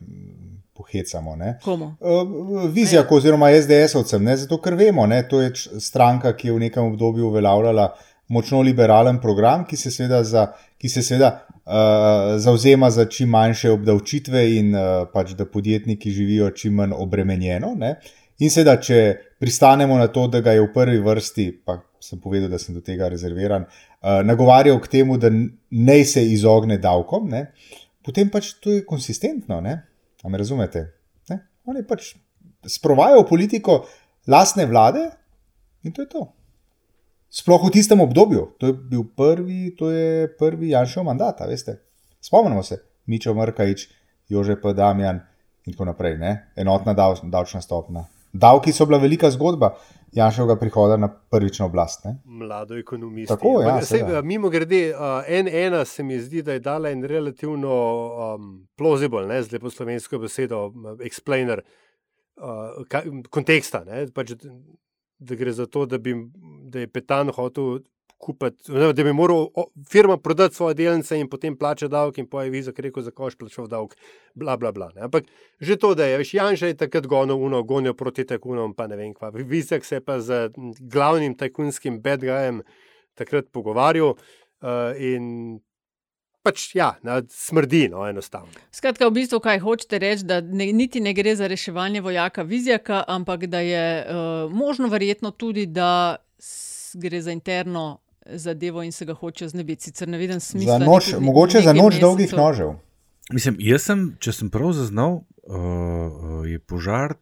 pohecamo. 0.76 1.38
Komu? 1.63 1.94
Uh, 2.00 2.67
Vizija, 2.76 3.06
oziroma 3.10 3.54
SDS-ovcem, 3.56 4.28
zato 4.36 4.60
ker 4.60 4.76
vemo, 4.76 5.08
da 5.08 5.24
to 5.24 5.39
je 5.41 5.54
stranka, 5.80 6.36
ki 6.36 6.52
je 6.52 6.58
v 6.58 6.65
nekem 6.67 6.91
obdobju 6.91 7.32
uveljavljala 7.32 7.94
močno 8.28 8.62
liberalen 8.62 9.22
program, 9.22 9.63
ki 9.67 9.78
se 9.78 9.91
seveda, 9.91 10.24
za, 10.24 10.50
ki 10.78 10.89
se 10.89 11.04
seveda 11.08 11.32
uh, 11.48 12.36
zauzema 12.36 12.89
za 12.91 13.06
čim 13.06 13.30
manjše 13.30 13.72
obdavčitve 13.72 14.44
in 14.58 14.76
uh, 14.76 15.08
pač, 15.13 15.38
da 15.39 15.48
podjetniki 15.48 16.12
živijo 16.12 16.52
čim 16.52 16.80
manj 16.84 17.00
obremenjeno. 17.00 17.76
Ne? 17.80 17.96
In 18.41 18.49
seveda, 18.49 18.80
če 18.82 18.97
pristanemo 19.41 19.99
na 19.99 20.08
to, 20.10 20.25
da 20.32 20.41
ga 20.41 20.56
je 20.56 20.63
v 20.63 20.71
prvi 20.73 21.01
vrsti, 21.06 21.45
pa 21.65 21.77
sem 22.01 22.17
povedal, 22.21 22.49
da 22.49 22.58
sem 22.58 22.73
do 22.73 22.82
tega 22.82 23.10
rezerviran, 23.12 23.67
uh, 23.67 24.21
nagovarjal 24.25 24.80
k 24.82 24.89
temu, 24.97 25.19
da 25.21 25.30
naj 25.30 26.06
se 26.10 26.23
izogne 26.25 26.80
davkom, 26.82 27.30
ne? 27.30 27.51
potem 28.01 28.32
pač 28.34 28.56
to 28.58 28.73
je 28.73 28.86
konsistentno. 28.86 29.60
Ne? 29.62 29.75
A 30.25 30.30
me 30.30 30.41
razumete? 30.41 30.88
Ne? 31.30 31.38
Oni 31.69 31.86
pač 31.86 32.15
sprovajajo 32.65 33.27
politiko 33.30 33.84
lastne 34.30 34.65
vlade 34.69 35.04
in 35.86 35.93
to 35.93 36.01
je 36.01 36.10
to. 36.10 36.25
Sploh 37.32 37.62
v 37.63 37.71
tistem 37.77 38.01
obdobju, 38.04 38.47
to 38.60 38.71
je 38.71 38.73
bil 38.73 39.06
prvi, 39.17 39.69
to 39.77 39.91
je 39.93 40.25
prvi 40.38 40.73
Janšov 40.73 41.06
mandat, 41.08 41.39
veste. 41.47 41.77
Spomnimo 42.21 42.65
se, 42.65 42.82
Mičo 43.06 43.34
Mrkajič, 43.38 43.86
Jože 44.34 44.58
P. 44.62 44.73
Damjan 44.73 45.21
in 45.69 45.77
tako 45.77 45.88
naprej, 45.93 46.17
ne? 46.17 46.34
enotna 46.58 46.97
davčna 46.97 47.62
stopna. 47.62 48.04
Davki 48.34 48.72
so 48.74 48.86
bila 48.86 48.98
velika 48.98 49.32
zgodba 49.32 49.76
Janšovega 50.12 50.60
prihoda 50.60 50.98
na 50.98 51.08
prvično 51.08 51.65
oblast. 51.65 52.06
Ne? 52.06 52.17
Mlado 52.26 52.78
ekonomist. 52.78 53.28
Tako 53.28 53.62
je. 53.62 54.13
Ja, 54.13 54.22
mimo 54.22 54.50
grede, 54.50 54.94
uh, 54.96 55.24
en 55.28 55.48
ena 55.48 55.86
se 55.86 56.04
mi 56.04 56.20
zdi, 56.20 56.41
da 56.41 56.54
je 56.54 56.60
dala 56.60 56.89
en 56.89 57.04
relativno 57.04 57.76
um, 58.36 58.67
plausible, 58.78 59.24
ne, 59.28 59.44
zdaj 59.44 59.60
po 59.60 59.70
slovensko 59.70 60.20
besedo, 60.20 60.65
explainer 61.00 61.62
uh, 61.62 62.84
ka, 62.89 63.04
konteksta. 63.30 63.86
Ne, 63.88 64.04
pač, 64.12 64.36
da 65.20 65.36
gre 65.36 65.54
za 65.56 65.65
to, 65.65 65.86
da, 65.86 65.98
bi, 65.98 66.15
da 66.67 66.84
je 66.84 66.91
Petan 66.91 67.32
hotel 67.32 67.80
kupiti, 68.22 68.72
da 68.72 69.04
bi 69.04 69.14
moral 69.14 69.48
firma 69.90 70.18
prodati 70.18 70.56
svoje 70.56 70.76
delnice 70.78 71.18
in 71.20 71.30
potem 71.30 71.58
plačati 71.58 71.92
davek, 71.92 72.18
in 72.22 72.28
poje 72.30 72.50
viza, 72.54 72.72
ker 72.72 72.86
reko, 72.86 73.02
za 73.02 73.12
koš 73.12 73.36
plačal 73.40 73.68
davek, 73.68 73.96
bla, 74.34 74.58
bla, 74.58 74.72
bla. 74.72 74.92
Ne. 74.96 75.08
Ampak 75.08 75.26
že 75.60 75.78
to, 75.82 75.96
da 75.96 76.06
je, 76.06 76.20
veš, 76.22 76.34
Janša 76.34 76.72
je 76.72 76.78
takrat 76.84 77.08
gonil 77.08 77.42
uno, 77.42 77.64
gonil 77.64 77.94
proti 77.98 78.26
tajkunom, 78.30 78.76
pa 78.78 78.88
ne 78.88 79.00
vem 79.00 79.14
kva. 79.18 79.32
Vizek 79.34 79.86
se 79.86 79.98
je 79.98 80.06
pa 80.06 80.20
z 80.22 80.52
glavnim 80.80 81.36
tajkunskim 81.38 82.02
bedgajem 82.02 82.62
takrat 83.18 83.50
pogovarjal 83.52 84.16
uh, 84.16 84.96
in 84.98 85.60
Pač, 86.42 86.72
ja, 86.74 86.96
smrdi, 87.30 87.84
no, 87.94 88.02
enostavno. 88.10 88.50
Skratka, 88.74 89.06
v 89.06 89.14
bistvu, 89.20 89.38
kaj 89.46 89.60
hočete 89.62 90.00
reči, 90.02 90.26
da 90.26 90.40
ne, 90.42 90.72
niti 90.74 90.98
ne 90.98 91.14
gre 91.14 91.36
za 91.38 91.46
reševanje 91.46 92.02
vojaka 92.02 92.42
Vizjaka, 92.42 93.04
ampak 93.06 93.46
da 93.46 93.62
je 93.62 93.84
uh, 94.02 94.50
možno, 94.50 94.90
verjetno 94.90 95.30
tudi, 95.38 95.68
da 95.70 96.18
gre 96.98 97.22
za 97.22 97.32
interno 97.32 98.01
zadevo 98.26 98.84
in 98.84 98.92
se 98.92 99.06
ga 99.06 99.14
hoče 99.14 99.48
znebiti. 99.48 99.84
Sicer 99.84 100.08
ne 100.08 100.18
vidim 100.18 100.40
smisla. 100.40 100.80
Za 100.80 100.86
noč, 100.86 101.14
mogoče 101.20 101.62
za 101.62 101.74
noč 101.74 102.00
dolgih 102.00 102.34
nožev. 102.34 102.74
Mislim, 103.32 103.56
jaz 103.60 103.86
sem, 103.88 104.06
če 104.20 104.34
sem 104.36 104.50
prav 104.52 104.74
zaznal, 104.76 105.22
uh, 105.48 106.44
je 106.48 106.60
požar 106.60 107.16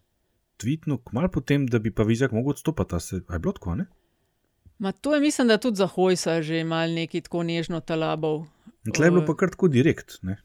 tvitnil 0.60 0.98
kmalo 1.06 1.30
potem, 1.32 1.68
da 1.68 1.80
bi 1.80 1.92
pa 1.92 2.04
vizjak 2.04 2.32
mogel 2.36 2.56
odstopiti. 2.58 3.00
Se, 3.00 3.22
je 3.22 3.40
bilo 3.40 3.54
tako, 3.54 3.76
ne? 3.76 3.86
Ma 4.80 4.92
to 4.92 5.14
je, 5.16 5.22
mislim, 5.22 5.48
da 5.48 5.58
tudi 5.58 5.76
za 5.76 5.88
hojsa 5.88 6.42
že 6.42 6.64
mal 6.64 6.94
neki 6.94 7.22
tako 7.22 7.44
nežno 7.44 7.80
talabov. 7.80 8.46
Tle 8.94 9.08
je 9.08 9.12
bilo 9.12 9.26
pa 9.28 9.36
kar 9.36 9.52
tako 9.52 9.68
direkt, 9.68 10.20
ne? 10.22 10.40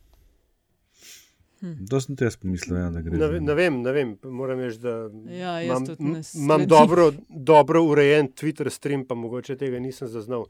Hm. 1.65 1.87
To 1.89 2.01
sem 2.01 2.17
jaz 2.21 2.35
pomislil, 2.37 2.77
ja, 2.77 2.91
da 2.93 3.01
gre 3.01 3.17
to. 3.17 3.29
Ne 3.41 3.55
vem, 3.57 3.77
ne 3.81 3.93
vem, 3.97 4.11
moram 4.29 4.59
reči, 4.61 4.83
da 4.83 4.95
ja, 5.33 5.55
imam, 5.65 5.87
imam 6.37 6.67
dobro, 6.69 7.07
dobro 7.29 7.81
urejen 7.89 8.29
Twitter 8.37 8.69
stream, 8.71 9.07
pa 9.09 9.17
mogoče 9.17 9.57
tega 9.57 9.81
nisem 9.81 10.11
zaznal. 10.13 10.45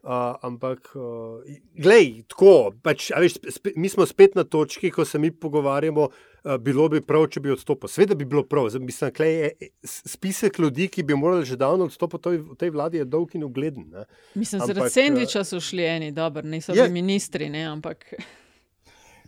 Uh, 0.00 0.10
ampak, 0.44 0.90
uh, 0.96 1.40
glej, 1.76 2.22
tako, 2.28 2.72
pač, 2.84 3.10
veš, 3.12 3.38
spe, 3.56 3.72
mi 3.76 3.88
smo 3.88 4.04
spet 4.08 4.36
na 4.36 4.44
točki, 4.44 4.88
ko 4.92 5.04
se 5.04 5.20
mi 5.20 5.28
pogovarjamo, 5.32 6.06
uh, 6.08 6.56
bilo 6.60 6.88
bi 6.92 7.00
prav, 7.04 7.26
če 7.32 7.40
bi 7.44 7.52
odstopil. 7.52 7.88
Sveda 7.88 8.16
bi 8.16 8.24
bilo 8.28 8.42
prav, 8.48 8.68
mislim, 8.80 9.12
da 9.16 9.28
je 9.28 9.70
spisek 9.84 10.58
ljudi, 10.60 10.88
ki 10.88 11.04
bi 11.04 11.16
morali 11.16 11.44
že 11.48 11.56
davno 11.60 11.88
odstopiti 11.88 12.36
v 12.36 12.56
tej 12.60 12.72
vladi, 12.76 13.00
je 13.00 13.08
dolg 13.08 13.36
in 13.36 13.44
ugleden. 13.48 13.88
Ne? 13.92 14.04
Mislim, 14.40 14.60
da 14.60 14.68
zaradi 14.72 14.92
sendviča 14.96 15.44
so 15.44 15.60
šli 15.60 15.84
eni, 15.88 16.12
dobro, 16.16 16.44
niso 16.48 16.76
bili 16.76 16.92
ministri, 16.96 17.48
ne, 17.52 17.64
ampak. 17.68 18.08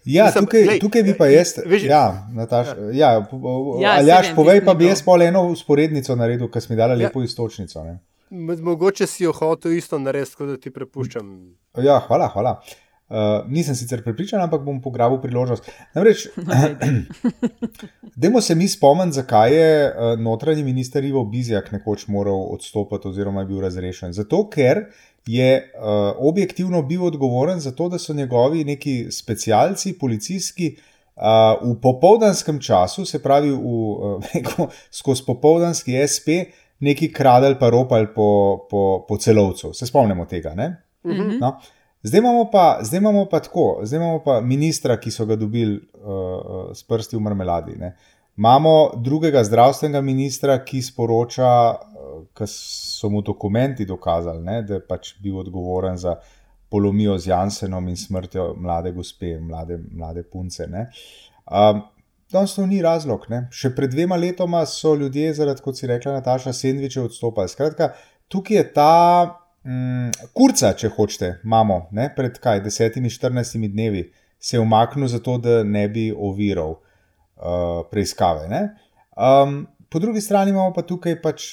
Ja, 0.05 0.25
Mislim, 0.25 0.45
tukaj, 0.45 0.65
lej, 0.67 0.79
tukaj 0.83 1.03
bi 1.03 1.13
pa 1.19 1.27
jaz, 1.31 1.53
veš, 1.67 1.85
ja, 1.87 2.29
Nataš, 2.35 2.73
ja. 2.93 2.93
Ja, 2.93 3.11
ja, 3.81 3.93
Aljaš, 3.99 4.33
povej 4.35 4.65
pa 4.67 4.75
bi 4.75 4.89
jaz 4.89 5.03
pol 5.07 5.23
eno 5.23 5.45
usporednico 5.53 6.17
naredil, 6.19 6.49
ker 6.51 6.63
si 6.63 6.73
mi 6.73 6.79
dala 6.79 6.97
lepo 6.99 7.23
ja. 7.23 7.31
istočnico. 7.31 7.85
Ne. 7.87 8.01
Mogoče 8.33 9.07
si 9.07 9.25
jo 9.25 9.33
hotel 9.37 9.77
isto 9.77 9.99
narediti, 9.99 10.35
kot 10.39 10.49
da 10.49 10.57
ti 10.59 10.73
prepuščam. 10.75 11.29
Ja, 11.85 12.01
hvala, 12.09 12.33
hvala. 12.35 12.57
Uh, 13.13 13.45
nisem 13.53 13.77
sicer 13.77 14.01
pripričan, 14.01 14.41
ampak 14.41 14.63
bom 14.65 14.79
pograbil 14.81 15.19
priložnost. 15.21 15.67
Namreč, 15.95 16.31
dajmo 18.23 18.41
se 18.41 18.55
mi 18.57 18.69
spomniti, 18.69 19.19
zakaj 19.21 19.53
je 19.53 19.73
uh, 19.87 20.21
notranji 20.21 20.65
minister 20.65 21.05
Ivo 21.05 21.25
Bizjak 21.29 21.69
nekoč 21.77 22.07
moral 22.09 22.47
odstopiti 22.55 23.09
oziroma 23.09 23.45
je 23.45 23.51
bil 23.53 23.61
razrešen. 23.61 24.17
Zato, 24.17 24.47
ker 24.49 24.87
je 25.27 25.73
uh, 25.75 25.83
objektivno 26.19 26.83
bil 26.83 27.05
odgovoren 27.05 27.61
za 27.61 27.73
to, 27.73 27.89
da 27.89 27.99
so 27.99 28.15
njegovi 28.15 28.65
neki 28.65 29.07
specialci, 29.11 29.99
policijski, 29.99 30.77
uh, 31.17 31.23
v 31.63 31.81
popoldanskem 31.83 32.61
času, 32.61 33.05
se 33.05 33.23
pravi, 33.23 33.51
v, 33.51 33.57
uh, 34.59 34.69
skozi 34.91 35.23
popoldanski 35.27 35.95
SP, 36.15 36.29
neki 36.81 37.13
kradel 37.13 37.55
pa 37.59 37.71
ropal 37.71 38.07
po, 38.15 38.59
po, 38.71 39.05
po 39.09 39.17
celovcu. 39.17 39.73
Se 39.75 39.87
spomnimo 39.87 40.25
tega. 40.27 40.55
Mm 40.55 41.11
-hmm. 41.11 41.41
no? 41.41 41.61
Zdaj 42.03 42.19
imamo, 42.19 42.51
pa, 42.51 42.79
zdaj 42.83 42.99
imamo 42.99 43.27
pa 43.31 43.41
tako, 43.41 43.81
zdaj 43.83 44.01
imamo 44.01 44.23
pa 44.25 44.41
ministra, 44.41 45.01
ki 45.01 45.11
so 45.11 45.27
ga 45.27 45.37
dobili 45.37 45.77
uh, 45.77 46.75
s 46.75 46.83
prsti 46.83 47.17
v 47.17 47.21
marmeladi. 47.21 47.77
Ne? 47.79 47.97
Imamo 48.37 48.91
drugega 48.97 49.45
zdravstvenega 49.45 50.01
ministra, 50.01 50.65
ki 50.65 50.83
sporoča, 50.83 51.75
ker 52.37 52.49
so 52.51 53.11
mu 53.11 53.23
dokumenti 53.23 53.87
dokazali, 53.89 54.43
ne, 54.45 54.63
da 54.63 54.79
je 54.79 54.87
pač 54.87 55.15
bil 55.23 55.39
odgovoren 55.43 55.97
za 55.99 56.17
polomijo 56.73 57.19
z 57.19 57.29
Jansenom 57.29 57.89
in 57.89 57.97
smrtjo 57.97 58.55
mlade 58.57 58.93
gospe, 58.93 59.37
mlade, 59.41 59.79
mlade 59.91 60.23
punce. 60.23 60.69
Um, 61.47 61.83
Danes 62.33 62.55
to 62.55 62.65
ni 62.67 62.81
razlog. 62.83 63.27
Ne? 63.29 63.43
Še 63.53 63.75
pred 63.77 63.93
dvema 63.93 64.17
letoma 64.17 64.63
so 64.69 64.95
ljudje, 64.97 65.35
zaradi, 65.37 65.61
kot 65.65 65.77
si 65.77 65.89
rekla, 65.91 66.17
Nataša, 66.17 66.55
sendviče 66.57 67.03
odstopali. 67.05 67.51
Skratka, 67.53 67.91
tukaj 68.33 68.57
je 68.57 68.63
ta 68.73 68.93
mm, 69.69 70.31
kurca, 70.33 70.73
če 70.79 70.89
hočete, 70.97 71.35
imamo 71.45 71.83
ne? 71.93 72.09
pred 72.17 72.39
kaj, 72.41 72.63
desetimi, 72.65 73.13
štirinajstimi 73.13 73.69
dnevi, 73.75 74.07
se 74.41 74.57
je 74.57 74.63
umaknil 74.65 75.13
zato, 75.13 75.37
da 75.45 75.61
ne 75.63 75.85
bi 75.93 76.07
oviral 76.13 76.79
uh, 76.79 77.85
preiskave. 77.93 78.49
Um, 79.13 79.67
po 79.93 80.01
drugi 80.01 80.25
strani 80.25 80.57
imamo 80.57 80.73
pa 80.73 80.87
tukaj 80.89 81.21
pač 81.21 81.51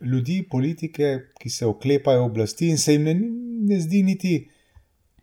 ljudi, 0.00 0.42
politike, 0.50 1.18
ki 1.40 1.50
se 1.50 1.66
oklepajo 1.66 2.24
oblasti 2.24 2.68
in 2.68 2.78
se 2.78 2.92
jim 2.92 3.04
ne, 3.04 3.14
ne 3.68 3.80
zdi 3.80 4.02
niti 4.02 4.34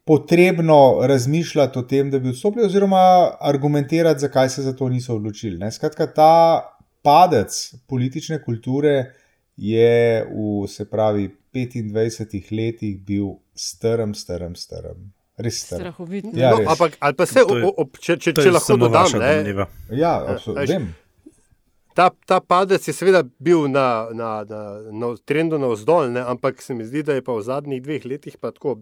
potrebno 0.05 0.99
razmišljati 1.01 1.79
o 1.79 1.81
tem, 1.81 2.11
da 2.11 2.19
bi 2.19 2.29
odstopili, 2.29 2.65
oziroma 2.65 3.31
argumentirati, 3.39 4.19
zakaj 4.19 4.49
se 4.49 4.61
za 4.61 4.73
to 4.73 4.89
niso 4.89 5.15
odločili. 5.15 5.57
Ne? 5.57 5.71
Skratka, 5.71 6.07
ta 6.13 6.61
padec 7.01 7.73
politične 7.87 8.41
kulture 8.43 9.13
je 9.57 10.25
v, 10.25 10.67
se 10.67 10.89
pravi, 10.89 11.29
25 11.53 12.51
letih 12.57 12.97
bil 13.05 13.25
strm, 13.55 14.13
strm, 14.13 14.55
strm. 14.55 15.09
Res 15.37 15.61
strahovito. 15.65 16.33
Ja, 16.35 16.51
no, 16.51 16.71
ampak, 16.71 16.97
ali 16.99 17.15
pa 17.15 17.25
se, 17.25 17.39
je, 17.39 17.71
ob, 17.77 17.97
če, 17.97 18.17
če, 18.19 18.33
če 18.35 18.51
lahko 18.51 18.75
dodam, 18.81 19.13
ne? 19.21 19.67
Ja, 19.95 20.17
absolutno 20.27 20.65
ta, 21.99 22.09
ta 22.25 22.39
padec 22.39 22.87
je 22.87 22.93
seveda 22.95 23.23
bil 23.39 23.67
na, 23.67 24.07
na, 24.15 24.29
na, 24.47 24.61
na 24.91 25.07
trendu 25.27 25.57
navzdol, 25.59 26.13
ne? 26.13 26.21
ampak 26.23 26.61
se 26.63 26.73
mi 26.73 26.85
zdi, 26.87 27.03
da 27.03 27.17
je 27.17 27.23
pa 27.23 27.35
v 27.35 27.43
zadnjih 27.43 27.81
dveh 27.83 28.05
letih 28.07 28.37
tako 28.39 28.77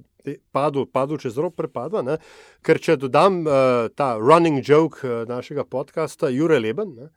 padel, 0.54 0.86
padel 0.86 1.18
čez 1.18 1.40
rob 1.42 1.56
prepada. 1.58 2.04
Ne? 2.06 2.20
Ker 2.62 2.78
če 2.78 3.00
dodam 3.02 3.40
uh, 3.48 3.88
ta 3.90 4.12
running 4.22 4.62
joke 4.62 5.02
uh, 5.02 5.24
našega 5.26 5.66
podcasta, 5.66 6.30
Jure 6.30 6.60
Leben. 6.62 6.94
Ne? 6.94 7.10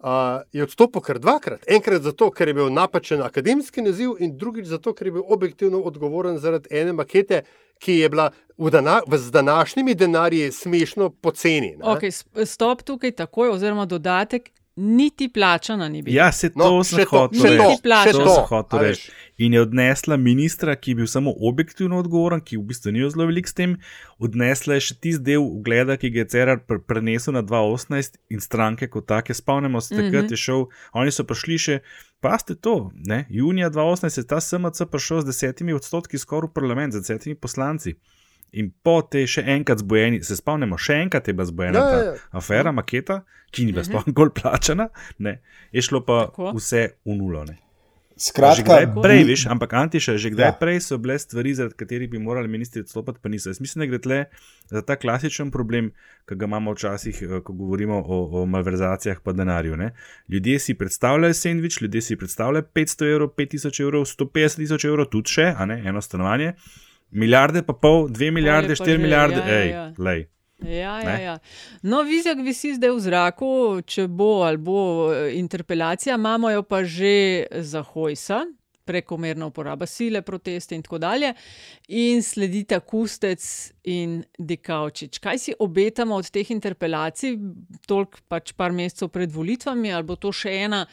Uh, 0.00 0.40
je 0.52 0.64
odstopil 0.64 1.04
kar 1.04 1.20
dvakrat. 1.20 1.68
Enkrat 1.68 2.08
zato, 2.08 2.30
ker 2.32 2.48
je 2.48 2.56
bil 2.62 2.72
napačen 2.72 3.20
akademski 3.24 3.84
naziv, 3.84 4.16
in 4.24 4.38
drugič 4.40 4.72
zato, 4.72 4.96
ker 4.96 5.12
je 5.12 5.16
bil 5.18 5.28
objektivno 5.28 5.84
odgovoren 5.84 6.40
zaradi 6.40 6.72
ene 6.72 6.96
makete, 6.96 7.44
ki 7.84 8.00
je 8.00 8.08
bila 8.08 8.30
v, 8.56 8.72
dana, 8.72 9.02
v 9.04 9.20
današnjimi 9.32 9.92
denarji 9.92 10.48
smešno 10.56 11.12
poceni. 11.20 11.74
Okay, 11.84 12.12
stop 12.48 12.84
tukaj 12.88 13.12
takoj, 13.20 13.52
oziroma 13.58 13.84
dodatek 13.84 14.54
niti 14.76 15.28
plačana 15.28 15.88
ni 15.88 16.02
bila. 16.02 16.16
Ja, 16.16 16.32
se 16.32 16.52
to 16.52 16.58
no, 16.58 16.84
sem 16.84 17.04
hotel 18.48 18.78
reči. 18.78 19.10
In 19.38 19.54
je 19.54 19.60
odnesla 19.62 20.16
ministra, 20.16 20.76
ki 20.76 20.90
je 20.90 20.94
bil 20.94 21.06
samo 21.06 21.34
objektivno 21.48 21.98
odgovoren, 21.98 22.40
ki 22.40 22.56
v 22.56 22.62
bistvu 22.70 22.92
ni 22.94 23.02
zelo 23.10 23.26
velik 23.26 23.48
s 23.48 23.54
tem, 23.54 23.76
odnesla 24.18 24.78
je 24.78 24.86
še 24.88 24.96
tisti 25.00 25.22
del 25.26 25.42
ugleda, 25.42 25.96
ki 25.98 26.10
ga 26.14 26.22
je 26.22 26.30
Cerar 26.34 26.62
prenesel 26.86 27.34
na 27.34 27.42
2018 27.42 28.18
in 28.30 28.42
stranke 28.42 28.90
kot 28.90 29.06
take. 29.10 29.34
Spomnimo 29.34 29.80
se, 29.80 29.94
takrat 29.94 30.12
mm 30.12 30.26
-hmm. 30.26 30.32
je 30.32 30.36
šel, 30.36 30.66
oni 30.92 31.10
so 31.10 31.24
prišli 31.24 31.58
še. 31.58 31.78
Pa 32.20 32.38
ste 32.38 32.54
to, 32.54 32.90
ne? 32.94 33.26
junija 33.30 33.70
2018 33.70 34.18
je 34.18 34.26
ta 34.26 34.40
SMC 34.40 34.90
prišel 34.90 35.20
z 35.20 35.24
desetimi 35.26 35.72
odstotki 35.72 36.18
skoraj 36.18 36.48
v 36.48 36.54
parlament, 36.54 36.92
z 36.92 37.00
desetimi 37.00 37.34
poslanci. 37.34 37.94
In 38.54 38.70
po 38.86 39.00
tej 39.02 39.26
še 39.36 39.42
enkrat 39.56 39.82
zbojeni, 39.82 40.22
se 40.22 40.36
spomnimo, 40.38 40.78
še 40.78 41.00
enkrat 41.02 41.26
je 41.26 41.34
bila 41.34 41.48
zbojena 41.48 41.80
ja, 41.80 41.90
ta 41.90 41.98
ja, 41.98 42.06
ja. 42.12 42.22
afera, 42.38 42.72
maketa, 42.74 43.24
ki 43.50 43.66
ni 43.66 43.74
bila 43.74 43.86
sploh 43.86 44.06
bolj 44.14 44.30
plačana, 44.38 44.88
ne, 45.18 45.40
je 45.74 45.82
šlo 45.82 46.04
pa 46.06 46.26
Tako. 46.28 46.54
vse 46.58 46.86
v 47.02 47.18
nulo. 47.18 47.44
Ne. 47.48 47.58
Skratka, 48.14 48.76
prej, 49.02 49.24
viš, 49.26 49.42
ampak 49.50 49.72
Antiša, 49.74 50.14
že 50.22 50.30
kdaj 50.30 50.46
ja. 50.46 50.54
prej 50.54 50.78
so 50.86 50.98
bile 51.02 51.16
stvari, 51.18 51.50
zaradi 51.58 51.74
katerih 51.74 52.06
bi 52.10 52.20
morali 52.22 52.46
ministri 52.46 52.84
odstopiti, 52.84 53.18
pa 53.18 53.26
niso. 53.28 53.50
Jaz 53.50 53.58
mislim, 53.58 53.82
da 53.82 53.88
gre 53.90 53.98
tle 53.98 54.18
za 54.70 54.84
ta 54.86 54.94
klasičen 54.94 55.50
problem, 55.50 55.90
ki 56.22 56.38
ga 56.38 56.46
imamo 56.46 56.76
včasih, 56.78 57.18
eh, 57.22 57.42
ko 57.42 57.52
govorimo 57.58 57.98
o, 57.98 58.20
o 58.38 58.46
malverzacijah 58.46 59.18
pa 59.18 59.34
denarju. 59.34 59.76
Ne. 59.76 59.90
Ljudje 60.30 60.58
si 60.58 60.78
predstavljajo 60.78 61.34
sendvič, 61.34 61.80
ljudje 61.82 62.00
si 62.00 62.16
predstavljajo 62.16 62.70
500 62.70 63.10
evrov, 63.10 63.34
5000 63.34 63.82
evrov, 63.82 64.06
150 64.06 64.62
tisoč 64.62 64.84
evrov, 64.84 65.10
tudi 65.10 65.34
še, 65.34 65.50
a 65.58 65.66
ne 65.66 65.82
eno 65.82 66.02
stanovanje 66.02 66.54
milijarde, 67.10 67.62
pa 67.62 67.72
pol, 67.72 68.08
dve 68.08 68.30
milijarde, 68.30 68.76
štiri 68.76 68.98
milijarde, 68.98 69.42
ja, 69.42 69.58
ej, 69.60 69.70
ja. 69.70 69.84
lej. 69.98 70.26
Ja, 70.64 71.00
ja, 71.02 71.18
ja. 71.20 71.38
No, 71.82 72.02
vizija 72.02 72.34
visi 72.34 72.74
zdaj 72.74 72.92
v 72.94 73.00
zraku, 73.04 73.48
če 73.86 74.06
bo 74.08 74.44
ali 74.46 74.60
bo 74.62 74.78
eh, 75.12 75.34
interpelacija, 75.38 76.16
imamo 76.16 76.50
jo 76.50 76.62
pa 76.62 76.84
že 76.84 77.46
za 77.60 77.82
hojsa, 77.82 78.44
prekomerna 78.84 79.46
uporaba 79.46 79.86
sile, 79.86 80.22
proteste 80.22 80.76
in 80.76 80.82
tako 80.82 80.98
dalje. 80.98 81.32
In 81.88 82.22
sledita 82.22 82.80
Kustec 82.80 83.44
in 83.84 84.22
Dikaučič. 84.38 85.18
Kaj 85.18 85.38
si 85.38 85.54
obetamo 85.58 86.16
od 86.20 86.30
teh 86.30 86.50
interpelacij, 86.50 87.36
toliko 87.88 88.24
pač 88.28 88.52
par 88.52 88.72
mesecev 88.72 89.08
pred 89.12 89.32
volitvami, 89.32 89.92
ali 89.92 90.06
bo 90.08 90.16
to 90.20 90.32
še 90.32 90.52
ena? 90.64 90.84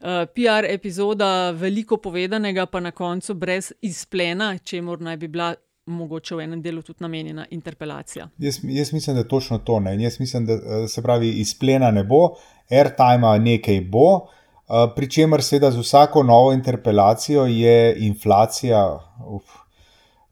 Eh, 0.00 0.26
PR 0.34 0.66
epizoda, 0.68 1.50
veliko 1.50 1.96
povedanega, 1.96 2.66
pa 2.66 2.80
na 2.80 2.90
koncu 2.90 3.34
brez 3.34 3.72
izplena, 3.82 4.52
če 4.58 4.82
mora 4.82 5.10
naj 5.10 5.16
bi 5.16 5.28
bila. 5.28 5.54
Mogoče 5.88 6.36
v 6.36 6.42
enem 6.44 6.60
delu 6.60 6.82
tudi 6.84 7.00
namenjena 7.00 7.46
interpelacija. 7.56 8.26
Jaz, 8.44 8.58
jaz 8.62 8.90
mislim, 8.92 9.14
da 9.16 9.22
je 9.22 9.28
točno 9.28 9.56
to. 9.64 9.78
Ne. 9.80 9.94
Jaz 10.02 10.18
mislim, 10.20 10.44
da 10.46 10.52
eh, 10.52 10.82
se 10.88 11.00
pravi, 11.02 11.30
izplena 11.40 11.88
ne 11.90 12.02
bo, 12.04 12.34
airtime 12.68 13.38
nekaj 13.40 13.80
bo, 13.88 14.10
uh, 14.12 14.82
pri 14.96 15.08
čemer 15.10 15.42
seveda 15.42 15.70
z 15.70 15.80
vsako 15.80 16.22
novo 16.28 16.52
interpelacijo 16.52 17.46
je 17.46 17.96
inflacija, 18.04 18.82
uf, 19.26 19.56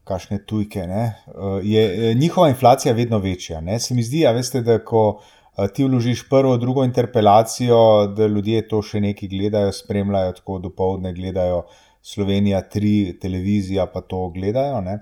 kašne 0.03 0.37
tujke, 0.45 0.85
uh, 0.85 1.57
je 1.63 2.13
njihova 2.13 2.49
inflacija 2.49 2.93
vedno 2.93 3.17
večja. 3.17 3.61
Ne. 3.61 3.79
Se 3.79 3.97
mi 3.97 4.03
zdi, 4.03 4.27
a 4.27 4.31
veste, 4.37 4.61
da 4.61 4.77
ko 4.77 5.07
uh, 5.09 5.36
ti 5.73 5.83
vložiš 5.83 6.29
prvo, 6.29 6.57
drugo 6.57 6.83
interpelacijo, 6.85 8.07
da 8.07 8.27
ljudje 8.27 8.67
to 8.69 8.81
še 8.85 9.01
nekaj 9.01 9.29
gledajo, 9.29 9.71
spremljajo, 9.73 10.35
tako 10.37 10.59
do 10.61 10.69
povdne 10.69 11.13
gledajo 11.17 11.63
Slovenija, 12.05 12.61
tri 12.69 13.17
televizija 13.21 13.87
pa 13.89 14.01
to 14.01 14.27
gledajo. 14.35 14.81
Ne. 14.85 14.99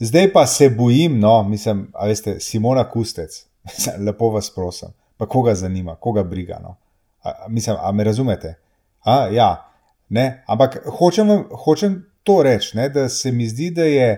Zdaj 0.00 0.30
pa 0.32 0.46
se 0.46 0.70
bojim, 0.70 1.18
no, 1.20 1.42
mislim, 1.44 1.90
a 1.92 2.06
veste, 2.08 2.38
Simona 2.40 2.86
Kustec, 2.90 3.42
lepo 4.06 4.30
vas 4.32 4.48
prosim, 4.54 4.94
pa 5.20 5.28
koga 5.28 5.54
zanima, 5.54 5.94
koga 6.00 6.24
briga. 6.24 6.58
No. 6.62 6.76
A, 7.22 7.34
mislim, 7.48 7.76
a 7.80 7.92
me 7.92 8.04
razumete? 8.04 8.54
A, 9.04 9.26
ja, 9.28 9.50
ne, 10.08 10.44
ampak 10.48 10.80
hočem, 10.98 11.28
hočem 11.64 12.00
to 12.24 12.40
reči, 12.42 12.76
ne, 12.76 12.88
da 12.88 13.08
se 13.08 13.32
mi 13.32 13.48
zdi, 13.48 13.68
da 13.76 13.84
je 13.84 14.08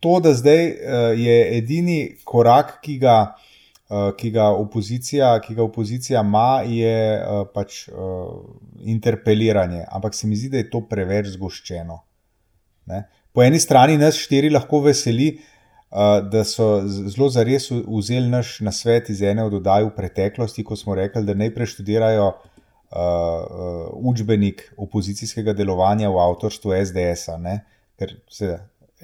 to, 0.00 0.20
da 0.20 0.34
zdaj 0.34 0.66
uh, 0.66 0.76
je 1.16 1.40
edini 1.56 1.98
korak, 2.24 2.76
ki 2.84 2.98
ga. 3.00 3.16
Eh, 3.32 3.48
ki 4.16 4.30
ga 4.32 4.48
opozicija, 4.56 5.34
ki 5.44 5.56
ga 5.58 5.64
opozicija 5.64 6.20
ima, 6.24 6.62
je 6.66 6.96
uh, 7.18 7.42
pač 7.54 7.86
uh, 7.88 8.30
interpeliranje. 8.88 9.84
Ampak 9.92 10.14
se 10.14 10.26
mi 10.26 10.36
zdi, 10.36 10.48
da 10.52 10.62
je 10.62 10.70
to 10.70 10.80
preveč 10.88 11.34
zgoščeno. 11.34 11.98
Ne? 12.92 13.02
Po 13.32 13.42
eni 13.44 13.60
strani 13.60 13.98
nas 14.00 14.18
štiri 14.18 14.50
lahko 14.52 14.82
veseli, 14.84 15.34
da 16.32 16.40
so 16.48 16.66
zelo 16.88 17.26
zares 17.28 17.66
vzeli 17.68 18.30
naš 18.32 18.54
nasvet 18.64 19.10
iz 19.12 19.20
ene 19.22 19.44
od 19.44 19.58
oddaj 19.58 19.84
v 19.84 19.90
preteklosti, 19.96 20.64
ko 20.64 20.76
smo 20.76 20.96
rekli, 20.96 21.20
da 21.28 21.34
naj 21.36 21.52
preštudirajo 21.52 22.30
uh, 22.30 22.52
uh, 22.92 23.92
učbenik 23.92 24.72
opozicijskega 24.76 25.52
delovanja 25.52 26.10
v 26.10 26.20
avtorstvu 26.20 26.72
SDS. 26.84 27.28
Ker 27.98 28.14
se, 28.30 28.54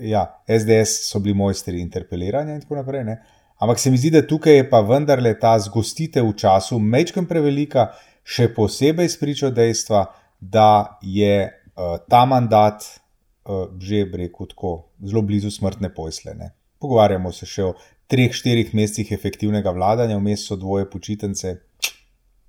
ja, 0.01 0.25
SDS 0.49 1.11
so 1.11 1.21
bili 1.21 1.37
mojstri 1.37 1.81
interpeliranja 1.81 2.57
in 2.57 2.65
tako 2.65 2.81
naprej. 2.81 3.05
Ne? 3.05 3.19
Ampak 3.59 3.79
se 3.79 3.91
mi 3.91 3.99
zdi, 3.99 4.11
da 4.15 4.23
tukaj 4.27 4.57
je 4.57 4.67
pa 4.71 4.81
vendarle 4.87 5.33
ta 5.41 5.57
zgostitev 5.59 6.29
v 6.29 6.37
času 6.39 6.79
mečkim 6.79 7.27
prevelika, 7.27 7.89
še 8.23 8.53
posebej 8.55 9.09
spričo 9.11 9.51
dejstva, 9.51 10.05
da 10.39 10.99
je 11.03 11.49
uh, 11.49 11.97
ta 12.07 12.23
mandat 12.29 12.85
uh, 12.87 13.67
že 13.81 14.05
rekel 14.13 14.47
tako 14.47 14.75
zelo 15.03 15.25
blizu 15.27 15.51
smrtne 15.51 15.91
poslene. 15.95 16.53
Pogovarjamo 16.79 17.33
se 17.35 17.49
še 17.51 17.65
o 17.67 17.73
treh, 18.07 18.31
štirih 18.31 18.71
mesecih 18.79 19.11
efektivnega 19.17 19.75
vladanja, 19.75 20.21
vmes 20.21 20.47
so 20.47 20.57
dvoje 20.57 20.87
počitnice, 20.91 21.57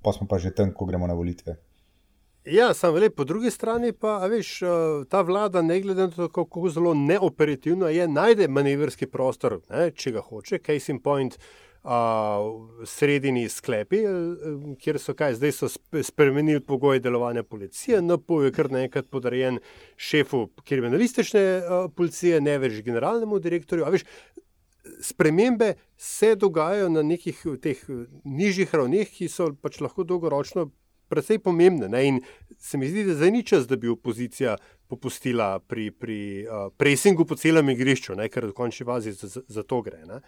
pa 0.05 0.13
smo 0.13 0.29
pa 0.29 0.37
že 0.37 0.53
tam, 0.53 0.75
ko 0.75 0.85
gremo 0.85 1.09
na 1.09 1.17
volitve. 1.17 1.57
Ja, 2.45 2.73
sam 2.73 2.93
vele, 2.93 3.09
po 3.09 3.23
drugi 3.23 3.51
strani 3.51 3.91
pa, 3.91 4.17
veš, 4.31 4.59
ta 5.11 5.21
vlada, 5.21 5.61
ne 5.61 5.81
glede 5.81 6.07
na 6.07 6.11
to, 6.11 6.29
kako 6.31 6.69
zelo 6.69 6.93
neoperativna 6.93 7.89
je, 7.89 8.07
najde 8.07 8.47
manevrski 8.47 9.07
prostor, 9.11 9.59
ne, 9.69 9.89
če 9.91 10.13
ga 10.15 10.23
hoče, 10.23 10.61
case 10.63 10.93
in 10.93 11.01
point, 11.03 11.35
uh, 11.83 12.47
sredini 12.87 13.43
sklepi, 13.51 14.01
kjer 14.79 15.01
so 15.03 15.13
kaj, 15.19 15.35
zdaj 15.35 15.55
so 15.57 15.69
spremenili 16.03 16.63
pogoje 16.63 17.03
delovanja 17.03 17.43
policije, 17.43 18.01
NPO 18.01 18.41
je 18.45 18.55
kar 18.55 18.71
naenkrat 18.71 19.11
podarjen 19.11 19.59
šefu 19.97 20.45
kriminalistične 20.63 21.45
uh, 21.59 21.91
policije, 21.91 22.39
ne 22.41 22.55
več 22.57 22.79
generalnemu 22.87 23.39
direktorju. 23.43 23.91
Veš, 23.91 24.07
spremembe 25.03 25.73
se 25.97 26.37
dogajajo 26.39 26.87
na 26.89 27.03
nekih 27.03 27.45
teh 27.61 27.83
nižjih 28.23 28.75
ravneh, 28.75 29.11
ki 29.11 29.27
so 29.27 29.51
pač 29.59 29.83
lahko 29.83 30.07
dolgoročno 30.07 30.69
precej 31.09 31.41
pomembne. 31.43 31.89
Ne? 31.89 32.05
In 32.07 32.19
se 32.57 32.77
mi 32.77 32.89
zdi, 32.89 33.05
da 33.07 33.17
zdaj 33.17 33.31
ni 33.31 33.43
čas, 33.43 33.67
da 33.67 33.77
bi 33.79 33.89
opozicija 33.89 34.57
popustila 34.89 35.59
pri, 35.59 35.91
pri 35.91 36.19
uh, 36.45 36.71
presingu 36.77 37.25
po 37.25 37.37
celem 37.37 37.69
igrišču, 37.75 38.15
ne? 38.17 38.29
ker 38.29 38.49
v 38.49 38.55
končni 38.57 38.87
fazi 38.87 39.13
za, 39.13 39.27
za, 39.27 39.45
za 39.47 39.63
to 39.63 39.81
gre. 39.85 40.01
Ne? 40.07 40.21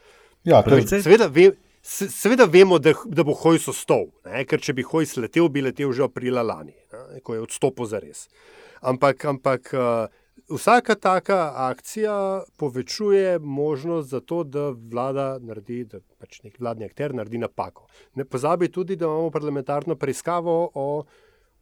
Ja, 0.43 0.61
to 0.65 0.77
je 0.77 1.01
seveda. 1.01 1.29
Ve, 1.31 1.51
Seveda 1.83 2.45
vemo, 2.45 2.77
da, 2.77 2.93
da 3.09 3.23
bo 3.25 3.33
Hojs 3.33 3.63
ostal, 3.71 4.03
ker 4.21 4.61
če 4.61 4.75
bi 4.77 4.83
Hojs 4.85 5.15
letel, 5.17 5.47
bi 5.49 5.63
letel 5.65 5.89
že 5.97 6.05
aprila 6.05 6.43
lani, 6.45 6.75
ne, 6.93 7.21
ko 7.25 7.33
je 7.33 7.41
odstopil 7.41 7.89
za 7.89 7.97
res. 8.03 8.27
Ampak, 8.85 9.25
ampak 9.25 9.71
uh, 9.73 10.05
vsaka 10.51 10.95
taka 10.95 11.53
akcija 11.55 12.43
povečuje 12.57 13.39
možnost 13.39 14.09
za 14.09 14.19
to, 14.19 14.43
da 14.43 14.69
vlada 14.91 15.39
naredi, 15.39 15.83
da 15.85 15.99
pač 16.19 16.41
nek 16.43 16.59
vladni 16.59 16.85
akter 16.85 17.15
naredi 17.15 17.37
napako. 17.37 17.87
Ne 18.15 18.25
pozabi 18.25 18.71
tudi, 18.71 18.95
da 18.95 19.05
imamo 19.05 19.29
parlamentarno 19.31 19.95
preiskavo 19.95 20.71
o, 20.73 21.03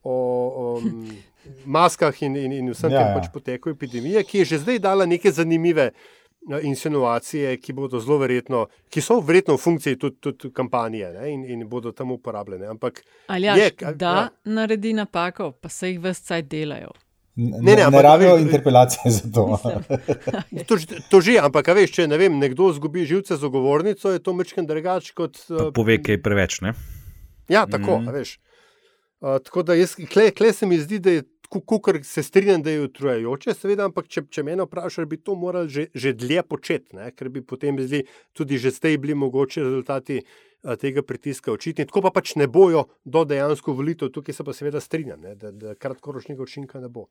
o, 0.04 0.16
o 0.56 0.82
maskah 1.78 2.24
in, 2.24 2.36
in, 2.36 2.52
in 2.52 2.72
vsem, 2.72 2.92
ja, 2.92 3.02
kar 3.02 3.12
ja. 3.12 3.18
pač 3.20 3.34
poteka 3.34 3.74
epidemija, 3.74 4.24
ki 4.24 4.44
je 4.44 4.54
že 4.54 4.64
zdaj 4.66 4.80
dala 4.80 5.06
neke 5.06 5.32
zanimive. 5.32 5.92
Insinuacije, 6.64 7.58
ki 7.60 7.74
bodo 7.76 8.00
zelo 8.00 8.16
verjetno, 8.18 8.62
ki 8.90 9.02
so 9.04 9.18
verjetno 9.20 9.58
v 9.58 9.60
funkciji 9.60 9.98
tudi, 10.00 10.16
tudi 10.24 10.54
kampanje 10.56 11.10
ne, 11.12 11.26
in, 11.34 11.44
in 11.44 11.66
bodo 11.70 11.92
tam 11.92 12.14
uporabljene. 12.16 12.64
Ampak, 12.72 13.02
Ali 13.28 13.52
je, 13.52 13.74
da 14.00 14.14
ja. 14.16 14.30
naredi 14.48 14.94
napako, 14.96 15.52
pa 15.52 15.70
se 15.70 15.92
jih 15.92 16.00
vse 16.00 16.24
cajt 16.30 16.48
delajo. 16.48 16.96
Ne, 17.40 17.76
ne, 17.76 17.86
ne 17.92 18.02
rabijo 18.02 18.38
interpelacije 18.38 19.12
za 19.12 19.32
to. 19.32 19.46
to. 20.68 20.78
To 21.10 21.22
že, 21.24 21.38
ampak 21.40 21.72
veš, 21.78 21.94
če 21.96 22.08
ne 22.12 22.20
vem, 22.20 22.36
nekdo 22.42 22.68
zgubi 22.76 23.06
živce 23.08 23.38
z 23.40 23.48
ogovornico, 23.48 24.12
je 24.12 24.20
to 24.20 24.36
mečken 24.36 24.68
drugač 24.68 25.14
kot. 25.16 25.40
Uh, 25.48 25.70
pove, 25.76 26.02
kaj 26.04 26.18
je 26.18 26.22
preveč. 26.24 26.60
Ne? 26.66 26.74
Ja, 27.48 27.64
tako, 27.70 28.02
mm. 28.02 28.12
veš. 28.12 28.36
Uh, 29.24 29.38
tako 29.46 29.64
da 29.64 29.78
jaz, 29.80 29.96
kle, 30.12 30.30
kle 30.36 30.52
se 30.54 30.68
mi 30.68 30.82
zdi, 30.84 31.00
da 31.00 31.16
je 31.20 31.24
kukar 31.50 32.00
se 32.04 32.24
strinjam, 32.24 32.62
da 32.64 32.70
je 32.70 32.82
utrujajoče, 32.82 33.54
seveda, 33.58 33.88
ampak 33.90 34.08
če, 34.12 34.26
če 34.30 34.44
me 34.46 34.58
vprašaš, 34.60 35.08
bi 35.10 35.18
to 35.18 35.36
morali 35.36 35.70
že, 35.70 35.88
že 35.96 36.14
dlje 36.14 36.44
početi, 36.46 36.96
ne? 36.96 37.10
ker 37.16 37.32
bi 37.34 37.42
potem 37.42 37.80
zdi, 37.82 38.04
tudi 38.38 38.60
že 38.62 38.72
zdaj 38.76 39.00
bili 39.02 39.16
mogoče 39.18 39.64
rezultati 39.64 40.22
tega 40.80 41.02
pritiska 41.02 41.52
očitni. 41.52 41.88
Tako 41.88 42.04
pa 42.06 42.12
pač 42.12 42.36
ne 42.36 42.48
bojo 42.48 42.86
do 43.06 43.24
dejansko 43.26 43.74
volitev, 43.74 44.12
tukaj 44.14 44.36
se 44.36 44.44
pa 44.44 44.54
seveda 44.54 44.82
strinjam, 44.84 45.22
ne? 45.22 45.36
da, 45.36 45.52
da 45.52 45.76
kratkoročnega 45.76 46.44
učinka 46.44 46.80
ne 46.84 46.90
bo. 46.90 47.08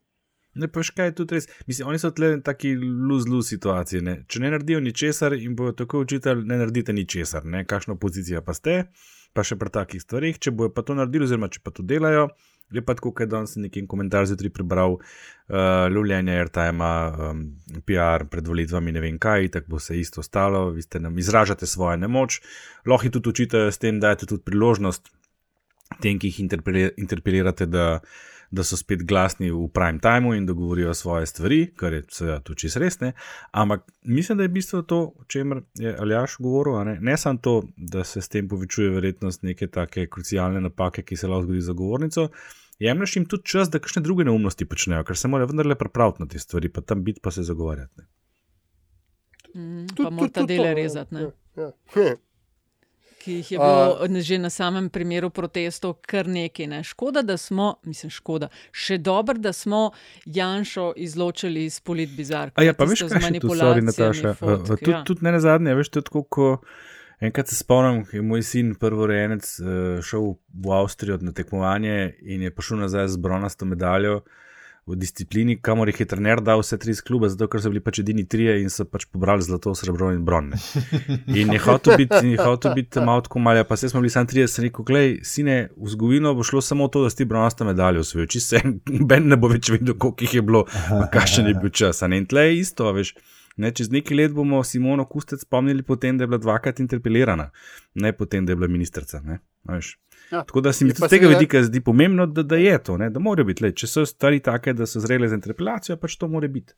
Ne, 0.55 0.69
pa 0.73 0.83
še 0.83 0.95
kaj 0.97 1.11
je 1.11 1.15
tudi 1.21 1.37
res. 1.37 1.47
Mislim, 1.69 1.91
oni 1.93 2.01
so 2.01 2.11
tle 2.15 2.33
taki 2.45 2.73
luzlu 2.81 3.43
situacije. 3.45 4.03
Ne? 4.05 4.17
Če 4.31 4.43
ne 4.43 4.53
naredijo 4.55 4.81
ničesar 4.81 5.37
in 5.37 5.57
bojo 5.59 5.77
tako 5.77 6.03
učitelj, 6.07 6.45
ne 6.49 6.61
naredite 6.63 6.95
ničesar, 6.97 7.45
ne? 7.45 7.65
kakšno 7.69 7.99
pozicijo 8.01 8.43
pa 8.43 8.57
ste, 8.57 8.79
pa 9.37 9.45
še 9.45 9.59
pri 9.61 9.75
takih 9.75 10.03
stvarih. 10.03 10.41
Če 10.41 10.55
bojo 10.57 10.73
pa 10.75 10.87
to 10.87 10.97
naredili, 10.99 11.29
oziroma 11.29 11.51
če 11.53 11.63
pa 11.63 11.75
to 11.75 11.85
delajo, 11.87 12.31
je 12.73 12.83
pa 12.85 12.95
tako, 12.95 13.13
da 13.27 13.45
sem 13.47 13.65
nekaj 13.65 13.87
komentar 13.89 14.27
zjutraj 14.29 14.53
prebral, 14.53 14.99
uh, 14.99 15.87
luljenje 15.93 16.35
airtime, 16.37 16.89
um, 17.29 17.45
PR 17.89 18.27
pred 18.29 18.49
volitvami, 18.49 18.93
ne 18.93 19.05
vem 19.05 19.19
kaj, 19.19 19.49
tako 19.55 19.77
bo 19.77 19.81
se 19.81 19.97
isto 20.01 20.23
stalo, 20.23 20.69
vi 20.77 20.83
ste 20.85 21.01
nam 21.01 21.19
izražate 21.19 21.67
svojo 21.67 21.97
nemoč, 21.97 22.43
lahko 22.87 23.09
jih 23.09 23.15
tudi 23.17 23.33
učite 23.33 23.69
s 23.73 23.81
tem, 23.81 24.01
da 24.01 24.09
dajete 24.09 24.29
tudi 24.35 24.45
priložnost 24.45 25.09
tem, 26.03 26.19
ki 26.21 26.29
jih 26.29 26.43
interpelirate, 26.97 27.67
da 27.67 28.01
da 28.51 28.65
so 28.65 28.77
spet 28.77 29.03
glasni 29.05 29.51
v 29.51 29.69
prime 29.75 30.01
timeu 30.01 30.35
in 30.35 30.47
da 30.47 30.53
govorijo 30.53 30.95
svoje 30.95 31.27
stvari, 31.27 31.73
kar 31.77 31.93
je 31.93 32.03
seveda 32.11 32.41
tudi 32.41 32.59
čisto 32.59 32.81
res. 32.81 33.01
Ne? 33.01 33.13
Ampak 33.51 33.83
mislim, 34.03 34.39
da 34.39 34.45
je 34.45 34.49
bistvo 34.49 34.83
to, 34.83 35.01
o 35.17 35.25
čemer 35.27 35.63
je 35.75 35.97
Aljaš 35.99 36.37
govoril. 36.39 36.85
Ne? 36.85 36.99
ne 37.01 37.17
samo 37.17 37.39
to, 37.43 37.63
da 37.77 38.05
se 38.05 38.21
s 38.21 38.29
tem 38.29 38.49
povečuje 38.49 38.91
verjetnost 38.91 39.43
neke 39.43 39.67
take 39.67 40.07
krucialne 40.07 40.61
napake, 40.61 41.03
ki 41.03 41.17
se 41.17 41.29
lahko 41.29 41.43
zgodi 41.43 41.61
za 41.61 41.73
govornico. 41.73 42.29
Jemliš 42.79 43.17
jim 43.17 43.27
tudi 43.27 43.45
čas, 43.45 43.71
da 43.71 43.79
kakšne 43.79 44.03
druge 44.03 44.25
neumnosti 44.25 44.65
počnejo, 44.65 45.05
ker 45.05 45.17
se 45.17 45.29
morajo 45.29 45.51
vendarle 45.51 45.75
pripraviti 45.75 46.23
na 46.23 46.29
te 46.29 46.39
stvari, 46.39 46.69
pa 46.69 46.81
tam 46.81 47.05
biti 47.05 47.21
pa 47.23 47.31
se 47.31 47.43
zagovarjati. 47.43 48.03
Mm, 49.55 49.87
pa 49.97 50.11
morate 50.11 50.45
dele 50.47 50.75
rezati. 50.75 51.15
Ja, 51.15 51.31
ja 51.97 52.17
ki 53.19 53.33
jih 53.33 53.53
je 53.53 53.59
bilo 53.59 53.99
uh, 54.01 54.21
že 54.21 54.39
na 54.39 54.51
samem 54.51 54.89
primeru 54.91 55.31
protestov 55.31 55.99
kar 56.07 56.29
nekaj. 56.29 56.67
Ne. 56.67 56.83
Škoda, 56.85 57.23
da 57.23 57.37
smo, 57.37 57.75
mislim, 57.85 58.11
škoda, 58.11 58.49
še 58.73 58.99
dobro, 58.99 59.39
da 59.39 59.53
smo 59.53 59.91
Janšo 60.25 60.93
izločili 60.97 61.65
iz 61.65 61.81
polit 61.81 62.11
bizarka. 62.17 62.63
Ja, 62.63 62.75
pa 62.75 62.89
veš, 62.89 63.07
kaj 63.09 63.31
je 63.35 63.41
to, 63.41 63.55
sorry, 63.55 63.85
Nataša. 63.85 64.35
Tudi 64.69 64.95
ja. 64.95 65.03
tud 65.05 65.23
ne 65.23 65.35
na 65.35 65.41
zadnje, 65.41 65.75
veš, 65.79 65.93
tudi 65.95 66.11
tako, 66.11 66.23
ko 66.23 66.51
enkrat 67.21 67.49
se 67.49 67.57
spomnim, 67.59 68.05
je 68.13 68.23
moj 68.23 68.43
sin, 68.47 68.75
prvorejenec, 68.79 69.45
eh, 69.61 70.03
šel 70.03 70.35
v 70.55 70.75
Avstrijo 70.75 71.19
na 71.21 71.33
tekmovanje 71.33 72.15
in 72.23 72.43
je 72.43 72.55
prišel 72.55 72.85
nazaj 72.87 73.09
z 73.09 73.17
bronasto 73.17 73.67
medaljo 73.67 74.21
v 74.89 74.97
disciplini, 74.97 75.59
kamor 75.61 75.91
jih 75.91 76.01
je 76.01 76.07
trener 76.09 76.41
dal 76.41 76.63
vse 76.63 76.79
tri 76.81 76.95
klube, 77.05 77.29
zato 77.29 77.49
ker 77.51 77.61
so 77.61 77.71
bili 77.73 77.83
pač 77.85 78.01
edini 78.03 78.25
trije 78.25 78.57
in 78.63 78.71
so 78.73 78.87
pač 78.89 79.05
pobrali 79.13 79.45
zlato, 79.45 79.75
srebro 79.77 80.11
in 80.15 80.25
bronne. 80.25 80.57
In 81.29 81.53
je 81.53 81.61
hotel 81.61 81.99
biti, 82.01 82.37
hotel 82.41 82.75
biti 82.79 83.05
malo 83.05 83.25
tako 83.27 83.43
malja, 83.45 83.67
pa 83.69 83.77
se 83.77 83.91
smo 83.93 84.01
bili 84.01 84.11
samo 84.11 84.31
trije, 84.31 84.49
sem 84.49 84.65
rekel, 84.65 84.87
gledaj, 84.89 85.17
sine, 85.29 85.57
v 85.77 85.93
zgodovino 85.93 86.33
bo 86.35 86.47
šlo 86.47 86.63
samo 86.65 86.89
to, 86.89 87.05
da 87.05 87.13
si 87.13 87.29
bronasto 87.29 87.69
medaljo 87.69 88.05
osvojil, 88.07 88.31
če 88.33 88.41
se 88.41 88.63
ben 89.11 89.29
ne 89.29 89.37
bo 89.37 89.53
več 89.53 89.71
videl, 89.75 89.97
koliko 89.99 90.25
jih 90.25 90.39
je 90.41 90.45
bilo, 90.53 90.65
kakšen 91.13 91.53
je 91.53 91.59
bil 91.61 91.75
čas. 91.75 92.01
In 92.09 92.27
tle 92.31 92.49
je 92.49 92.63
isto, 92.63 92.89
veš. 92.97 93.13
Ne, 93.59 93.73
čez 93.75 93.91
nekaj 93.91 94.15
let 94.15 94.35
bomo 94.37 94.61
Simono 94.63 95.03
Kustec 95.11 95.43
spomnili, 95.43 95.83
potem, 95.83 96.15
da 96.17 96.23
je 96.25 96.31
bila 96.31 96.39
dvakrat 96.39 96.79
interpelirana, 96.79 97.49
ne 97.99 98.13
potem, 98.15 98.47
da 98.47 98.55
je 98.55 98.61
bila 98.61 98.71
ministrica. 98.71 99.19
Ja. 100.31 100.43
Tako 100.45 100.61
da 100.61 100.73
se 100.73 100.85
mi 100.85 100.91
z 100.91 101.09
tega 101.09 101.29
vidika 101.29 101.63
zdi 101.63 101.81
pomembno, 101.81 102.27
da, 102.27 102.43
da 102.43 102.57
je 102.57 102.79
to, 102.85 102.97
ne? 102.97 103.11
da 103.11 103.21
mora 103.21 103.45
biti. 103.45 103.65
Le. 103.65 103.73
Če 103.73 103.87
so 103.87 104.05
stvari 104.07 104.43
take, 104.45 104.75
da 104.77 104.87
so 104.87 105.01
zrele 105.01 105.29
za 105.29 105.39
interpelacijo, 105.39 105.97
pač 105.97 106.19
to 106.21 106.29
mora 106.29 106.49
biti. 106.53 106.77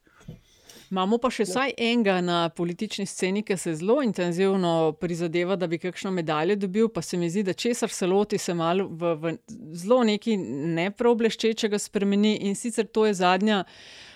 Imamo 0.91 1.21
pa 1.23 1.29
še 1.31 1.45
vsaj 1.47 1.71
enega 1.79 2.17
na 2.19 2.37
politični 2.51 3.05
sceni, 3.07 3.45
ki 3.47 3.55
se 3.55 3.77
zelo 3.79 4.01
intenzivno 4.03 4.91
prizadeva, 4.99 5.55
da 5.55 5.69
bi 5.71 5.79
kakšno 5.79 6.11
medaljo 6.11 6.57
dobil, 6.59 6.89
pa 6.91 6.99
se 7.01 7.15
mi 7.17 7.29
zdi, 7.31 7.45
da 7.47 7.55
česar 7.55 7.89
se 7.95 8.09
loti, 8.11 8.37
se 8.37 8.53
malo 8.53 8.89
v, 8.91 9.13
v 9.21 9.33
zelo 9.79 10.01
nekaj 10.03 10.35
neprobleščečega 10.75 11.79
spremeni 11.79 12.33
in 12.43 12.59
sicer 12.59 12.91
to 12.91 13.05
je 13.07 13.15
zadnja. 13.21 13.63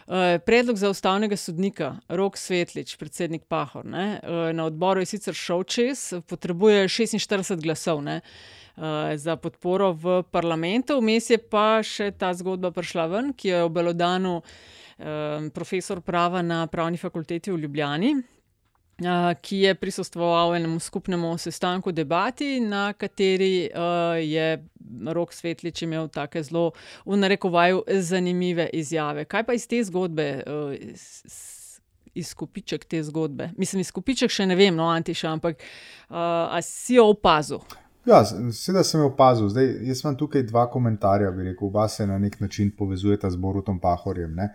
Uh, 0.05 0.35
predlog 0.45 0.77
za 0.77 0.91
ustavnega 0.91 1.39
sodnika, 1.39 1.95
Rok 2.11 2.35
Svetlič, 2.37 2.91
predsednik 2.99 3.47
Pahor, 3.49 3.87
ne, 3.87 4.19
uh, 4.19 4.51
na 4.53 4.67
odboru 4.67 5.01
je 5.01 5.13
sicer 5.15 5.33
šel 5.33 5.63
čez, 5.63 6.03
potrebuje 6.27 6.89
46 6.91 7.55
glasov. 7.63 8.03
Ne. 8.05 8.19
Eh, 8.77 9.17
za 9.17 9.35
podporo 9.35 9.93
v 9.93 10.23
parlamentu. 10.31 10.99
Vmes 10.99 11.29
je 11.31 11.37
pa 11.39 11.79
še 11.79 12.09
ta 12.11 12.33
zgodba 12.35 12.73
prišla 12.75 13.05
ven, 13.07 13.31
ki 13.31 13.47
jo 13.47 13.59
je 13.61 13.67
obelodano 13.69 14.41
eh, 14.43 15.47
profesor 15.55 16.01
prava 16.03 16.41
na 16.43 16.65
pravni 16.67 16.99
fakulteti 16.99 17.55
v 17.55 17.63
Ljubljani. 17.63 18.15
Uh, 18.95 19.33
ki 19.43 19.57
je 19.59 19.73
prisostvoval 19.75 20.53
enemu 20.55 20.79
skupnemu 20.79 21.33
sestanku, 21.35 21.91
debati, 21.91 22.61
na 22.63 22.93
kateri 22.95 23.67
je 24.23 24.45
Rok 25.11 25.33
Svetlič 25.35 25.81
imel 25.83 26.07
tako 26.07 26.43
zelo, 26.43 26.71
v 27.03 27.17
narekovaju, 27.19 27.83
zanimive 27.99 28.69
izjave. 28.71 29.25
Kaj 29.27 29.43
pa 29.43 29.53
iz 29.59 29.67
te 29.67 29.83
zgodbe, 29.83 30.29
uh, 30.47 30.71
izkupiček 32.15 32.87
te 32.87 33.03
zgodbe? 33.03 33.49
Mislim, 33.59 33.83
izkupiček 33.83 34.31
še 34.31 34.47
ne 34.47 34.55
vem, 34.55 34.71
no, 34.79 34.87
Antiša, 34.87 35.27
ampak 35.27 35.59
si 36.63 36.95
jo 36.95 37.09
opazil? 37.11 37.67
Ja, 38.05 38.21
seveda 38.53 38.83
sem 38.83 39.01
jo 39.01 39.09
opazil. 39.09 39.49
Zdaj, 39.49 39.71
jaz 39.87 40.03
imam 40.03 40.17
tukaj 40.17 40.43
dva 40.45 40.67
komentarja, 40.69 41.31
bi 41.33 41.47
rekel, 41.49 41.67
oba 41.67 41.87
se 41.89 42.05
na 42.07 42.17
nek 42.21 42.39
način 42.39 42.71
povezujeta 42.77 43.29
z 43.29 43.35
Borutom 43.41 43.79
Pahorjem. 43.79 44.35
Ne. 44.35 44.51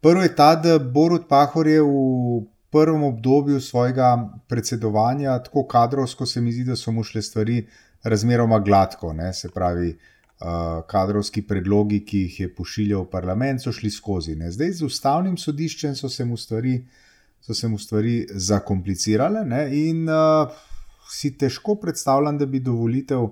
Prvo 0.00 0.22
je 0.22 0.34
ta, 0.36 0.54
da 0.56 0.78
Borut 0.78 1.28
Pahor 1.28 1.66
je 1.66 1.80
v 1.80 2.42
prvem 2.70 3.02
obdobju 3.02 3.60
svojega 3.60 4.28
predsedovanja 4.48 5.38
tako 5.42 5.66
kadrovsko, 5.66 6.26
se 6.26 6.40
mi 6.40 6.52
zdi, 6.52 6.64
da 6.64 6.76
so 6.76 6.92
mu 6.92 7.04
šle 7.04 7.22
stvari 7.22 7.66
razmeroma 8.02 8.58
gladko. 8.58 9.12
Ne. 9.12 9.32
Se 9.32 9.48
pravi, 9.50 9.94
uh, 10.40 10.82
kadrovski 10.86 11.46
predlogi, 11.46 12.02
ki 12.04 12.26
jih 12.26 12.40
je 12.40 12.54
pošiljal 12.54 13.06
v 13.06 13.10
parlament, 13.10 13.62
so 13.62 13.72
šli 13.72 13.90
skozi. 13.90 14.36
Ne. 14.36 14.50
Zdaj 14.52 14.72
z 14.72 14.84
ustavnim 14.84 15.36
sodiščem 15.36 15.96
so 15.96 16.08
se 16.08 16.24
mu 16.24 16.36
stvari 16.36 16.82
so 17.42 17.54
se 17.54 17.68
mu 17.68 17.78
stvari 17.78 18.26
zakomplicirale 18.30 19.44
ne, 19.44 19.64
in 19.74 20.06
uh, 20.08 20.50
si 21.10 21.32
težko 21.38 21.76
predstavljam, 21.80 22.38
da 22.38 22.46
bi 22.46 22.60
do 22.60 22.72
volitev 22.72 23.30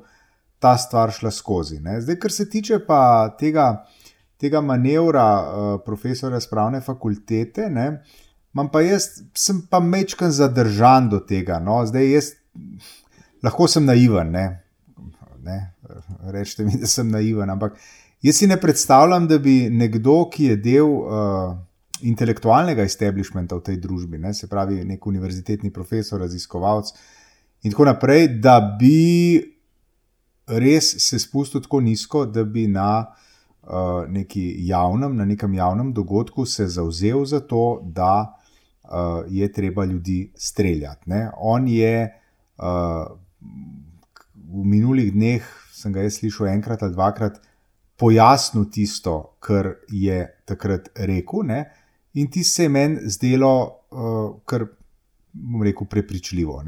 ta 0.61 0.77
stvar 0.79 1.13
šla 1.13 1.31
skozi. 1.31 1.81
Ne. 1.81 2.01
Zdaj, 2.01 2.19
kar 2.21 2.33
se 2.33 2.49
tiče 2.51 2.81
pa 2.87 3.03
tega, 3.39 3.85
tega 4.41 4.61
manevra 4.61 5.29
uh, 5.41 5.71
profesora 5.85 6.41
spravne 6.41 6.81
fakultete, 6.81 7.71
ne, 7.71 7.87
imam 8.55 8.69
pa 8.73 8.83
jaz, 8.85 9.09
sem 9.37 9.63
pa 9.71 9.81
mečken 9.81 10.31
zadržan 10.31 11.09
do 11.09 11.21
tega. 11.21 11.61
No. 11.63 11.81
Zdaj, 11.87 12.11
jaz 12.13 12.33
lahko 13.43 13.69
sem 13.71 13.87
naiven, 13.87 14.35
ne. 14.35 14.45
ne. 15.47 15.59
Rečete 16.35 16.67
mi, 16.67 16.77
da 16.81 16.91
sem 16.91 17.09
naiven, 17.09 17.51
ampak 17.51 17.79
jaz 18.23 18.43
si 18.43 18.51
ne 18.51 18.61
predstavljam, 18.61 19.29
da 19.31 19.39
bi 19.39 19.63
nekdo, 19.71 20.23
ki 20.33 20.53
je 20.53 20.63
del. 20.69 20.95
Uh, 21.01 21.59
intelektualnega 22.01 22.85
establishmenta 22.89 23.59
v 23.59 23.65
tej 23.67 23.77
družbi, 23.77 24.17
ne, 24.17 24.33
se 24.33 24.47
pravi, 24.49 24.79
nek 24.89 25.05
univerzitetni 25.07 25.69
profesor, 25.69 26.23
raziskovalec 26.23 26.95
in 27.63 27.71
tako 27.71 27.85
naprej, 27.85 28.29
da 28.41 28.61
bi 28.81 29.41
res 30.47 30.95
se 30.99 31.19
spustil 31.19 31.63
tako 31.63 31.81
nizko, 31.81 32.25
da 32.27 32.45
bi 32.45 32.67
na 32.67 33.07
uh, 33.07 34.05
neki 34.09 34.67
javnem, 34.67 35.17
na 35.17 35.25
nekem 35.25 35.55
javnem 35.55 35.93
dogodku 35.93 36.47
se 36.47 36.67
zauzel 36.67 37.25
za 37.25 37.41
to, 37.41 37.81
da 37.85 38.35
uh, 38.85 39.25
je 39.29 39.53
treba 39.53 39.85
ljudi 39.85 40.33
streljati. 40.35 41.11
Ne. 41.11 41.31
On 41.37 41.69
je 41.69 42.09
uh, 42.59 43.07
v 44.51 44.65
minulih 44.65 45.13
dneh, 45.13 45.47
sem 45.73 45.93
ga 45.93 46.03
jaz 46.03 46.19
slišal 46.19 46.51
enkrat 46.51 46.83
ali 46.83 46.97
dvakrat. 46.97 47.39
Pojasnil 48.01 48.65
tisto, 48.73 49.37
kar 49.45 49.75
je 49.93 50.25
takrat 50.49 50.89
rekel, 50.97 51.45
ne? 51.45 51.65
In 52.17 52.31
ti 52.33 52.43
se 52.45 52.65
je 52.65 52.69
meni 52.73 53.11
zdelo, 53.13 53.53
uh, 53.93 54.41
kar 54.49 54.65
bom 55.33 55.63
rekel, 55.63 55.87
prepričljivo. 55.87 56.63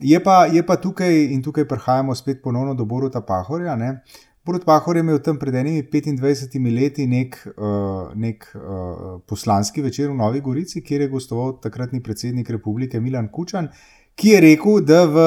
Je 0.00 0.20
pa, 0.24 0.46
je 0.46 0.62
pa 0.66 0.76
tukaj, 0.76 1.12
in 1.34 1.42
tukaj 1.42 1.68
prihajamo 1.68 2.14
spet 2.14 2.42
ponovno 2.42 2.74
do 2.74 2.84
Boruta 2.84 3.20
Pahorja. 3.20 3.76
Ne? 3.76 4.00
Borut 4.44 4.64
Pahor 4.64 4.96
je 4.96 5.00
imel 5.00 5.18
tam 5.20 5.36
pred 5.38 5.54
enimi 5.54 5.82
25 5.82 6.74
leti 6.74 7.06
nek, 7.06 7.36
uh, 7.56 8.14
nek 8.16 8.46
uh, 8.54 9.20
poslanski 9.28 9.82
večer 9.82 10.08
v 10.10 10.16
Novi 10.16 10.40
Gorici, 10.40 10.80
kjer 10.82 11.04
je 11.04 11.08
gostoval 11.08 11.58
takratni 11.60 12.00
predsednik 12.02 12.50
republike 12.50 13.00
Milan 13.00 13.28
Kučan, 13.28 13.68
ki 14.14 14.28
je 14.28 14.40
rekel, 14.40 14.80
da 14.80 15.04
v 15.04 15.26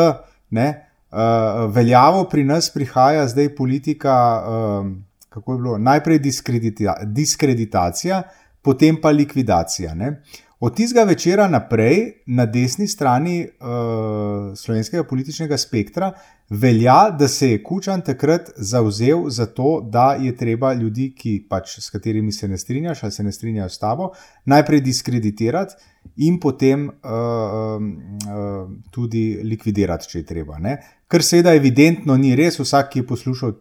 ne, 0.50 0.68
uh, 1.12 1.70
veljavo 1.70 2.26
pri 2.30 2.44
nas 2.44 2.72
prihaja 2.74 3.28
zdaj 3.28 3.54
politika, 3.56 4.16
uh, 4.42 4.90
kako 5.30 5.54
je 5.54 5.62
bilo, 5.62 5.78
najprej 5.78 6.20
diskredita, 6.20 6.98
diskreditacija 7.06 8.24
potem 8.64 8.98
pa 9.02 9.12
likvidacija. 9.12 9.94
Ne? 9.96 10.22
Od 10.64 10.76
tistega 10.76 11.04
večera 11.04 11.48
naprej, 11.52 12.24
na 12.26 12.46
desni 12.46 12.86
strani 12.88 13.42
uh, 13.44 14.54
slovenskega 14.56 15.04
političnega 15.04 15.58
spektra, 15.60 16.14
velja, 16.50 17.10
da 17.20 17.28
se 17.28 17.50
je 17.50 17.58
Kučan 17.64 18.02
takrat 18.02 18.50
zauzel 18.56 19.26
za 19.30 19.46
to, 19.46 19.82
da 19.92 20.14
je 20.22 20.32
treba 20.38 20.72
ljudi, 20.74 21.10
ki 21.18 21.34
pač 21.50 21.76
s 21.84 21.92
katerimi 21.92 22.32
se 22.32 22.48
ne 22.48 22.58
strinjaš 22.58 23.04
ali 23.04 23.12
se 23.12 23.24
ne 23.24 23.32
strinjajo 23.32 23.70
s 23.70 23.80
tabo, 23.80 24.10
najprej 24.46 24.82
diskreditirati 24.82 25.76
in 26.16 26.40
potem 26.40 26.88
uh, 26.88 26.96
uh, 27.12 28.72
tudi 28.92 29.42
likvidirati, 29.44 30.10
če 30.10 30.20
je 30.20 30.26
treba. 30.32 30.64
Ne? 30.64 30.78
Kar 31.08 31.28
seveda 31.28 31.58
evidentno 31.60 32.16
ni 32.16 32.38
res, 32.40 32.64
vsak, 32.64 32.94
ki 32.94 33.04
je 33.04 33.08
poslušal 33.12 33.58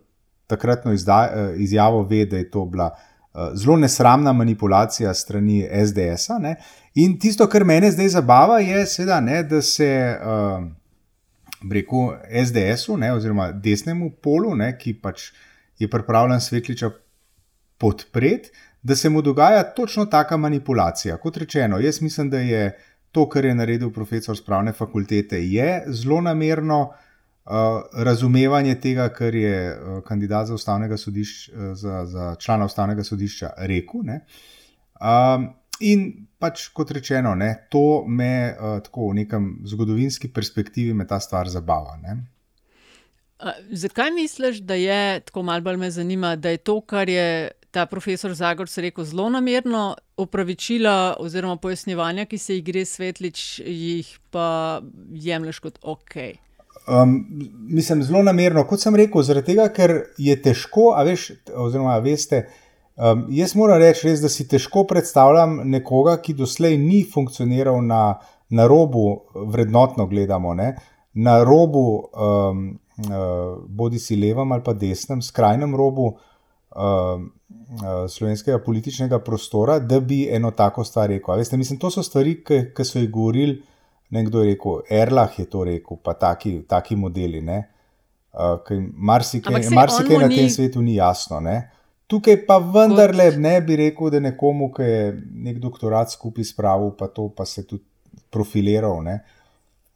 takratno 0.46 0.94
izjavo, 1.56 2.06
ve, 2.06 2.26
da 2.30 2.36
je 2.36 2.50
to 2.50 2.64
bila. 2.66 2.92
Eh, 2.94 3.11
zelo 3.54 3.76
nesramna 3.76 4.32
manipulacija 4.32 5.14
strani 5.14 5.68
SDS-a. 5.86 6.54
In 6.94 7.18
tisto, 7.18 7.46
kar 7.48 7.64
mene 7.64 7.90
zdaj 7.90 8.08
zabava, 8.08 8.58
je, 8.60 8.86
seveda, 8.86 9.20
ne, 9.20 9.42
da 9.42 9.62
se 9.62 9.88
uh, 10.16 10.64
reko 11.72 12.16
SDS-u, 12.44 12.98
oziroma 13.16 13.52
desnemu 13.52 14.10
polu, 14.22 14.54
ne, 14.56 14.74
ki 14.78 14.94
pač 15.00 15.30
je 15.78 15.88
pripravljen 15.90 16.40
svetliča 16.40 16.90
podpreti, 17.78 18.50
da 18.82 18.96
se 18.96 19.08
mu 19.08 19.22
dogaja 19.22 19.62
točno 19.62 20.06
taka 20.06 20.36
manipulacija. 20.36 21.16
Kot 21.16 21.36
rečeno, 21.36 21.78
jaz 21.78 22.02
mislim, 22.02 22.30
da 22.30 22.38
je 22.38 22.72
to, 23.12 23.28
kar 23.28 23.44
je 23.44 23.54
naredil 23.54 23.90
profesor 23.92 24.36
spravne 24.36 24.72
fakultete, 24.72 25.40
zelo 25.88 26.20
namerno. 26.20 26.80
Uh, 26.82 27.11
razumevanje 27.92 28.74
tega, 28.80 29.08
kar 29.08 29.34
je 29.34 29.56
uh, 29.72 30.02
kandidat 30.04 30.46
za, 30.46 30.56
sodišč, 30.96 31.48
uh, 31.48 31.54
za, 31.74 32.04
za 32.06 32.34
člana 32.38 32.64
ustavnega 32.64 33.04
sodišča 33.04 33.50
rekel. 33.58 34.00
Um, 35.02 35.48
in 35.80 36.26
pač 36.38 36.68
kot 36.74 36.90
rečeno, 36.90 37.34
ne, 37.34 37.66
to 37.70 38.04
me 38.06 38.52
uh, 38.52 38.78
tako 38.82 39.10
v 39.10 39.22
nekem 39.22 39.48
zgodovinski 39.66 40.30
perspektivi 40.32 40.94
ta 41.08 41.20
stvar 41.20 41.48
zabava. 41.48 41.98
Uh, 43.42 43.50
zakaj 43.70 44.10
misliš, 44.10 44.62
da 44.62 44.74
je 44.74 45.20
tako 45.20 45.42
malo 45.42 45.60
bolj 45.60 45.76
me 45.76 45.90
zanima, 45.90 46.36
da 46.36 46.54
je 46.54 46.62
to, 46.62 46.80
kar 46.80 47.08
je 47.08 47.50
ta 47.72 47.86
profesor 47.86 48.34
Zagorc 48.34 48.78
rekel, 48.78 49.04
zelo 49.04 49.30
namerno 49.30 49.96
opravičila 50.16 51.16
oziroma 51.18 51.56
pojasnjevanja, 51.56 52.26
ki 52.28 52.38
se 52.38 52.54
jih 52.54 52.64
gre 52.64 52.84
svetlič, 52.84 53.60
jih 53.66 54.18
pa 54.30 54.82
jemliš 55.10 55.58
kot 55.58 55.78
ok. 55.82 56.16
Um, 56.86 57.26
mislim, 57.68 58.02
zelo 58.02 58.22
namerno, 58.22 58.64
kot 58.66 58.82
sem 58.82 58.96
rekel, 58.98 59.22
zaradi 59.22 59.52
tega, 59.52 59.68
ker 59.70 59.94
je 60.18 60.34
težko, 60.42 60.90
a 60.98 61.04
veš, 61.06 61.28
oziroma, 61.54 61.94
veste, 62.02 62.42
um, 62.96 63.28
jaz 63.30 63.54
moram 63.54 63.78
reči, 63.78 64.08
res, 64.08 64.22
da 64.22 64.30
si 64.32 64.48
težko 64.50 64.82
predstavljam 64.90 65.60
nekoga, 65.70 66.16
ki 66.18 66.34
doslej 66.40 66.74
ni 66.82 67.04
funkcioniral 67.06 67.78
na, 67.86 68.02
na 68.50 68.66
robu, 68.66 69.04
vrednotno 69.54 70.08
gledamo, 70.10 70.56
ne? 70.58 70.74
na 71.14 71.42
robu, 71.44 71.86
um, 72.16 72.66
uh, 73.06 73.62
bodi 73.68 74.00
si 74.00 74.16
levem 74.16 74.52
ali 74.52 74.62
pa 74.64 74.72
desnem, 74.72 75.20
skrajnem 75.22 75.76
robu 75.76 76.06
um, 76.08 77.26
uh, 77.78 78.06
slovenskega 78.08 78.58
političnega 78.64 79.20
prostora, 79.22 79.78
da 79.78 80.00
bi 80.00 80.24
eno 80.32 80.50
tako 80.50 80.84
stvar 80.84 81.12
rekel. 81.12 81.36
Veste, 81.36 81.56
mislim, 81.60 81.78
to 81.78 81.90
so 81.92 82.02
stvari, 82.02 82.38
ki 82.42 82.84
so 82.84 82.98
jih 82.98 83.10
govorili 83.12 83.60
nekdo 84.12 84.42
je 84.42 84.52
rekel, 84.52 84.82
Erlah 84.90 85.38
je 85.38 85.46
to 85.48 85.64
rekel, 85.64 85.96
pa 86.04 86.14
taki, 86.14 86.60
taki 86.68 86.96
modeli. 86.96 87.40
Uh, 87.40 88.58
Marsikaj 88.92 89.70
marsi 89.72 90.04
na 90.08 90.28
tem 90.28 90.44
ni... 90.44 90.50
svetu 90.50 90.82
ni 90.82 90.98
jasno. 90.98 91.40
Ne? 91.40 91.70
Tukaj 92.06 92.42
pa 92.46 92.58
vendarle 92.60 93.30
ne 93.40 93.54
bi 93.64 93.76
rekel, 93.80 94.10
da 94.12 94.20
nekomu, 94.20 94.68
ki 94.72 94.88
je 94.88 95.06
nek 95.48 95.60
doktorat 95.62 96.12
skupaj 96.12 96.44
spravil, 96.44 96.92
pa 96.98 97.08
to 97.08 97.30
pa 97.36 97.46
se 97.48 97.64
tudi 97.66 97.84
profiliral 98.32 99.00
ne? 99.04 99.22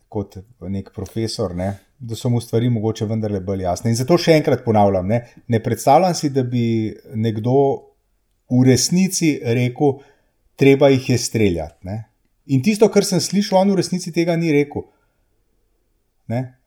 kot 0.08 0.38
nek 0.70 0.92
profesor, 0.94 1.52
ne? 1.56 1.74
da 1.98 2.16
so 2.16 2.30
mu 2.32 2.40
stvari 2.40 2.70
mogoče 2.72 3.04
vendarle 3.08 3.40
bolj 3.44 3.64
jasne. 3.66 3.92
In 3.92 3.96
zato 3.98 4.16
še 4.20 4.36
enkrat 4.36 4.64
ponavljam, 4.64 5.08
ne, 5.08 5.22
ne 5.48 5.60
predstavljam 5.64 6.14
si, 6.16 6.30
da 6.32 6.44
bi 6.44 6.92
nekdo 7.16 7.56
v 8.52 8.64
resnici 8.68 9.36
rekel, 9.42 9.96
treba 10.56 10.88
jih 10.92 11.08
je 11.10 11.18
streljati. 11.20 11.96
In 12.46 12.62
tisto, 12.62 12.88
kar 12.92 13.04
sem 13.04 13.20
slišal, 13.20 13.64
on 13.64 13.72
v 13.74 13.80
resnici 13.80 14.12
tega 14.14 14.36
ni 14.38 14.52
rekel. 14.54 14.86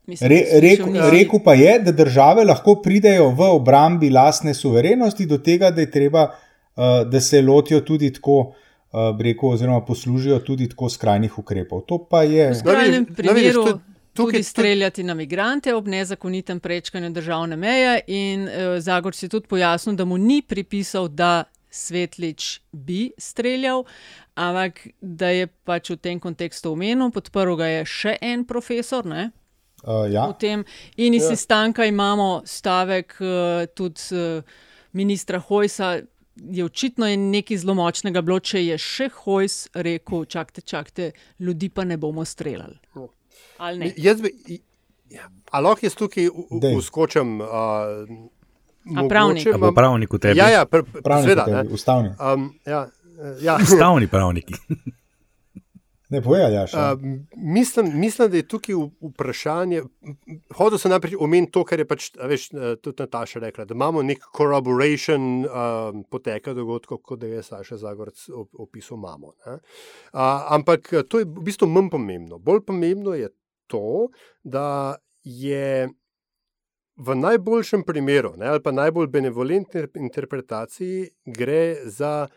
Mislim, 0.10 0.32
Re, 0.32 0.40
rekel, 0.60 0.96
rekel 1.12 1.42
pa 1.44 1.54
je, 1.54 1.76
da 1.86 1.92
države 1.92 2.44
lahko 2.44 2.80
pridejo 2.84 3.30
v 3.38 3.52
obrambi 3.54 4.10
lastne 4.10 4.54
suverenosti 4.54 5.26
do 5.26 5.38
tega, 5.38 5.70
da 5.72 5.82
je 5.82 5.92
treba, 5.92 6.24
uh, 6.26 7.04
da 7.10 7.22
se 7.22 7.42
lotijo 7.42 7.82
tudi 7.86 8.10
tako, 8.14 8.40
uh, 8.40 9.14
rekel, 9.22 9.50
oziroma 9.50 9.86
poslužijo 9.86 10.40
tudi 10.40 10.70
tako 10.70 10.90
skrajnih 10.90 11.38
ukrepov. 11.40 11.86
To 11.88 12.02
pa 12.10 12.24
je. 12.24 12.50
V 12.50 12.60
skrajnem 12.64 13.06
primeru. 13.06 13.68
Tudi 14.14 14.44
streljati 14.44 15.04
na 15.04 15.14
migrante 15.14 15.72
ob 15.76 15.88
nezakonitem 15.88 16.60
prečkanju 16.60 17.10
državne 17.10 17.56
meje, 17.56 18.02
in 18.08 18.44
uh, 18.44 18.80
Zagor 18.80 19.16
si 19.16 19.30
tudi 19.30 19.48
pojasnil, 19.48 19.96
da 19.96 20.06
mu 20.06 20.18
ni 20.18 20.42
pripisal, 20.42 21.08
da 21.08 21.44
Svetlič 21.70 22.62
bi 22.72 23.12
streljal, 23.18 23.84
ampak 24.36 24.88
da 25.02 25.30
je 25.30 25.48
pač 25.48 25.92
v 25.94 25.98
tem 26.02 26.20
kontekstu 26.20 26.74
omenil, 26.74 27.12
podprl 27.14 27.56
ga 27.60 27.68
je 27.70 27.84
še 27.86 28.16
en 28.22 28.46
profesor. 28.50 29.06
Uh, 29.06 30.06
ja. 30.12 30.26
tem, 30.40 30.66
in 30.98 31.14
iz 31.16 31.24
ja. 31.24 31.36
sestanka 31.36 31.86
imamo 31.86 32.42
stavek 32.46 33.16
uh, 33.22 33.68
tudi 33.76 34.02
uh, 34.18 34.44
ministra 34.92 35.40
Hojsa. 35.40 36.00
Je 36.40 36.64
očitno 36.64 37.08
je 37.08 37.18
nekaj 37.18 37.58
zelo 37.58 37.76
močnega 37.76 38.22
bilo, 38.24 38.40
če 38.40 38.64
je 38.64 38.80
še 38.80 39.10
Hojs 39.22 39.68
rekel: 39.76 40.26
čakajte, 40.26 40.62
čakajte, 40.62 41.12
ljudi 41.40 41.70
pa 41.70 41.84
ne 41.84 42.00
bomo 42.00 42.26
streljali. 42.26 42.80
Jaz 44.00 44.22
bi, 44.24 44.60
ja, 45.12 45.30
lahko 45.54 45.86
jaz 45.86 45.96
tukaj 46.00 46.30
uskočim. 46.76 47.40
Uh, 47.44 48.30
Pravnik. 49.10 49.46
Mogoče, 49.46 49.74
pravnik 49.76 50.14
v 50.14 50.20
tebi. 50.20 50.40
Ja, 50.40 50.50
ja, 50.50 50.66
pr, 50.66 50.84
pr, 50.84 51.04
pravnik 51.06 51.32
sveda, 51.32 51.46
tebi, 51.46 51.74
ustavni. 51.74 52.14
Um, 52.20 52.54
ja, 52.66 52.88
ja. 53.42 53.58
Ustavni 53.62 54.08
pravniki. 54.08 54.58
Ne 56.10 56.24
povej, 56.26 56.54
ja. 56.54 56.64
Uh, 56.64 57.00
mislim, 57.38 57.92
mislim, 58.00 58.32
da 58.32 58.38
je 58.38 58.48
tukaj 58.48 58.76
vprašanje. 59.02 59.84
Hodil 60.58 60.82
sem 60.82 60.90
najprej 60.92 61.20
omeniti 61.22 61.52
to, 61.54 61.62
kar 61.70 61.80
je 61.80 61.86
pač, 61.86 62.08
veš, 62.18 62.48
tudi 62.82 63.04
Nataša 63.04 63.40
rekla, 63.44 63.66
da 63.70 63.78
imamo 63.78 64.02
nek 64.02 64.26
corroboration 64.38 65.46
uh, 65.46 65.52
poteka 66.10 66.56
dogodkov, 66.58 67.04
kot 67.06 67.22
da 67.22 67.30
je 67.30 67.44
Saša 67.46 67.78
Zagorc 67.78 68.26
opisal 68.58 68.98
mamo. 68.98 69.36
Uh, 69.46 69.60
ampak 70.50 70.90
to 71.10 71.22
je 71.22 71.30
v 71.30 71.46
bistvu 71.46 71.70
manj 71.70 71.92
pomembno. 71.94 72.42
Bolj 72.42 72.66
pomembno 72.66 73.14
je 73.14 73.30
to, 73.70 74.10
da 74.44 74.98
je 75.24 75.90
v 77.00 77.16
najboljšem 77.16 77.84
primeru, 77.88 78.34
ne, 78.38 78.50
ali 78.52 78.62
pa 78.64 78.72
najbolj 78.76 79.08
benevolentni 79.08 79.86
interpretaciji, 79.95 81.10
gre 81.26 81.76
za 81.86 82.28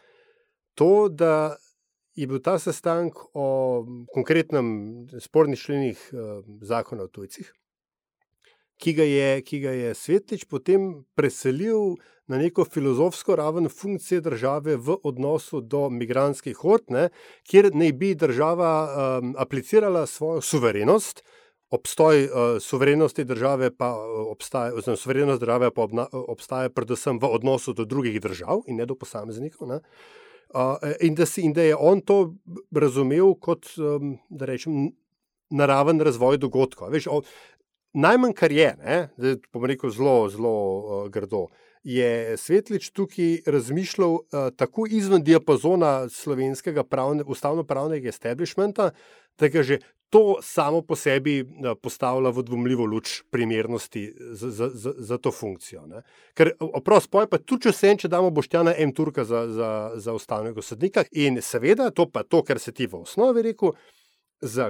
to, 0.74 1.08
da 1.08 1.56
je 2.14 2.26
bil 2.26 2.38
ta 2.44 2.58
sestanek 2.60 3.18
o 3.34 3.46
konkretnem 4.14 4.68
spornih 5.20 5.58
členih 5.58 5.98
uh, 6.12 6.44
zakona 6.62 7.08
o 7.08 7.10
tujcih, 7.10 7.50
ki 8.82 8.94
ga, 8.98 9.06
je, 9.06 9.28
ki 9.46 9.60
ga 9.62 9.72
je 9.72 9.94
Svetlič 9.94 10.46
potem 10.50 11.04
preselil 11.14 11.96
na 12.30 12.38
neko 12.38 12.64
filozofsko 12.64 13.36
raven 13.36 13.68
funkcije 13.68 14.20
države 14.20 14.76
v 14.76 14.96
odnosu 15.02 15.60
do 15.60 15.88
migranskih 15.90 16.56
hod, 16.56 16.90
ne, 16.90 17.08
kjer 17.50 17.70
naj 17.74 17.92
bi 17.98 18.14
država 18.14 18.72
um, 18.86 19.34
aplicirala 19.38 20.06
svojo 20.06 20.40
suverenost. 20.40 21.22
Obstoj 21.72 22.24
uh, 22.24 22.30
suverenosti 22.60 23.24
države 23.24 23.70
pa 23.72 23.94
obstaja, 24.28 24.74
oziroma 24.76 24.96
suverenost 24.96 25.40
države 25.40 25.70
pa 25.72 25.82
obna, 25.82 26.06
obstaja 26.12 26.68
predvsem 26.68 27.16
v 27.20 27.30
odnosu 27.32 27.72
do 27.72 27.86
drugih 27.88 28.20
držav 28.20 28.66
in 28.68 28.76
ne 28.76 28.86
do 28.86 28.94
posameznikov. 28.94 29.68
Ne. 29.68 29.80
Uh, 30.52 30.76
in, 31.00 31.14
da 31.16 31.26
si, 31.26 31.46
in 31.48 31.54
da 31.56 31.64
je 31.64 31.76
on 31.76 32.00
to 32.04 32.34
razumel 32.76 33.32
kot 33.40 33.72
um, 33.80 34.18
rečem, 34.40 34.90
naraven 35.50 36.00
razvoj 36.00 36.36
dogodkov. 36.38 36.92
Veš, 36.92 37.08
o, 37.08 37.22
najmanj, 37.96 38.36
kar 38.36 38.52
je, 38.52 38.74
da 39.16 39.34
bom 39.52 39.64
rekel 39.64 39.90
zelo, 39.90 40.28
zelo 40.28 40.52
uh, 40.52 41.08
grdo, 41.12 41.46
je 41.82 42.36
Svetlič 42.36 42.90
tukaj 42.92 43.40
razmišljal 43.46 44.12
uh, 44.12 44.52
tako 44.56 44.84
izven 44.90 45.24
diapazona 45.24 46.08
slovenskega 46.12 46.84
pravne, 46.84 47.24
ustavno-pravnega 47.26 48.12
establishmenta, 48.12 48.90
da 49.38 49.48
ga 49.48 49.64
že 49.66 49.80
to 50.12 50.36
samo 50.42 50.82
po 50.82 50.96
sebi 50.96 51.38
eh, 51.40 51.74
postavlja 51.82 52.30
v 52.30 52.42
dvomljivo 52.44 52.84
luč 52.84 53.22
primernosti 53.30 54.12
za, 54.18 54.50
za, 54.50 54.68
za, 54.74 54.92
za 54.98 55.18
to 55.18 55.32
funkcijo. 55.32 55.86
Ne. 55.86 56.02
Ker, 56.36 56.50
oprost, 56.60 57.08
poj 57.10 57.30
pa 57.32 57.38
tudi, 57.40 57.68
če 57.68 57.72
se 57.72 57.88
en, 57.88 58.00
če 58.02 58.10
damo 58.12 58.28
Boštjana 58.30 58.74
M. 58.84 58.92
Turka 58.92 59.24
za, 59.24 59.46
za, 59.48 59.70
za 59.96 60.12
ustavnega 60.12 60.62
sodnika 60.62 61.06
in 61.16 61.40
seveda 61.40 61.88
to 61.96 62.10
pa 62.12 62.26
to, 62.28 62.42
kar 62.44 62.60
se 62.60 62.76
ti 62.76 62.86
v 62.86 63.00
osnovi 63.06 63.46
rekel, 63.48 63.72
za 64.44 64.68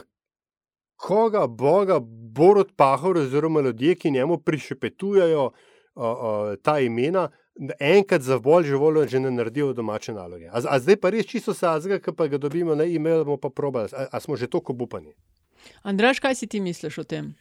koga 1.03 1.49
Boga 1.51 1.99
Borod 2.39 2.77
Pahor 2.79 3.19
oziroma 3.25 3.61
ljudje, 3.67 3.99
ki 3.99 4.15
njemu 4.15 4.39
prišepetujejo 4.39 5.51
uh, 5.95 6.05
uh, 6.05 6.55
ta 6.63 6.79
imena, 6.81 7.29
enkrat 7.81 8.23
za 8.23 8.39
bolj 8.39 8.65
živelo 8.73 9.07
že 9.07 9.21
ne 9.21 9.31
naredijo 9.31 9.73
domače 9.73 10.13
naloge. 10.13 10.49
A, 10.49 10.63
a 10.69 10.79
zdaj 10.81 10.97
pa 10.97 11.11
res 11.11 11.27
čisto 11.27 11.55
sazga, 11.55 11.99
ki 11.99 12.17
pa 12.17 12.27
ga 12.27 12.39
dobimo 12.39 12.75
na 12.75 12.85
e-mail, 12.85 13.25
bomo 13.25 13.37
pa 13.37 13.51
probali. 13.51 13.89
A, 13.93 14.09
a 14.13 14.21
smo 14.21 14.37
že 14.37 14.51
tako 14.51 14.73
obupani? 14.73 15.15
Andraš, 15.83 16.19
kaj 16.19 16.35
si 16.35 16.47
ti 16.47 16.61
misliš 16.61 16.99
o 16.99 17.05
tem? 17.05 17.35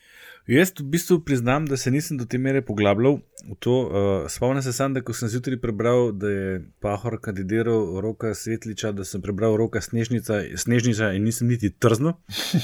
Jaz 0.49 0.73
v 0.79 0.83
bistvu 0.93 1.19
priznam, 1.25 1.65
da 1.65 1.77
se 1.77 1.91
nisem 1.91 2.17
do 2.17 2.25
te 2.25 2.37
mere 2.37 2.61
poglabljal 2.65 3.19
v 3.45 3.55
to. 3.59 3.75
Uh, 3.81 4.29
spomnim 4.29 4.63
se 4.65 4.73
sam, 4.73 4.93
da 4.93 5.03
ko 5.05 5.13
sem 5.13 5.29
zjutraj 5.29 5.59
prebral, 5.61 6.11
da 6.11 6.29
je 6.29 6.61
Pahor 6.81 7.19
kandidiral 7.21 8.01
roka 8.01 8.33
Svetliča, 8.33 8.91
da 8.91 9.05
sem 9.05 9.21
prebral 9.21 9.57
roka 9.57 9.81
Snežnica, 9.81 10.41
Snežnica 10.57 11.11
in 11.13 11.23
nisem 11.29 11.47
niti 11.47 11.69
trzno, 11.69 12.17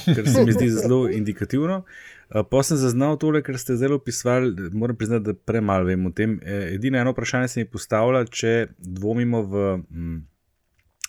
ker 0.06 0.26
se 0.26 0.46
mi 0.46 0.58
zdi 0.58 0.70
zelo 0.74 1.06
indikativno. 1.10 1.84
Uh, 2.28 2.44
pa 2.44 2.64
sem 2.64 2.78
zaznal 2.78 3.18
tole, 3.22 3.42
kar 3.46 3.60
ste 3.60 3.78
zelo 3.80 4.00
opisali, 4.02 4.70
moram 4.76 4.96
priznati, 4.96 5.30
da 5.30 5.34
premalo 5.34 5.88
vem 5.88 6.06
o 6.06 6.12
tem. 6.12 6.40
E, 6.44 6.76
edino 6.76 7.00
eno 7.00 7.14
vprašanje 7.16 7.48
se 7.48 7.64
mi 7.64 7.70
postavlja, 7.72 8.26
če 8.28 8.54
dvomimo 8.78 9.44
v 9.48 9.66
mm, 9.78 10.18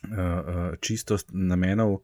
uh, 0.08 0.18
uh, 0.18 0.64
čistost 0.80 1.34
namenov 1.34 2.00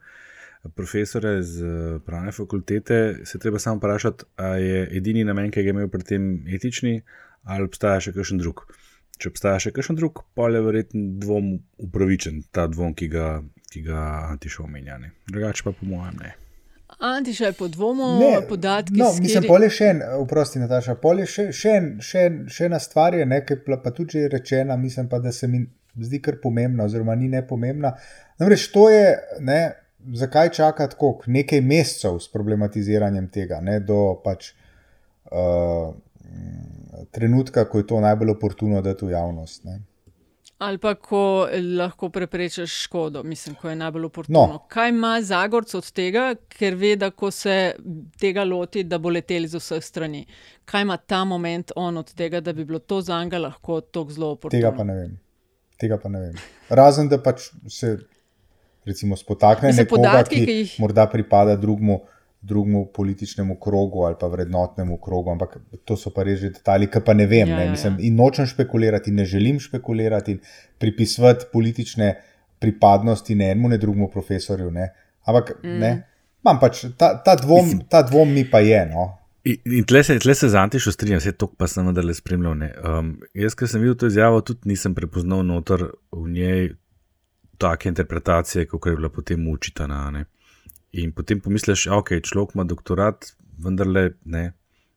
profesore 0.74 1.42
z 1.42 1.64
eh, 1.64 1.98
pravne 2.06 2.32
fakultete, 2.32 3.20
se 3.24 3.38
treba 3.38 3.58
samo 3.58 3.76
vprašati, 3.76 4.24
ali 4.36 4.64
je 4.64 4.88
edini 4.96 5.24
namen, 5.24 5.50
ki 5.50 5.62
ga 5.62 5.70
imajo 5.70 5.88
pri 5.88 6.02
tem 6.02 6.46
etični, 6.48 7.02
ali 7.44 7.68
obstaja 7.68 8.00
še 8.00 8.14
kakšen 8.16 8.40
drug. 8.40 8.64
Če 9.20 9.30
obstaja 9.30 9.60
še 9.60 9.74
kakšen 9.74 9.98
drug, 9.98 10.24
pa 10.34 10.48
je 10.50 10.62
verjetno 10.64 11.02
dvom 11.22 11.52
upravičen, 11.84 12.42
ta 12.50 12.66
dvom, 12.66 12.94
ki 12.96 13.10
ga, 13.12 13.28
ki 13.70 13.84
ga 13.84 14.00
Antiša 14.32 14.64
omenja. 14.64 14.98
Drugače 15.30 15.68
pa 15.68 15.76
po 15.76 15.86
mojem 15.90 16.18
ne. 16.22 16.34
Antiša 17.04 17.46
je 17.46 17.52
po 17.52 17.68
dvomu, 17.68 18.04
podatki. 18.48 18.96
No, 18.96 19.10
mislim, 19.12 19.42
skiri... 19.42 19.48
pol 19.48 19.66
je 19.66 19.70
še 19.76 19.88
en, 19.92 20.02
vprosti, 20.24 20.60
Nataša, 20.62 20.94
pol 21.02 21.20
je 21.20 21.26
še, 21.28 21.46
še, 21.52 21.72
en, 21.76 21.88
še, 22.00 22.26
en, 22.30 22.38
še 22.48 22.68
ena 22.70 22.80
stvar, 22.80 23.16
nekaj 23.28 23.60
pa 23.68 23.92
tudi 23.92 24.18
že 24.18 24.30
rečena, 24.32 24.76
mislim 24.80 25.10
pa, 25.12 25.20
da 25.20 25.32
se 25.32 25.50
mi 25.50 25.60
zdi 26.00 26.22
kar 26.24 26.40
pomembna, 26.42 26.88
oziroma 26.88 27.16
ni 27.18 27.28
nepomembna. 27.28 27.92
Namreč 28.40 28.70
to 28.72 28.88
je, 28.88 29.12
ne, 29.44 29.60
zakaj 30.16 30.52
čakati 30.56 30.96
koliko, 30.98 31.30
nekaj 31.36 31.60
mesecev 31.60 32.18
s 32.24 32.32
problematiziranjem 32.32 33.28
tega, 33.34 33.60
ne, 33.64 33.78
do 33.84 34.00
pač, 34.24 34.54
uh, 35.28 35.92
trenutka, 37.14 37.68
ko 37.68 37.82
je 37.82 37.86
to 37.92 38.00
najbolj 38.00 38.32
oportuno, 38.34 38.80
da 38.82 38.94
je 38.94 39.02
to 39.04 39.10
javnost. 39.10 39.64
Ne. 39.68 39.82
Ali 40.58 40.78
pa 40.78 40.94
ko 40.94 41.48
lahko 41.76 42.08
preprečiš 42.14 42.74
škodo, 42.84 43.22
mislim, 43.22 43.56
ko 43.58 43.68
je 43.68 43.76
najbolj 43.76 44.04
oportuno. 44.04 44.46
No. 44.52 44.58
Kaj 44.68 44.88
ima 44.88 45.16
Zagorc 45.22 45.74
od 45.74 45.90
tega, 45.92 46.34
ker 46.48 46.74
ve, 46.78 46.94
da 46.96 47.10
ko 47.10 47.30
se 47.30 47.74
tega 48.20 48.44
loti, 48.44 48.84
da 48.84 48.98
bo 48.98 49.10
letel 49.10 49.48
z 49.50 49.58
vseh 49.58 49.82
strani? 49.84 50.22
Kaj 50.64 50.86
ima 50.86 50.96
ta 50.96 51.24
moment 51.24 51.72
on 51.76 51.98
od 51.98 52.14
tega, 52.14 52.40
da 52.40 52.52
bi 52.52 52.64
bilo 52.64 52.78
to 52.78 53.00
za 53.00 53.18
njega 53.24 53.38
lahko 53.38 53.80
tako 53.80 54.12
zelo 54.12 54.30
oportuno? 54.30 54.60
Tega 54.60 54.76
pa 54.76 54.84
ne 54.84 54.94
vem. 54.94 55.18
Tega 55.80 55.98
pa 55.98 56.08
ne 56.08 56.20
vem. 56.20 56.42
Razen 56.70 57.10
da 57.10 57.18
pač 57.22 57.50
se 57.68 57.96
recimo, 58.84 59.16
spotakne 59.16 59.72
nekoga, 59.72 59.96
podatki, 59.96 60.44
ki 60.44 60.56
jih... 60.58 60.74
morda 60.80 61.06
pripada 61.10 61.56
drugmu, 61.56 62.00
drugmu 62.44 62.86
političnemu 62.94 63.56
krogu 63.60 64.04
ali 64.04 64.16
pa 64.20 64.26
vrednotnemu 64.26 64.98
krogu, 65.00 65.32
ampak 65.32 65.56
to 65.84 65.96
so 65.96 66.12
pa 66.12 66.22
res 66.22 66.40
že 66.40 66.50
detajli, 66.58 66.90
ki 66.92 67.00
pa 67.04 67.14
ne 67.16 67.26
vem. 67.26 67.48
Ja, 67.48 67.56
ne? 67.56 67.64
Ja, 67.64 67.70
Mislim, 67.70 67.96
ja. 67.98 68.06
In 68.08 68.20
nočem 68.20 68.46
špekulirati, 68.46 69.12
ne 69.12 69.24
želim 69.24 69.60
špekulirati 69.60 70.36
in 70.36 70.40
pripisovati 70.78 71.48
politične 71.52 72.14
pripadnosti 72.60 73.34
ne 73.34 73.50
enemu, 73.52 73.68
ne 73.68 73.78
drugemu 73.78 74.10
profesorju. 74.10 74.70
Ne? 74.70 74.92
Ampak 75.24 75.56
mm. 75.62 75.78
ne. 75.80 75.92
Imam 76.44 76.60
pač 76.60 76.84
ta, 76.98 77.14
ta, 77.24 77.36
dvom, 77.40 77.78
ta 77.88 78.02
dvom 78.04 78.32
mi 78.32 78.44
pa 78.50 78.60
je. 78.60 78.84
No? 78.92 79.08
In 79.44 79.84
tle 79.84 80.00
se, 80.04 80.18
tle 80.20 80.34
se 80.34 80.48
z 80.48 80.56
Antišo 80.56 80.92
strinjam, 80.92 81.20
vse 81.20 81.34
to 81.36 81.50
pa 81.52 81.68
sem 81.68 81.84
vendarle 81.88 82.14
spremljal. 82.16 82.60
Um, 82.80 83.10
jaz, 83.36 83.56
ki 83.56 83.68
sem 83.68 83.82
videl 83.82 83.96
to 84.00 84.08
izjavo, 84.08 84.40
tudi 84.44 84.70
nisem 84.72 84.94
prepoznal 84.96 85.44
noter 85.44 85.86
v 86.12 86.28
njej 86.32 86.70
take 87.60 87.88
interpretacije, 87.88 88.66
kot 88.68 88.88
je 88.88 88.96
bila 88.96 89.12
potem 89.12 89.48
učitana. 89.48 90.24
In 90.94 91.12
potem 91.12 91.40
pomisliš, 91.40 91.88
da 91.90 91.98
okay, 91.98 92.22
človek 92.22 92.54
ima 92.54 92.64
doktorat, 92.64 93.32
vendar 93.58 93.88
le 93.90 94.12
ne, 94.30 94.52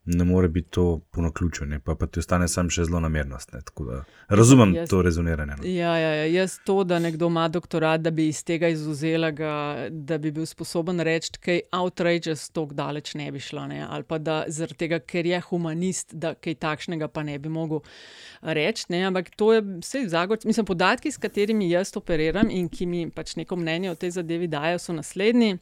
ne 0.05 0.25
more 0.25 0.47
biti 0.47 0.69
to 0.69 1.01
po 1.11 1.21
naključju, 1.21 1.65
pa, 1.83 1.95
pa 1.95 2.07
ti 2.07 2.19
ostane 2.21 2.47
samo 2.47 2.69
še 2.69 2.85
zelo 2.85 2.99
namernost. 3.01 3.55
Razumem 4.29 4.75
jaz, 4.75 4.91
to 4.91 5.01
rezoniranje. 5.01 5.57
No. 5.57 5.65
Ja, 5.65 5.95
ja, 5.97 6.11
ja, 6.19 6.27
jaz 6.29 6.59
to, 6.65 6.83
da 6.87 6.99
nekdo 7.01 7.31
ima 7.33 7.47
doktorat, 7.49 8.03
da 8.05 8.11
bi 8.13 8.27
iz 8.29 8.43
tega 8.45 8.69
izuzela, 8.69 9.31
ga, 9.33 9.51
da 9.89 10.19
bi 10.21 10.31
bil 10.31 10.45
sposoben 10.45 11.01
reči, 11.01 11.33
da 11.33 11.57
je 11.57 11.65
outrageous, 11.81 12.45
tako 12.53 12.77
daleč 12.77 13.15
ne 13.17 13.31
bi 13.33 13.41
šlo. 13.41 13.65
Ne? 13.73 13.81
Ali 13.89 14.05
pa 14.05 14.21
da 14.21 14.43
zaradi 14.47 14.77
tega, 14.85 15.01
ker 15.01 15.25
je 15.25 15.41
humanist, 15.49 16.13
da 16.13 16.35
kaj 16.37 16.59
takšnega 16.61 17.09
pa 17.09 17.25
ne 17.25 17.39
bi 17.41 17.49
mogel 17.49 17.81
reči. 18.45 18.85
Ne? 18.93 19.01
Ampak 19.09 19.33
to 19.35 19.49
je 19.57 19.65
vse 19.65 20.05
zagotavljeno. 20.13 20.53
Mislim, 20.53 20.69
podatki, 20.69 21.11
s 21.11 21.17
katerimi 21.17 21.71
jaz 21.73 21.95
operiram 21.97 22.53
in 22.53 22.69
ki 22.69 22.85
mi 22.85 23.07
pač 23.09 23.35
neko 23.35 23.57
mnenje 23.57 23.91
o 23.91 23.97
tej 23.97 24.21
zadevi 24.21 24.47
dajo, 24.47 24.77
so 24.79 24.93
naslednji 24.93 25.57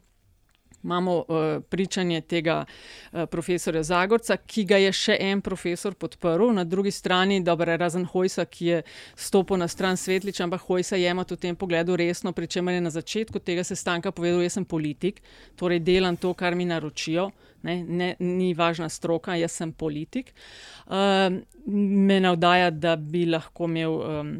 imamo 0.86 1.16
uh, 1.18 1.62
pričanje 1.68 2.20
tega 2.20 2.60
uh, 2.64 3.26
profesora 3.30 3.82
Zagorca, 3.82 4.36
ki 4.36 4.64
ga 4.64 4.78
je 4.78 4.92
še 4.94 5.16
en 5.20 5.42
profesor 5.42 5.96
podprl, 5.98 6.52
na 6.54 6.64
drugi 6.64 6.92
strani, 6.94 7.40
dobro, 7.44 7.74
razen 7.76 8.06
Hojsa, 8.12 8.46
ki 8.46 8.70
je 8.70 8.82
stopil 9.18 9.58
na 9.58 9.68
stran 9.68 9.98
Svetliča, 9.98 10.44
ampak 10.46 10.62
Hojsa 10.68 10.96
je 10.96 11.10
imel 11.10 11.26
v 11.26 11.40
tem 11.42 11.58
pogledu 11.58 11.96
resno, 11.98 12.32
pri 12.32 12.46
čemer 12.46 12.78
je 12.78 12.86
na 12.86 12.94
začetku 12.94 13.42
tega 13.42 13.64
sestanka 13.66 14.14
povedal, 14.14 14.44
jaz 14.46 14.60
sem 14.60 14.64
politik, 14.64 15.20
torej 15.58 15.82
delam 15.82 16.16
to, 16.16 16.32
kar 16.34 16.54
mi 16.54 16.68
naročijo. 16.70 17.30
Ne, 17.66 17.80
ne, 17.82 18.12
ni 18.22 18.52
važna 18.54 18.86
stroka, 18.92 19.34
jaz 19.34 19.56
sem 19.58 19.72
politik. 19.74 20.30
Uh, 20.86 21.34
me 21.66 22.20
navdaja, 22.22 22.70
da 22.70 22.94
bi 22.94 23.24
lahko 23.26 23.66
imel, 23.66 23.96
um, 24.06 24.30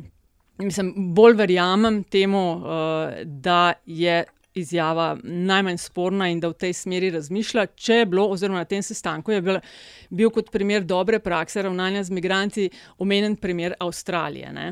mislim, 0.62 0.92
bolj 1.16 1.34
verjamem 1.40 2.04
temu, 2.12 2.44
uh, 2.60 3.16
da 3.24 3.72
je 3.82 4.20
izjava 4.56 5.16
najmanj 5.22 5.78
sporna 5.78 6.28
in 6.32 6.40
da 6.40 6.48
v 6.48 6.58
tej 6.64 6.72
smeri 6.72 7.10
razmišlja. 7.14 7.66
Če 7.76 8.00
je 8.00 8.08
bilo, 8.10 8.26
oziroma 8.32 8.64
na 8.64 8.68
tem 8.68 8.82
sestanku 8.82 9.34
je 9.34 9.42
bil, 9.44 9.60
bil 10.10 10.32
kot 10.34 10.50
primer 10.52 10.84
dobre 10.84 11.20
prakse 11.20 11.62
ravnanja 11.62 12.04
z 12.08 12.16
migranti 12.16 12.68
omenjen 12.98 13.36
primer 13.36 13.76
Avstralije. 13.80 14.52
Ne? 14.52 14.68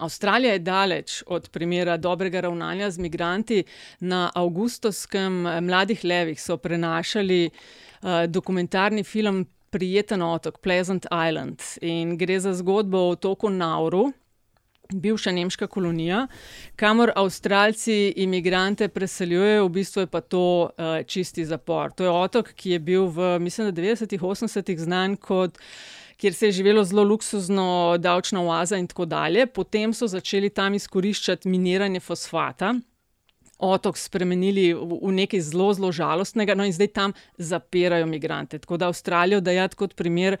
Avstralija 0.00 0.52
je 0.52 0.64
daleč 0.64 1.22
od 1.26 1.48
primera 1.52 1.96
dobrega 1.96 2.40
ravnanja 2.40 2.90
z 2.90 2.98
migranti. 2.98 3.62
Na 4.00 4.30
avgustovskem 4.34 5.42
Mladih 5.62 6.04
levih 6.04 6.40
so 6.42 6.56
prenašali 6.56 7.50
uh, 7.50 8.24
dokumentarni 8.26 9.04
film 9.04 9.46
Prijeten 9.70 10.22
otok, 10.22 10.58
Pleasant 10.58 11.06
Island. 11.28 11.62
In 11.82 12.16
gre 12.18 12.40
za 12.40 12.54
zgodbo 12.54 12.98
o 12.98 13.10
otoku 13.10 13.50
Nauru, 13.50 14.08
bivša 14.92 15.32
nemška 15.32 15.66
kolonija, 15.66 16.26
kamor 16.76 17.12
Avstralci 17.16 18.12
imigrante 18.16 18.88
preseljujejo, 18.88 19.64
v 19.66 19.72
bistvu 19.78 20.00
je 20.00 20.06
pa 20.06 20.20
to 20.20 20.44
uh, 20.70 21.00
čisti 21.06 21.44
zapor. 21.44 21.92
To 21.92 22.04
je 22.04 22.10
otok, 22.10 22.52
ki 22.54 22.76
je 22.76 22.78
bil 22.78 23.06
v, 23.06 23.38
mislim, 23.40 23.72
90-ih, 23.72 24.20
80-ih 24.20 24.80
znan 24.80 25.16
kot. 25.16 25.58
Kjer 26.20 26.34
se 26.34 26.46
je 26.46 26.52
živelo 26.52 26.84
zelo 26.84 27.02
luksuzno, 27.02 27.96
davčna 27.98 28.42
oaza, 28.44 28.76
in 28.76 28.86
tako 28.86 29.06
dalje. 29.08 29.46
Potem 29.46 29.94
so 29.96 30.06
začeli 30.06 30.50
tam 30.50 30.74
izkoriščati 30.76 31.48
miniranje 31.48 32.00
fosfata, 32.00 32.74
otok 33.60 33.96
spremenili 33.96 34.72
v, 34.74 35.12
nekaj 35.14 35.40
zelo, 35.40 35.70
zelo 35.76 35.92
žalostnega, 35.92 36.56
no 36.56 36.64
in 36.64 36.72
zdaj 36.72 36.92
tam 36.96 37.14
zapirajo 37.38 38.08
imigrante. 38.08 38.58
Tako 38.58 38.76
da 38.76 38.88
Avstralijo 38.88 39.40
dajati 39.40 39.76
kot 39.76 39.94
primer 39.96 40.36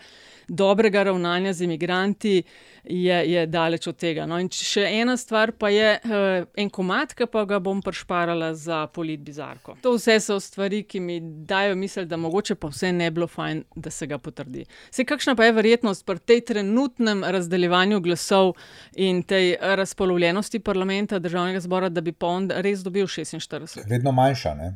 dobrega 0.50 1.02
ravnanja 1.02 1.52
z 1.52 1.64
imigranti 1.64 2.42
je, 2.84 3.32
je 3.32 3.46
daleč 3.46 3.86
od 3.86 3.96
tega. 3.96 4.26
No 4.26 4.38
in 4.42 4.48
še 4.50 4.82
ena 4.98 5.14
stvar 5.20 5.52
pa 5.52 5.70
je 5.70 5.92
uh, 6.02 6.46
en 6.58 6.70
komat, 6.72 7.14
ki 7.14 7.28
pa 7.30 7.44
ga 7.46 7.60
bom 7.62 7.82
prešparala 7.84 8.50
za 8.58 8.82
polit 8.90 9.22
bizarko. 9.22 9.76
To 9.84 9.94
vse 9.94 10.18
so 10.24 10.40
stvari, 10.42 10.82
ki 10.88 11.00
mi 11.00 11.20
dajo 11.46 11.76
misel, 11.78 12.08
da 12.10 12.18
mogoče 12.18 12.56
pa 12.58 12.72
vse 12.72 12.90
ne 12.96 13.10
bilo 13.14 13.28
fajn, 13.30 13.62
da 13.76 13.92
se 13.94 14.08
ga 14.10 14.18
potrdi. 14.18 14.64
Se 14.90 15.06
kakšna 15.06 15.36
pa 15.38 15.46
je 15.46 15.54
verjetnost 15.54 16.06
pri 16.06 16.18
tej 16.18 16.44
trenutnem 16.50 17.22
razdeljevanju 17.24 18.00
glasov 18.00 18.56
in 18.96 19.22
tej 19.22 19.54
razpolovljenosti 19.60 20.58
parlamenta 20.66 21.18
državnega 21.22 21.60
zbora, 21.62 21.88
da 21.88 22.02
bi 22.02 22.12
pa 22.12 22.26
on 22.26 22.50
res 22.50 22.82
dobil 22.82 23.06
46? 23.06 23.84
Vedno 23.86 24.12
manjša, 24.12 24.54
ne? 24.58 24.72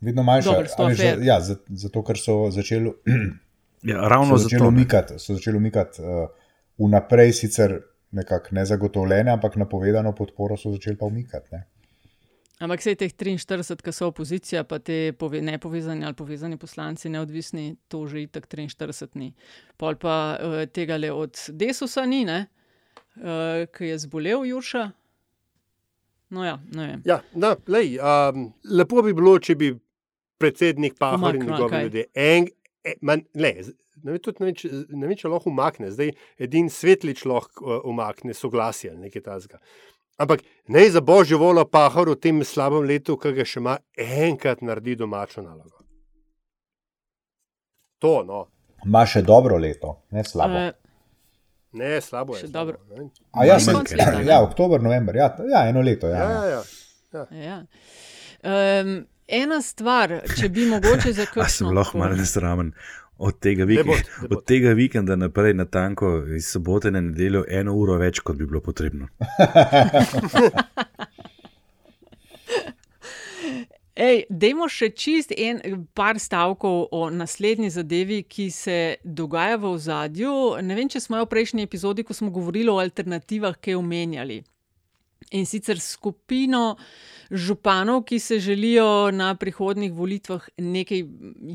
Vedno 0.00 0.22
manjša. 0.22 0.56
Dobar, 0.78 0.94
že, 0.94 1.12
ja, 1.26 1.40
zato, 1.42 2.04
ker 2.06 2.16
so 2.16 2.46
začeli. 2.54 2.94
Ja, 3.82 4.08
ravno 4.08 4.38
so 4.38 4.42
začeli 4.42 4.66
umikati, 4.66 5.18
so 5.18 5.34
začeli 5.34 5.56
umikati 5.56 6.02
uh, 6.02 6.28
vnaprej, 6.78 7.32
sicer 7.32 7.80
nekako 8.10 8.48
nezagotovljene, 8.50 9.30
ampak 9.30 9.56
napovedano 9.56 10.12
podporo 10.12 10.56
so 10.56 10.72
začeli 10.72 10.96
pa 10.96 11.06
umikati. 11.06 11.48
Ne? 11.52 11.64
Ampak 12.58 12.82
vse 12.82 12.96
teh 12.98 13.12
43, 13.14 13.78
ki 13.84 13.92
so 13.94 14.08
opozicija, 14.10 14.64
pa 14.66 14.80
te 14.82 15.12
nepovezani 15.42 16.06
ali 16.06 16.14
povezani 16.18 16.56
poslanci, 16.58 17.08
neodvisni, 17.08 17.76
to 17.88 18.06
že 18.06 18.22
itak 18.22 18.48
43 18.48 19.14
ni. 19.14 19.34
Pol 19.76 19.94
pa 19.94 20.38
uh, 20.40 20.64
tega 20.66 20.96
le 20.98 21.12
od 21.12 21.38
Desusa 21.54 22.06
ni, 22.06 22.24
uh, 22.26 23.66
ki 23.70 23.92
je 23.92 23.98
zbolel 23.98 24.44
Jurša. 24.44 24.90
No, 26.30 26.44
ja, 26.44 26.58
ne 26.74 26.98
ja, 27.04 27.22
no, 27.34 27.54
lej, 27.72 27.96
um, 28.04 28.50
lepo 28.68 29.02
bi 29.02 29.14
bilo, 29.16 29.38
če 29.40 29.54
bi 29.56 29.70
predsednik 30.38 30.98
Pahor 30.98 31.34
in 31.34 31.46
njegovi 31.46 31.82
ljudje 31.86 32.04
en, 32.14 32.48
E, 32.84 32.94
man, 33.02 33.22
le, 33.34 33.52
ne 34.02 34.12
vem, 34.12 34.20
tudi 34.22 34.42
ne 34.42 34.48
vem, 34.48 34.56
če, 34.56 34.70
ne 34.94 35.06
vem, 35.06 35.16
če 35.18 35.30
lahko 35.32 35.50
umakne, 35.50 35.90
zdaj 35.94 36.12
edin 36.40 36.70
svetlič 36.72 37.24
lahko 37.28 37.64
uh, 37.64 37.80
umakne 37.88 38.36
soglasje 38.36 38.92
ali 38.92 39.08
nekaj 39.08 39.24
tasga. 39.26 39.62
Ampak 40.18 40.42
ne 40.74 40.84
za 40.90 41.00
božjo 41.00 41.38
voljo 41.38 41.64
pahor 41.70 42.10
v 42.10 42.18
tem 42.18 42.42
slabem 42.46 42.86
letu, 42.86 43.18
ki 43.18 43.34
ga 43.36 43.46
še 43.46 43.60
ima 43.62 43.76
enkrat 44.02 44.62
naredi 44.66 44.96
domačo 44.98 45.44
nalogo. 45.44 45.84
To, 48.02 48.22
no. 48.26 48.46
Ma 48.86 49.04
še 49.10 49.24
dobro 49.26 49.58
leto, 49.58 49.96
ne 50.14 50.22
slabo. 50.26 50.62
Uh, 50.68 50.98
ne, 51.78 51.92
slabo 52.02 52.38
je. 52.38 52.46
Še 52.46 52.50
slabo, 52.52 52.74
dobro. 52.78 53.10
A 53.34 53.46
ja, 53.46 53.58
sem, 53.62 53.78
ja, 54.26 54.40
oktober, 54.42 54.82
november, 54.82 55.18
ja, 55.18 55.32
ja, 55.50 55.66
eno 55.70 55.82
leto. 55.82 56.10
Ja, 56.10 56.26
ja, 56.30 56.42
ja. 56.54 56.64
ja. 57.14 57.26
ja. 57.42 57.62
Um, 58.82 59.00
ena 59.28 59.62
stvar, 59.62 60.20
če 60.40 60.48
bi 60.48 60.66
mogoče 60.66 61.12
za 61.12 61.26
kaj. 61.32 61.42
Jaz 61.44 61.60
sem 61.60 61.70
lahko 61.74 61.98
malo 61.98 62.16
nesramen. 62.16 62.72
Od 63.18 63.34
tega, 63.42 63.64
vikenda, 63.66 63.90
bod, 63.90 64.30
ne 64.30 64.36
od 64.36 64.44
tega 64.46 64.72
vikenda 64.78 65.16
naprej, 65.18 65.54
na 65.58 65.64
tanko, 65.66 66.22
iz 66.36 66.46
sobote 66.46 66.90
na 66.94 67.00
nedeljo, 67.02 67.42
eno 67.50 67.74
uro 67.74 67.96
več, 67.98 68.20
kot 68.22 68.38
bi 68.38 68.46
bilo 68.46 68.60
potrebno. 68.62 69.08
Ej, 73.98 74.20
dajmo 74.30 74.68
še 74.70 74.92
čist 74.94 75.32
en 75.34 75.58
par 75.98 76.20
stavkov 76.22 76.84
o 76.94 77.08
naslednji 77.10 77.72
zadevi, 77.74 78.20
ki 78.22 78.46
se 78.54 78.76
dogaja 79.02 79.56
v 79.58 79.72
ozadju. 79.72 80.34
Ne 80.62 80.76
vem, 80.78 80.86
če 80.86 81.02
smo 81.02 81.18
v 81.24 81.26
prejšnji 81.32 81.66
epizodi, 81.66 82.06
ko 82.06 82.14
smo 82.14 82.30
govorili 82.30 82.70
o 82.70 82.78
alternativah, 82.78 83.58
kaj 83.58 83.74
omenjali. 83.74 84.38
In 85.36 85.44
sicer 85.46 85.80
skupino 85.80 86.76
županov, 87.30 88.04
ki 88.08 88.18
se 88.18 88.38
želijo 88.40 89.10
na 89.12 89.34
prihodnih 89.34 89.92
volitvah 89.92 90.48
nekaj 90.56 91.02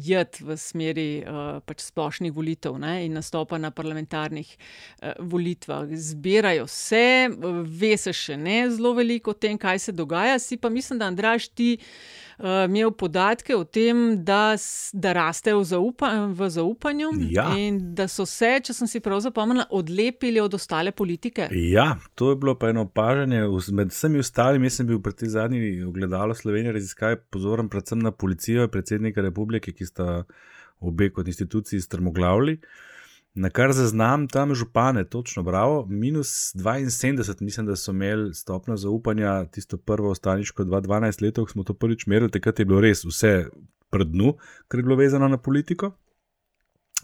jeti 0.05 0.43
v 0.45 0.57
smeri 0.57 1.07
uh, 1.25 1.57
pač 1.65 1.81
splošnih 1.81 2.33
volitev 2.33 2.77
ne, 2.77 2.99
in 3.05 3.17
nastopa 3.17 3.57
na 3.57 3.71
parlamentarnih 3.71 4.51
uh, 4.53 5.13
volitvah. 5.19 5.89
Zbirajo 5.89 6.67
se, 6.67 7.29
ve 7.65 7.95
se 7.97 8.13
še 8.13 8.37
ne 8.37 8.67
zelo 8.69 8.93
veliko 8.93 9.33
o 9.33 9.37
tem, 9.37 9.57
kaj 9.57 9.79
se 9.79 9.91
dogaja. 9.91 10.37
Si 10.39 10.57
pa 10.57 10.69
mislim, 10.69 10.99
da 10.99 11.09
Andraš 11.09 11.49
ti. 11.49 11.77
Uh, 12.39 12.63
imel 12.65 12.91
podatke 12.97 13.55
o 13.55 13.63
tem, 13.63 14.23
da, 14.25 14.55
da 14.93 15.13
rastejo 15.13 15.59
v, 15.59 15.67
zaupa, 15.69 16.09
v 16.33 16.49
zaupanju 16.49 17.11
ja. 17.29 17.49
in 17.57 17.79
da 17.95 18.07
so 18.09 18.25
se, 18.29 18.55
če 18.65 18.73
sem 18.73 18.89
si 18.89 19.01
prav 19.03 19.21
zapomnila, 19.25 19.67
odlepili 19.69 20.41
od 20.41 20.57
ostale 20.57 20.91
politike. 20.91 21.49
Ja, 21.51 21.93
to 22.15 22.31
je 22.33 22.39
bilo 22.41 22.55
pa 22.59 22.71
eno 22.73 22.87
opažanje. 22.87 23.43
Med 23.73 23.93
vsemi 23.93 24.23
ostalimi, 24.23 24.69
jaz 24.69 24.81
sem 24.81 24.89
bil 24.89 25.01
pri 25.03 25.17
tej 25.21 25.35
zadnji 25.35 25.83
ogledalo 25.85 26.35
Slovenije 26.35 26.73
raziskave 26.73 27.21
pozoren 27.29 27.69
predvsem 27.69 28.01
na 28.01 28.11
policijo 28.11 28.65
in 28.65 28.73
predsednika 28.73 29.21
republike, 29.21 29.73
ki 29.73 29.85
sta 29.85 30.23
obe 30.83 31.09
kot 31.13 31.27
instituciji 31.27 31.81
strmoglavili. 31.81 32.57
Na 33.33 33.49
kar 33.49 33.71
zaznam 33.73 34.27
tam 34.27 34.55
župane, 34.55 35.03
točno 35.03 35.43
bravo, 35.43 35.85
minus 35.89 36.55
72, 36.55 37.41
mislim, 37.41 37.65
da 37.65 37.75
so 37.75 37.91
imeli 37.91 38.33
stopno 38.33 38.77
zaupanja, 38.77 39.45
tisto 39.45 39.77
prvo 39.77 40.09
ostaniško 40.09 40.63
2012 40.63 41.23
let, 41.23 41.35
ko 41.35 41.47
smo 41.47 41.63
to 41.63 41.73
prvič 41.73 42.05
merili, 42.05 42.31
takrat 42.31 42.59
je 42.59 42.65
bilo 42.65 42.81
res 42.81 43.05
vse 43.05 43.45
pred 43.89 44.07
dnu, 44.07 44.35
kar 44.67 44.79
je 44.79 44.83
bilo 44.83 44.95
vezano 44.95 45.27
na 45.27 45.37
politiko. 45.37 45.91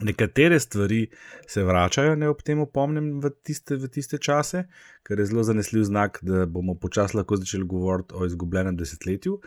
Nekatere 0.02 0.60
stvari 0.60 1.08
se 1.48 1.64
vračajo, 1.64 2.16
ne 2.16 2.30
ob 2.30 2.42
tem 2.42 2.60
opomnim, 2.60 3.18
v 3.20 3.32
tiste, 3.44 3.76
v 3.76 3.88
tiste 3.92 4.18
čase, 4.18 4.64
kar 5.04 5.20
je 5.20 5.26
zelo 5.26 5.44
zanesljiv 5.44 5.84
znak, 5.84 6.20
da 6.22 6.46
bomo 6.46 6.76
počasi 6.76 7.18
lahko 7.18 7.36
začeli 7.36 7.68
govoriti 7.68 8.16
o 8.16 8.26
izgubljenem 8.26 8.78
desetletju. 8.78 9.40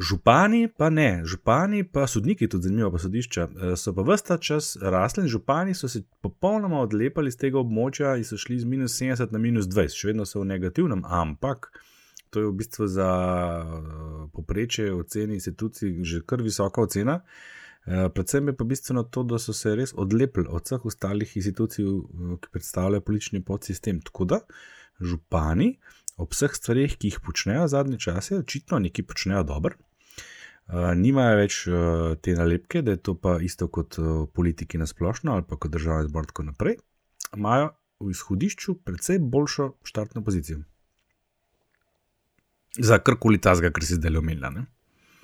Župani 0.00 0.68
pa 0.68 0.90
ne, 0.90 1.22
župani 1.24 1.84
pa 1.84 2.06
sodniki, 2.06 2.48
tudi 2.48 2.68
zanimivo, 2.68 2.90
pa 2.92 2.98
sodišča, 2.98 3.42
eh, 3.42 3.76
so 3.76 3.94
pa 3.94 4.02
vsta 4.02 4.36
čas 4.38 4.76
rasli 4.82 5.24
in 5.24 5.28
župani 5.28 5.74
so 5.74 5.88
se 5.88 6.02
popolnoma 6.20 6.80
odlepali 6.80 7.30
z 7.30 7.36
tega 7.46 7.62
območja 7.62 8.16
in 8.16 8.24
so 8.24 8.36
šli 8.36 8.58
z 8.60 8.64
minus 8.64 8.98
70 9.00 9.32
na 9.32 9.38
minus 9.38 9.70
20, 9.70 9.96
še 9.96 10.08
vedno 10.10 10.26
so 10.26 10.42
v 10.42 10.50
negativnem, 10.50 11.04
ampak 11.04 11.70
to 12.30 12.42
je 12.42 12.50
v 12.50 12.56
bistvu 12.58 12.90
za 12.90 13.10
eh, 13.62 14.26
poprečje 14.34 14.92
oceni 14.92 15.38
institucij 15.38 16.02
že 16.02 16.20
kar 16.26 16.42
visoka 16.42 16.82
ocena. 16.82 17.22
Eh, 17.22 17.65
predvsem 17.86 18.48
je 18.48 18.56
pa 18.56 18.64
bistveno 18.64 19.02
to, 19.02 19.22
da 19.22 19.38
so 19.38 19.52
se 19.54 19.74
res 19.78 19.92
odlepili 19.94 20.46
od 20.50 20.64
vseh 20.66 20.84
ostalih 20.86 21.36
institucij, 21.36 21.84
ki 22.42 22.50
predstavljajo 22.52 23.00
politični 23.00 23.42
podsistem. 23.44 24.00
Tako 24.02 24.24
da 24.24 24.40
župani 25.00 25.76
ob 26.16 26.32
vseh 26.32 26.54
stvarih, 26.54 26.96
ki 26.98 27.12
jih 27.12 27.20
počnejo 27.22 27.68
zadnje 27.68 27.98
čase, 28.00 28.38
očitno 28.40 28.78
nekaj 28.82 29.06
počnejo 29.06 29.42
dobro. 29.46 29.76
Uh, 30.66 30.90
nimajo 30.98 31.36
več 31.38 31.56
uh, 31.68 32.16
te 32.18 32.34
nalepke, 32.34 32.82
da 32.82 32.96
je 32.96 33.02
to 33.08 33.14
pa 33.14 33.36
isto 33.38 33.68
kot 33.70 34.00
uh, 34.02 34.24
politiki 34.34 34.80
na 34.80 34.86
splošno 34.90 35.36
ali 35.36 35.44
pa 35.46 35.54
kot 35.54 35.70
državni 35.70 36.08
zbor, 36.08 36.26
tako 36.26 36.48
naprej. 36.48 36.80
Imajo 37.36 37.68
v 38.02 38.10
izhodišču 38.10 38.74
precej 38.82 39.20
boljšo 39.22 39.68
štartno 39.86 40.24
pozicijo. 40.26 40.64
Za 42.82 42.98
karkoli 42.98 43.38
tazga, 43.38 43.70
kar 43.70 43.86
si 43.86 44.00
zdaj 44.00 44.18
omenila. 44.18 44.50
Uh 44.56 44.75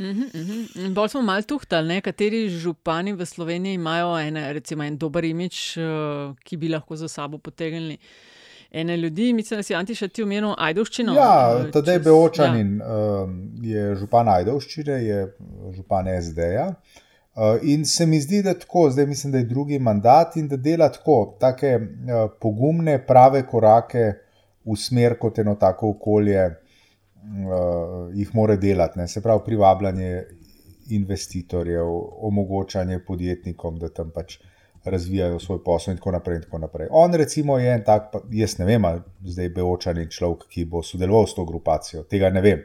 -huh, 0.03 0.27
uh 0.35 0.49
-huh. 0.75 0.95
Bolj 0.95 1.09
smo 1.09 1.23
malo 1.23 1.43
tuhtali, 1.43 2.01
kateri 2.01 2.49
župani 2.49 3.13
v 3.13 3.27
Sloveniji 3.27 3.75
imajo 3.75 4.19
ene, 4.19 4.53
recimo, 4.53 4.85
en 4.85 4.97
dober 4.99 5.25
imič, 5.25 5.77
uh, 5.77 6.37
ki 6.45 6.57
bi 6.57 6.69
lahko 6.69 6.97
za 6.97 7.09
sabo 7.09 7.39
potegnili. 7.39 7.99
Ene 8.71 8.97
ljudi, 8.97 9.33
mislim, 9.33 9.59
da 9.59 9.63
si 9.63 9.75
Antiša 9.75 10.09
ti 10.09 10.23
omenil 10.23 10.55
Ajdovščino. 10.59 11.15
Ja, 11.15 11.65
tedaj 11.73 11.99
Beočanin 11.99 12.79
ja. 12.79 12.87
uh, 12.87 13.31
je 13.63 13.95
župan 13.95 14.29
Ajdovščine, 14.29 14.93
je 14.93 15.37
župan 15.77 16.07
SD-ja. 16.23 16.75
Uh, 17.35 17.59
in 17.63 17.85
se 17.85 18.07
mi 18.07 18.21
zdi, 18.21 18.43
da 18.43 18.55
tako, 18.55 18.91
zdaj 18.91 19.07
mislim, 19.07 19.33
da 19.33 19.39
je 19.39 19.45
drugi 19.45 19.79
mandat 19.79 20.37
in 20.37 20.49
da 20.49 20.57
dela 20.57 20.89
tako, 20.89 21.37
take 21.41 21.79
pogumne, 22.41 23.07
prave 23.07 23.47
korake 23.47 24.13
v 24.65 24.77
smer 24.77 25.19
kot 25.19 25.39
eno 25.39 25.55
tako 25.55 25.91
okolje 25.91 26.62
jih 28.15 28.35
more 28.35 28.57
delati, 28.57 28.99
ne? 28.99 29.09
se 29.09 29.23
pravi, 29.23 29.41
privabljanje 29.45 30.25
investitorjev, 30.91 31.87
omogočanje 32.27 32.99
podjetnikom, 33.07 33.79
da 33.79 33.89
tam 33.89 34.11
pač 34.11 34.39
razvijajo 34.85 35.39
svoj 35.39 35.61
posel 35.65 35.93
in 35.93 35.99
tako 35.99 36.13
naprej. 36.13 36.37
In 36.37 36.43
tako 36.43 36.59
naprej. 36.59 36.89
On, 36.91 37.15
recimo, 37.15 37.59
je 37.59 37.75
en 37.75 37.85
tak, 37.87 38.11
jaz 38.31 38.59
ne 38.59 38.67
vem, 38.67 38.85
ali 38.85 39.01
zdaj 39.25 39.53
beočani 39.55 40.09
človek, 40.11 40.49
ki 40.51 40.65
bo 40.65 40.83
sodeloval 40.83 41.27
s 41.27 41.37
to 41.39 41.45
grupacijo, 41.47 42.03
tega 42.11 42.31
ne 42.35 42.43
vem. 42.43 42.65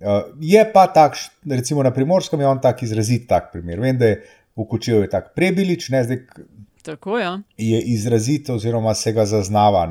Uh, 0.00 0.32
je 0.40 0.64
pa 0.72 0.86
tak, 0.90 1.18
recimo 1.46 1.82
na 1.82 1.92
primorskem 1.94 2.40
je 2.40 2.46
on 2.48 2.60
tak 2.60 2.82
izrazit 2.82 3.28
tak 3.28 3.52
primer. 3.52 3.80
Vem, 3.80 3.98
da 3.98 4.10
je 4.10 4.22
v 4.56 4.66
Kučevu 4.70 5.06
tak 5.10 5.34
prebilič, 5.36 5.90
ne 5.94 6.02
zdaj. 6.04 6.22
Tako 6.84 7.18
ja. 7.18 7.38
je 7.58 7.80
izrazit, 7.94 8.50
oziroma 8.50 8.94
se 8.94 9.12
ga 9.12 9.24
zaznava. 9.26 9.86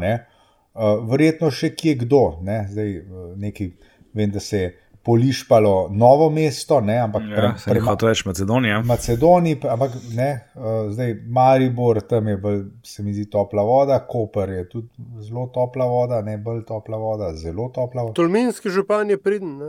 Uh, 0.73 1.03
verjetno 1.09 1.51
še 1.53 1.73
kje 1.77 1.99
kdo, 2.05 2.23
ne? 2.41 2.63
zdaj 2.71 2.95
uh, 3.01 3.27
neki, 3.37 3.69
vem, 4.17 4.31
da 4.33 4.41
se 4.41 4.57
je 4.57 4.71
polišpalo 5.03 5.89
novo 5.91 6.29
mesto, 6.29 6.79
ne, 6.81 6.95
ampak 7.03 7.23
ja, 7.27 7.51
pre, 7.65 7.81
pre, 7.81 8.07
reč, 8.07 8.23
Macedonija. 8.25 8.79
Macedoniji, 8.87 9.59
ampak 9.69 9.97
ne, 10.15 10.29
uh, 10.55 10.87
zdaj 10.93 11.13
Maribor, 11.27 11.99
tam 12.07 12.27
je 12.31 12.37
bolj, 12.37 12.61
se 12.87 13.03
mi 13.03 13.13
zdi, 13.13 13.27
topla 13.29 13.65
voda, 13.67 13.99
Koper 14.09 14.49
je 14.49 14.63
tudi 14.69 14.87
zelo 15.27 15.49
topla 15.53 15.85
voda, 15.91 16.21
ne 16.23 16.37
bolj 16.37 16.63
topla 16.71 16.97
voda, 16.97 17.33
zelo 17.35 17.67
topla 17.75 18.07
voda. 18.07 18.15
Tolminski 18.17 18.71
župan 18.71 19.11
je 19.11 19.19
pridn. 19.19 19.59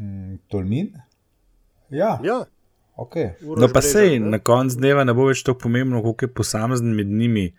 Mm, 0.00 0.40
Tolmin? 0.48 0.88
Ja. 1.92 2.16
ja. 2.24 2.40
Okay. 2.96 3.34
No, 3.40 3.68
pa 3.72 3.80
sej 3.84 4.18
na 4.20 4.40
koncu 4.40 4.80
dneva 4.80 5.04
ne 5.04 5.14
bo 5.16 5.28
več 5.28 5.44
tako 5.44 5.66
pomembno, 5.66 6.00
koliko 6.04 6.28
je 6.28 6.34
posamezen 6.34 6.92
med 6.96 7.12
njimi 7.12 7.50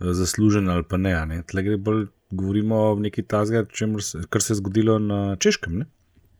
zaslužen 0.00 0.68
ali 0.68 0.84
pa 0.88 0.96
ne. 0.96 1.14
ne. 1.26 1.42
Tle 1.48 1.64
gre 1.64 1.76
bolj, 1.76 2.06
govorimo 2.30 2.76
o 2.76 2.94
neki 2.94 3.22
tazga, 3.22 3.64
kar 4.28 4.42
se 4.42 4.52
je 4.52 4.56
zgodilo 4.56 4.98
na 4.98 5.36
Češkem. 5.36 5.78
Ne? 5.78 5.86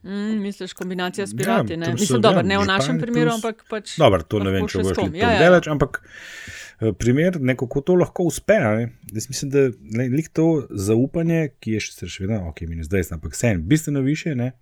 Mm, 0.03 0.43
misliš, 0.43 0.73
kombinacija 0.73 1.27
s 1.27 1.37
pirati? 1.37 1.73
Ja, 1.73 1.79
ne, 1.79 1.93
Mislim, 1.93 2.23
dober, 2.23 2.45
ne 2.45 2.59
v 2.59 2.65
našem 2.65 3.01
primeru, 3.01 3.31
ampak 3.35 3.65
pač. 3.71 3.99
Dobro, 3.99 4.23
to 4.23 4.39
ne 4.41 4.51
vem, 4.51 4.69
če 4.69 4.81
boš 4.81 4.97
šel 4.97 5.19
ja, 5.19 5.33
ja, 5.35 5.43
daleč, 5.45 5.69
ja. 5.69 5.75
ampak 5.77 6.01
eh, 6.81 6.93
primer, 6.97 7.37
neko, 7.41 7.69
kako 7.69 7.81
to 7.81 7.99
lahko 8.01 8.25
uspe. 8.31 8.57
Jaz 9.13 9.29
mislim, 9.29 9.51
da 9.53 9.67
je 10.05 10.25
to 10.33 10.47
zaupanje, 10.71 11.51
ki 11.61 11.77
je 11.77 11.85
še 11.91 12.25
vedno, 12.25 12.47
ok, 12.49 12.65
minus 12.71 12.89
20, 12.89 13.19
ampak 13.19 13.37
vse 13.37 13.53
en, 13.53 13.67
bistveno 13.69 14.01
više, 14.01 14.33
ne, 14.35 14.55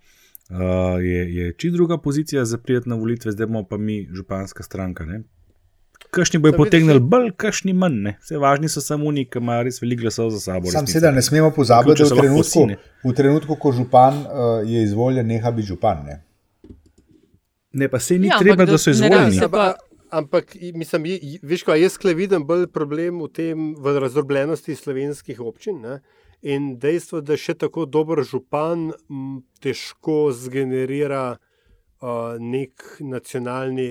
uh, 0.49 0.99
je, 0.99 1.23
je 1.35 1.53
čist 1.55 1.77
druga 1.77 1.97
pozicija 1.97 2.43
za 2.45 2.57
prijeti 2.57 2.89
na 2.89 2.99
volitve, 2.99 3.31
zdaj 3.31 3.47
bomo 3.47 3.63
pa 3.63 3.77
mi 3.77 4.01
županska 4.11 4.63
stranka. 4.67 5.07
Ne. 5.07 5.23
Kakšni 6.09 6.39
bojo 6.41 6.57
potegnili 6.57 6.99
bolj, 6.99 7.31
kakšni 7.37 7.73
manj. 7.77 7.97
Ne. 8.05 8.13
Vse 8.23 8.39
važni 8.41 8.69
so 8.69 8.81
samo 8.81 9.09
oni, 9.11 9.27
ki 9.29 9.41
imajo 9.43 9.67
res 9.67 9.81
veliko 9.81 10.07
glasov 10.07 10.31
za 10.33 10.39
sabo. 10.41 10.71
Sam 10.73 10.87
sedaj 10.89 11.13
ne 11.13 11.21
smemo 11.21 11.51
pozabiti, 11.53 12.01
da 12.01 12.15
v 12.15 12.23
trenutku, 12.23 12.65
v 13.03 13.13
trenutku, 13.15 13.57
ko 13.61 13.71
župan 13.77 14.23
uh, 14.23 14.47
je 14.65 14.81
izvoljen, 14.87 15.27
neha 15.29 15.51
biti 15.53 15.69
župan. 15.69 16.01
Ne, 16.07 16.17
ne 17.73 17.89
pa 17.89 17.99
se 17.99 18.17
ni 18.17 18.31
ja, 18.31 18.39
treba, 18.41 18.65
da, 18.65 18.71
da 18.73 18.81
so 18.81 18.95
izvoljeni. 18.95 19.41
Ampak, 20.09 20.55
mislim, 20.73 21.03
veš, 21.45 21.63
kaj 21.67 21.83
jaz 21.83 21.97
kle 22.01 22.15
vidim 22.17 22.41
bolj 22.49 22.65
problem 22.73 23.19
v 23.21 23.27
tem, 23.29 23.67
v 23.77 23.99
razdrobljenosti 24.01 24.73
slovenskih 24.75 25.41
občin. 25.41 25.77
Ne? 25.83 25.99
In 26.41 26.71
dejstvo, 26.81 27.21
da 27.21 27.37
še 27.37 27.53
tako 27.59 27.85
dober 27.85 28.23
župan 28.25 28.89
m, 28.89 29.43
težko 29.61 30.31
zgenerira 30.33 31.37
nek 32.39 32.85
nacionalni, 33.03 33.89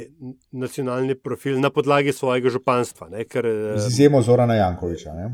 nacionalni 0.57 1.15
profil 1.15 1.61
na 1.61 1.71
podlagi 1.71 2.13
svojega 2.13 2.49
županstva. 2.51 3.11
Ne, 3.13 3.27
ker, 3.29 3.47
Z 3.77 3.93
izjemo 3.93 4.23
Zorana 4.25 4.57
Jankoviča. 4.57 5.13
Ne? 5.13 5.29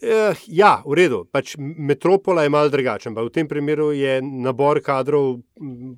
Eh, 0.00 0.34
ja, 0.48 0.80
v 0.86 0.96
redu. 0.96 1.24
Pač 1.28 1.58
metropola 1.60 2.46
je 2.46 2.52
malo 2.52 2.72
drugačen. 2.72 3.12
V 3.12 3.28
tem 3.28 3.48
primeru 3.48 3.92
je 3.92 4.20
nabor 4.24 4.80
kadrov 4.80 5.42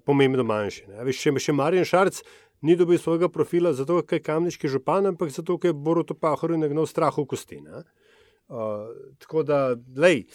pomembno 0.03 0.43
manjši. 0.43 0.89
Veš, 1.07 1.21
še, 1.23 1.33
še 1.39 1.55
Marjan 1.55 1.87
Šarc 1.87 2.19
ni 2.67 2.75
dobil 2.79 2.99
svojega 2.99 3.31
profila 3.31 3.71
zato, 3.75 4.01
ker 4.03 4.19
je 4.19 4.27
kamniški 4.27 4.71
župan, 4.71 5.07
ampak 5.13 5.31
zato, 5.31 5.55
ker 5.59 5.71
je 5.71 5.79
Boruto 5.79 6.19
Pahoru 6.19 6.59
nagnal 6.59 6.87
strah 6.91 7.15
v 7.15 7.27
kosti. 7.31 7.61
Uh, 7.63 8.91
tako 9.23 9.47
da, 9.47 9.63
lej. 9.95 10.27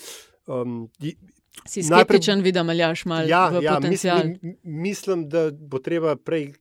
Um, 0.47 0.87
Si 1.65 1.83
skeptičen, 1.83 2.41
vidim, 2.41 2.69
ali 2.69 2.83
imaš 2.83 3.05
malo 3.05 3.27
ja, 3.27 3.51
ja, 3.61 3.75
potencial. 3.75 4.17
Mislim, 4.17 4.57
mislim, 4.63 5.29
da 5.29 5.51
bo 5.51 5.79
treba 5.79 6.15
prej 6.15 6.53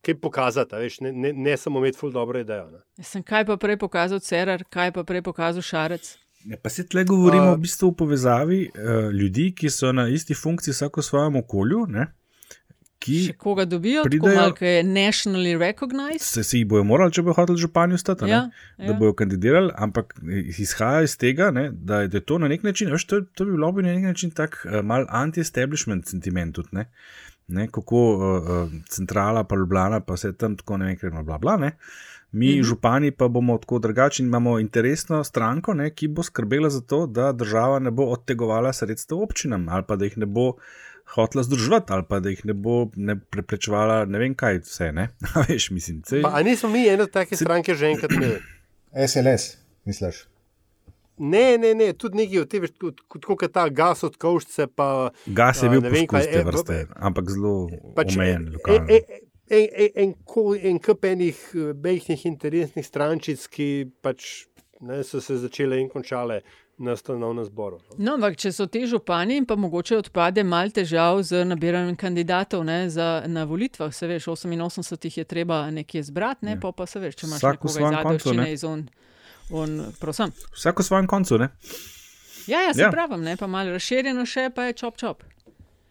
kaj 0.00 0.20
pokazati, 0.20 0.76
veš, 0.76 1.00
ne, 1.00 1.12
ne, 1.12 1.32
ne 1.32 1.56
samo 1.56 1.78
imeti 1.78 1.98
ful 1.98 2.10
dobro 2.10 2.40
idejo. 2.40 2.80
Sem 3.02 3.22
kaj 3.22 3.44
pa 3.46 3.56
prej 3.56 3.76
pokazal 3.76 4.20
Cerar, 4.20 4.64
kaj 4.64 4.92
pa 4.92 5.04
prej 5.04 5.22
pokazal 5.22 5.62
Šarec. 5.62 6.16
Ne, 6.44 6.56
pa 6.56 6.68
se 6.68 6.86
tle 6.88 7.04
govorimo 7.04 7.50
uh, 7.50 7.54
v 7.54 7.60
bistvu 7.60 7.88
o 7.88 7.92
povezavi 7.92 8.60
uh, 8.70 9.12
ljudi, 9.12 9.50
ki 9.56 9.70
so 9.70 9.92
na 9.92 10.08
isti 10.08 10.34
funkciji, 10.34 10.72
vsako 10.72 11.00
v 11.00 11.04
svojem 11.04 11.36
okolju. 11.36 11.84
Ne? 11.88 12.06
Ki 13.00 13.32
koga 13.38 13.64
dobijo, 13.64 14.02
pridejo, 14.04 14.34
tako 14.34 14.40
malo 14.40 14.54
je 14.60 14.84
nationally 14.84 15.58
recognized. 15.58 16.20
Se 16.20 16.44
si 16.44 16.58
jih 16.58 16.66
bojo 16.68 16.84
morali, 16.84 17.12
če 17.16 17.22
bojo 17.24 17.34
hoteli 17.38 17.62
županju 17.62 17.98
stati, 17.98 18.28
ja, 18.28 18.42
ja. 18.76 18.90
da 18.90 18.96
bojo 18.98 19.14
kandidirali, 19.16 19.72
ampak 19.76 20.14
izhaja 20.58 21.06
iz 21.08 21.16
tega, 21.18 21.50
ne, 21.50 21.70
da 21.72 22.02
je 22.04 22.20
to 22.20 22.38
na 22.38 22.50
nek 22.52 22.66
način, 22.66 22.92
veš, 22.92 23.06
to, 23.08 23.22
to 23.34 23.48
bi 23.48 23.56
bilo 23.56 23.72
bi 23.72 23.86
na 23.86 23.94
nek 23.96 24.04
način 24.12 24.30
tak 24.36 24.60
uh, 24.66 24.82
mal 24.84 25.06
anti-establishment 25.08 26.12
sentiment 26.12 26.54
tudi, 26.54 26.68
ne. 26.76 26.90
Ne, 27.48 27.66
kako 27.72 28.00
uh, 28.14 28.76
centrala, 28.88 29.42
pa 29.44 29.56
Ljubljana, 29.56 30.00
pa 30.00 30.14
vse 30.14 30.34
tam 30.38 30.54
tako 30.56 30.76
ne 30.78 30.92
vem, 31.02 31.10
bla, 31.10 31.22
bla, 31.22 31.38
bla, 31.38 31.56
ne. 31.56 31.72
Mi, 32.32 32.46
-hmm. 32.46 32.62
župani, 32.62 33.10
pa 33.10 33.28
bomo 33.28 33.58
tako 33.58 33.78
drugačni. 33.78 34.26
Imamo 34.26 34.58
interesno 34.58 35.24
stranko, 35.24 35.74
ne, 35.74 35.90
ki 35.90 36.08
bo 36.08 36.22
skrbela 36.22 36.70
za 36.70 36.80
to, 36.80 37.06
da 37.06 37.32
država 37.32 37.78
ne 37.78 37.90
bo 37.90 38.04
odtegovala 38.04 38.72
sredstev 38.72 39.18
občinam 39.18 39.68
ali 39.68 39.84
pa 39.88 39.96
da 39.96 40.04
jih 40.04 40.18
ne 40.18 40.26
bo 40.26 40.48
uh, 40.48 40.54
hotla 41.14 41.42
združiti 41.42 41.92
ali 41.92 42.04
pa 42.08 42.20
da 42.20 42.30
jih 42.30 42.44
ne 42.44 42.54
bo 42.54 42.90
ne 42.96 43.16
preprečevala, 43.20 44.04
ne 44.04 44.18
vem 44.18 44.34
kaj, 44.34 44.62
vse. 44.66 44.92
Ne? 44.92 45.08
Veš, 45.48 45.70
mislim, 45.70 46.02
cej... 46.02 46.22
pa, 46.22 46.42
nismo 46.42 46.70
mi 46.70 46.86
ena 46.88 47.06
take 47.06 47.36
se... 47.36 47.44
stranke 47.44 47.74
že 47.74 47.94
enkrat 47.94 48.12
imeli. 48.12 48.40
SLS, 49.06 49.56
misliš? 49.84 50.26
Ne, 51.20 51.58
ne, 51.58 51.74
ne, 51.74 51.92
tudi 51.92 52.16
nekaj 52.16 52.38
od 52.40 52.48
tega, 52.48 52.68
kot, 52.80 53.26
kot 53.28 53.42
ta 53.52 53.66
gas 53.68 54.04
od 54.08 54.14
koščice. 54.16 54.70
Gas 55.36 55.62
je 55.62 55.68
bil 55.68 55.82
vem, 55.84 56.06
kaj, 56.08 56.24
e, 56.24 56.44
vrste, 56.48 56.78
e, 56.86 56.86
ampak 56.96 57.28
zelo 57.28 57.68
pač, 57.96 58.16
omejen. 58.16 58.46
E, 58.56 58.78
e, 58.80 59.00
e, 59.50 59.60
e, 59.60 59.88
en, 60.00 60.14
en 60.70 60.80
kup 60.80 61.04
enih 61.04 61.42
mehkih 61.84 62.24
interesnih 62.30 62.86
strančic, 62.86 63.44
ki 63.52 63.68
pač 64.00 64.30
ne, 64.80 65.02
so 65.04 65.20
se 65.20 65.36
začele 65.42 65.82
in 65.82 65.90
končale 65.92 66.40
na 66.80 66.96
stanovnem 66.96 67.44
zboru. 67.44 67.78
No. 67.90 67.96
no, 67.98 68.14
ampak 68.16 68.38
če 68.40 68.52
so 68.56 68.64
ti 68.66 68.86
župani, 68.88 69.42
pa 69.44 69.56
mogoče 69.60 69.98
odpade 70.00 70.44
malo 70.48 70.72
težav 70.72 71.20
z 71.28 71.44
nabiranjem 71.44 71.96
kandidatov 72.00 72.64
ne, 72.64 72.88
za, 72.90 73.22
na 73.28 73.44
volitvah. 73.44 73.92
Se 73.92 74.08
veš, 74.08 74.30
88 74.32 75.04
jih 75.04 75.18
je 75.20 75.24
treba 75.28 75.66
nekje 75.70 76.02
zbrati, 76.08 76.48
ne, 76.48 76.56
ja. 76.56 76.60
pa, 76.62 76.72
pa 76.72 76.88
se 76.88 77.02
veš, 77.02 77.18
če 77.20 77.28
imaš 77.28 77.44
nekoga 77.44 77.84
iz 77.84 77.98
Adolčine, 78.00 78.46
iz 78.52 78.64
on, 78.64 78.86
on, 79.52 79.76
prosim. 80.00 80.32
Vsako 80.56 80.86
svojem 80.88 81.10
koncu, 81.10 81.38
ne? 81.44 81.50
Ja, 82.48 82.64
ja, 82.64 82.72
se 82.74 82.86
ja. 82.86 82.90
pravim, 82.90 83.20
ne, 83.28 83.36
pa 83.36 83.46
malo 83.46 83.76
razširjeno 83.76 84.24
še, 84.26 84.48
pa 84.54 84.70
je 84.70 84.78
čop 84.80 84.96
čop. 84.96 85.26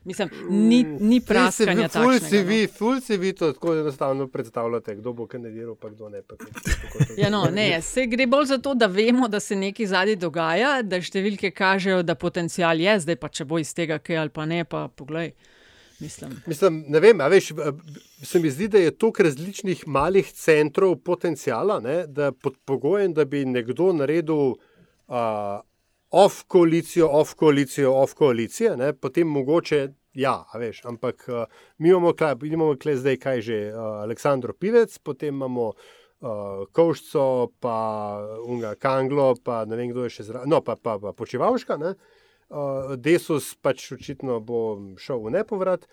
Mislim, 0.04 0.30
ni, 0.50 0.84
ni 0.84 1.22
praskanja. 1.22 1.90
Fulci 1.90 2.38
vi, 2.44 2.62
no. 2.62 2.68
fulci 2.78 3.18
vi 3.18 3.34
to 3.34 3.52
tako 3.52 3.74
enostavno 3.76 4.28
predstavljate, 4.28 4.96
kdo 4.96 5.14
bo 5.14 5.28
kandidiral, 5.28 5.76
pa 5.76 5.90
kdo 5.90 6.10
ne. 6.10 6.22
Pa, 6.22 6.36
ja, 7.18 7.30
no, 7.30 7.46
ne, 7.52 7.82
se 7.82 8.06
gre 8.06 8.28
bolj 8.28 8.46
za 8.46 8.58
to, 8.58 8.74
da 8.74 8.88
vemo, 8.88 9.28
da 9.28 9.40
se 9.40 9.56
nekaj 9.56 9.86
zadnji 9.86 10.16
dogaja, 10.16 10.82
da 10.82 11.02
številke 11.04 11.52
kažejo, 11.52 12.02
da 12.04 12.16
potencial 12.16 12.80
je, 12.80 12.96
zdaj 13.04 13.20
pa 13.20 13.28
če 13.28 13.46
bo 13.46 13.60
iz 13.60 13.74
tega 13.76 14.00
kaj 14.00 14.24
ali 14.24 14.34
pa 14.34 14.48
ne, 14.48 14.64
pa 14.64 14.88
poglej. 14.88 15.34
Mislim. 16.00 16.32
Mislim, 16.48 16.84
ne 16.88 17.00
vem, 17.04 17.20
veš, 17.30 17.52
se 18.24 18.40
mi 18.40 18.50
zdi, 18.52 18.70
da 18.72 18.80
je 18.80 18.96
toliko 18.96 19.24
različnih 19.24 19.82
malih 19.88 20.32
centrov 20.32 20.96
potencijala, 21.04 21.82
ne, 21.84 22.06
da 22.08 22.32
pod 22.32 22.56
pogojem, 22.66 23.14
da 23.14 23.26
bi 23.28 23.44
nekdo 23.46 23.92
naredil 23.94 24.54
uh, 24.56 25.60
off 26.10 26.44
koalicijo, 26.48 27.08
off 27.12 27.34
koalicijo, 27.34 27.94
off 27.94 28.14
koalicijo, 28.14 28.76
ne, 28.76 28.94
potem 28.94 29.28
mogoče, 29.28 29.88
ja, 30.14 30.44
veš, 30.58 30.82
ampak 30.86 31.26
uh, 31.28 31.44
mi 31.78 31.90
imamo, 31.90 32.14
kaj, 32.14 32.36
imamo 32.44 32.76
kaj 32.82 32.96
zdaj, 32.96 33.18
kaj 33.18 33.42
že, 33.42 33.60
uh, 33.74 34.02
Aleksandro 34.04 34.54
Pivec, 34.54 34.98
potem 34.98 35.36
imamo 35.36 35.68
uh, 35.70 36.66
Kovščo, 36.72 37.52
pa 37.60 37.78
Unga 38.46 38.76
Kanglo, 38.76 39.36
pa 39.44 39.66
ne 39.66 39.78
vem, 39.78 39.94
kdo 39.94 40.08
je 40.08 40.16
še 40.18 40.28
zraven, 40.32 40.50
no, 40.50 40.64
pa, 40.66 40.76
pa, 40.76 40.98
pa 41.00 41.14
Počevalška, 41.14 41.78
ne. 41.78 41.96
Uh, 42.50 42.96
Desus 42.98 43.54
pač 43.62 43.92
očitno 43.94 44.40
bo 44.42 44.80
šel 44.98 45.22
v 45.28 45.38
nepovrat. 45.38 45.86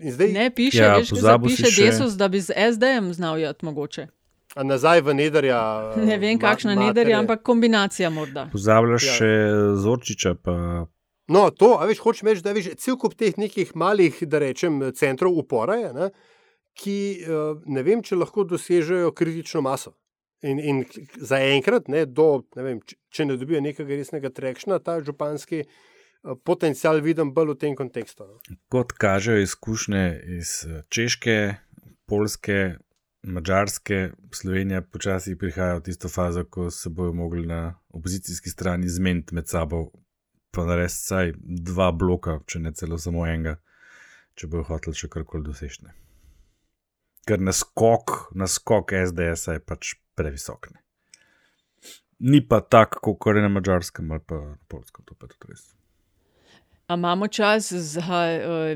Zdaj, 0.00 0.32
ne 0.32 0.48
piše, 0.48 0.80
ja, 0.80 0.96
veš, 0.96 1.12
da 1.20 1.36
piše 1.36 1.68
še... 1.68 1.90
Desus, 1.90 2.16
da 2.16 2.30
bi 2.32 2.40
z 2.40 2.56
SD-jem 2.72 3.12
znal 3.12 3.36
jati 3.42 3.68
mogoče. 3.68 4.06
A 4.54 4.64
nazaj 4.64 5.00
v 5.00 5.14
Nederja. 5.16 5.60
Ne 6.10 6.18
vem, 6.20 6.38
kakšna 6.40 6.74
ma, 6.74 6.88
Nederja, 6.88 7.20
ampak 7.22 7.42
kombinacija 7.46 8.10
morda. 8.10 8.48
Pozabljaš 8.52 9.06
ja. 9.06 9.14
še 9.20 9.30
Zorčiča. 9.80 10.34
Pa... 10.44 10.56
No, 11.32 11.46
to, 11.50 11.76
a 11.80 11.88
veš, 11.88 12.02
hočeš 12.04 12.26
reči, 12.28 12.44
da 12.44 12.52
je 12.52 12.74
cel 12.76 12.98
kup 13.00 13.16
teh 13.16 13.38
nekih 13.40 13.72
malih, 13.78 14.20
da 14.28 14.42
rečem, 14.42 14.82
centrov 14.98 15.38
upora, 15.40 15.78
je, 15.80 15.92
ne, 15.96 16.10
ki 16.78 16.98
eh, 17.22 17.64
ne 17.72 17.84
vem, 17.86 18.04
če 18.04 18.18
lahko 18.20 18.44
dosežejo 18.48 19.12
kritično 19.16 19.64
maso. 19.64 19.94
In, 20.42 20.58
in 20.58 20.80
zaenkrat, 21.22 21.86
ne, 21.92 22.02
ne 22.02 22.76
če 23.14 23.26
ne 23.28 23.36
dobijo 23.38 23.60
nekega 23.62 23.94
resnega 23.94 24.32
trekšna, 24.34 24.80
ta 24.82 24.98
županski 25.00 25.62
eh, 25.62 25.68
potencial 26.44 27.00
vidim 27.04 27.32
bolj 27.32 27.54
v 27.54 27.58
tem 27.64 27.76
kontekstu. 27.78 28.26
No. 28.26 28.58
Kot 28.72 28.92
kažejo 28.98 29.46
izkušnje 29.46 30.06
iz 30.40 30.56
Češke, 30.92 31.38
Polske, 32.10 32.74
Mačarske, 33.22 34.10
Slovenija 34.34 34.82
počasi 34.82 35.36
prihaja 35.38 35.76
v 35.78 35.82
tisto 35.86 36.08
fazo, 36.08 36.44
ko 36.44 36.70
se 36.70 36.90
bojo 36.90 37.12
mogli 37.12 37.46
na 37.46 37.78
opozicijski 37.88 38.50
strani 38.50 38.88
zmeniti 38.88 39.34
med 39.34 39.48
sabo, 39.48 39.90
pa 40.50 40.64
narediti 40.66 40.94
vsaj 40.94 41.32
dva 41.38 41.92
bloka, 41.92 42.40
če 42.46 42.58
ne 42.58 42.72
celo 42.74 42.98
samo 42.98 43.26
enega, 43.26 43.56
če 44.34 44.50
bojo 44.50 44.66
hoteli 44.72 44.98
še 44.98 45.10
karkoli 45.12 45.46
dosežne. 45.46 45.94
Ker 47.26 47.38
naskok, 47.38 48.32
naskok 48.34 48.96
SDS 49.04 49.54
je 49.54 49.62
pač 49.62 49.94
previsok. 50.18 50.72
Ne. 50.74 50.82
Ni 52.26 52.42
pa 52.46 52.58
tako, 52.60 53.14
kot 53.14 53.38
je 53.38 53.46
na 53.46 53.52
mačarskem 53.52 54.10
ali 54.10 54.26
pa 54.26 54.40
na 54.42 54.56
polskem, 54.68 55.06
to 55.06 55.14
pa 55.14 55.30
je 55.30 55.36
tudi 55.36 55.54
res. 55.54 55.64
A 56.92 56.94
imamo 56.94 57.28
čas 57.28 57.72
za 57.72 58.02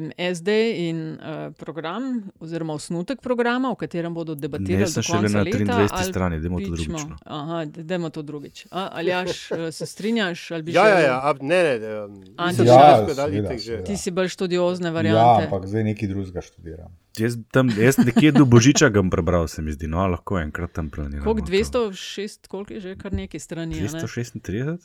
um, 0.01 0.11
SD 0.35 0.49
in 0.77 1.13
uh, 1.13 1.19
program, 1.55 2.23
oziroma 2.41 2.73
osnutek 2.73 3.21
programa, 3.21 3.71
v 3.71 3.75
katerem 3.75 4.15
bodo 4.15 4.35
debatirali? 4.35 4.81
Ne, 4.81 4.87
sem 4.87 5.03
šele 5.03 5.29
na 5.29 5.45
23. 5.45 6.09
strani, 6.11 6.41
da 6.41 6.49
je 6.49 6.65
to 6.65 6.71
drugič. 6.71 6.89
no. 6.89 7.17
Aha, 7.25 7.65
da 7.65 7.95
je 7.95 8.11
to 8.11 8.23
drugič. 8.23 8.67
A, 8.71 8.89
ali 8.93 9.11
jaš, 9.11 9.51
uh, 9.51 9.59
se 9.77 9.87
strinjaš? 9.87 10.51
Ali 10.51 10.63
bi 10.63 10.73
Ja, 10.73 10.89
ja, 10.89 10.99
ja, 11.01 11.21
ab, 11.25 11.43
ne, 11.43 11.63
ne, 11.63 11.79
ne. 11.79 12.09
mislim, 12.47 12.67
Ja, 12.67 13.05
seveda, 13.07 13.29
seveda. 13.29 13.85
Ti 13.85 13.97
si 13.97 14.11
bolj 14.11 14.29
študiozne 14.29 14.89
Ja, 14.89 14.93
variante. 14.93 15.45
ampak 15.45 15.67
zdaj 15.67 15.85
nekaj 15.85 16.09
drugega 16.09 16.41
študiram. 16.41 16.97
Jaz, 17.19 17.37
tam, 17.51 17.69
jaz 17.79 17.97
nekje 17.99 18.33
do 18.33 18.45
Božiča 18.45 18.89
ga 18.89 19.03
prebral, 19.11 19.49
se 19.49 19.63
mi 19.63 19.73
zdi, 19.73 19.87
no, 19.87 20.07
lahko 20.07 20.39
enkrat 20.39 20.73
tam 20.73 20.91
planiram. 20.91 21.25
Koliko 21.25 21.47
206, 21.47 22.49
koliko 22.49 22.73
je 22.73 22.81
že 22.81 22.97
kar 22.97 23.13
neki 23.13 23.39
strani? 23.39 23.75
a 23.79 23.93
ne? 23.93 24.77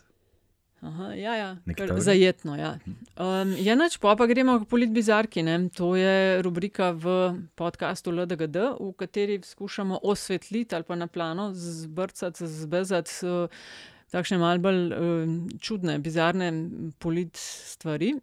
236? 0.81 0.87
Aha, 0.87 1.13
ja, 1.13 1.35
ja, 1.35 1.57
zajetno. 1.97 2.55
Ja. 2.57 2.79
Um, 3.13 3.53
ja, 3.61 3.75
nač, 3.77 3.99
pa, 4.01 4.15
pa 4.17 4.25
gremo 4.25 4.57
k 4.63 4.65
politbizarki. 4.65 5.43
Ne? 5.45 5.69
To 5.77 5.93
je 5.93 6.41
rubrika 6.41 6.89
v 6.97 7.13
podkastu 7.55 8.09
LDGD, 8.09 8.57
v 8.79 8.89
kateri 8.97 9.37
skušamo 9.45 9.99
osvetliti 10.01 10.75
ali 10.75 10.83
pa 10.87 10.97
na 10.97 11.07
plano 11.07 11.51
zbrcati, 11.53 12.47
zbezati 12.47 13.13
uh, 13.29 13.61
takšne 14.09 14.41
malce 14.41 14.65
bolj 14.65 14.81
um, 14.97 15.37
čudne, 15.61 15.99
bizarne 16.01 16.49
polit 16.97 17.37
stvari. 17.37 18.15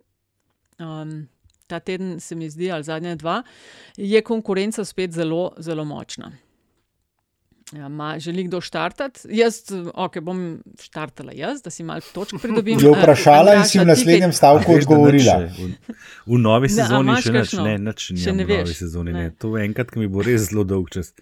Um, 0.83 1.29
ta 1.69 1.79
teden 1.79 2.19
se 2.21 2.35
mi 2.35 2.51
zdi, 2.51 2.73
ali 2.73 2.83
zadnja 2.83 3.15
dva, 3.15 3.43
je 3.97 4.19
konkurenca 4.23 4.85
spet 4.85 5.13
zelo, 5.13 5.53
zelo 5.63 5.85
močna. 5.85 6.33
Ja, 7.71 7.89
ma, 7.89 8.19
želi 8.19 8.45
kdo 8.45 8.61
štartati? 8.61 9.29
Jaz, 9.31 9.59
ok, 9.95 10.21
bom 10.21 10.39
štartala 10.81 11.33
jaz, 11.33 11.61
da 11.61 11.71
si 11.71 11.85
malo 11.85 12.01
točk 12.15 12.39
pridobim. 12.43 12.79
Je 12.79 12.91
vprašala 12.91 13.53
Eh, 13.53 13.57
in 13.57 13.65
si 13.65 13.79
v 13.79 13.85
naslednjem 13.85 14.33
stavku 14.33 14.73
da 14.73 14.79
odgovorila. 14.79 15.35
še 15.49 15.69
V, 15.85 15.95
v 16.27 16.39
novi 16.39 16.69
sezoni 16.71 17.11
imaš 17.11 17.25
še 17.25 17.33
kakšno? 17.35 17.63
ne, 17.65 17.75
nič 17.81 18.01
Še 18.15 18.33
ne 18.33 18.45
v 18.45 18.49
novi 18.49 18.63
veš? 18.63 18.77
sezoni. 18.79 19.13
Ne. 19.13 19.23
Ne. 19.23 19.35
To 19.39 19.53
je 19.53 19.65
enkrat, 19.65 19.91
ki 19.91 19.99
mi 19.99 20.09
bo 20.09 20.23
res 20.23 20.49
zelo 20.49 20.65
dolg 20.65 20.89
čas. 20.91 21.13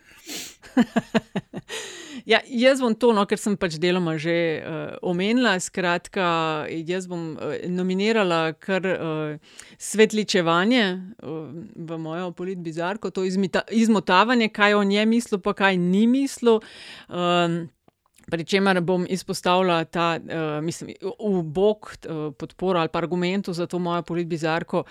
Ja, 2.27 2.41
jaz 2.51 2.81
bom 2.83 2.95
to, 2.99 3.13
no, 3.15 3.23
ker 3.31 3.39
sem 3.39 3.55
pač 3.55 3.77
deloma 3.79 4.17
že 4.19 4.35
uh, 4.59 4.97
omenila. 5.07 5.55
Skratka, 5.63 6.67
jaz 6.67 7.07
bom 7.07 7.37
uh, 7.39 7.55
nominirala 7.71 8.51
kar 8.59 8.83
uh, 8.83 9.61
svetličevanje 9.79 10.83
uh, 10.91 11.37
v 11.71 12.01
mojo 12.03 12.33
politbizarko, 12.35 13.13
to 13.15 13.23
izmita, 13.23 13.63
izmotavanje, 13.71 14.51
kaj 14.51 14.75
o 14.75 14.83
njej 14.83 15.07
mislil, 15.07 15.39
pa 15.39 15.55
kaj 15.55 15.79
ni 15.79 16.09
mislil. 16.11 16.59
Um, 17.07 17.69
Pričemer 18.31 18.81
bom 18.81 19.07
izpostavila 19.09 19.85
ta, 19.85 20.19
uh, 20.23 20.65
mislim, 20.65 20.91
v 21.03 21.43
bok 21.43 21.87
uh, 21.87 22.35
podporo 22.39 22.79
ali 22.79 22.89
pa 22.89 22.99
argumentu 22.99 23.53
za 23.53 23.67
to 23.67 23.79
mojo 23.79 24.03
politbizarko 24.03 24.85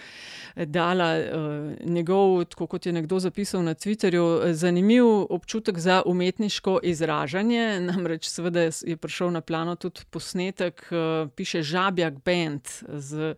eh, 0.56 0.66
dala 0.66 1.18
uh, 1.20 1.90
njegov, 1.90 2.46
tako 2.46 2.68
kot 2.68 2.86
je 2.86 2.94
nekdo 2.94 3.20
zapisal 3.20 3.64
na 3.64 3.74
Twitterju, 3.74 4.54
zanimiv 4.54 5.06
občutek 5.30 5.80
za 5.80 6.02
umetniško 6.06 6.80
izražanje. 6.84 7.80
Namreč, 7.92 8.30
seveda 8.30 8.62
je 8.62 8.98
prišel 8.98 9.32
na 9.32 9.42
plano 9.42 9.76
tudi 9.76 10.02
posnetek, 10.10 10.88
uh, 10.92 11.30
piše 11.36 11.62
Žabjak 11.62 12.14
Band 12.26 12.62
z 12.88 13.36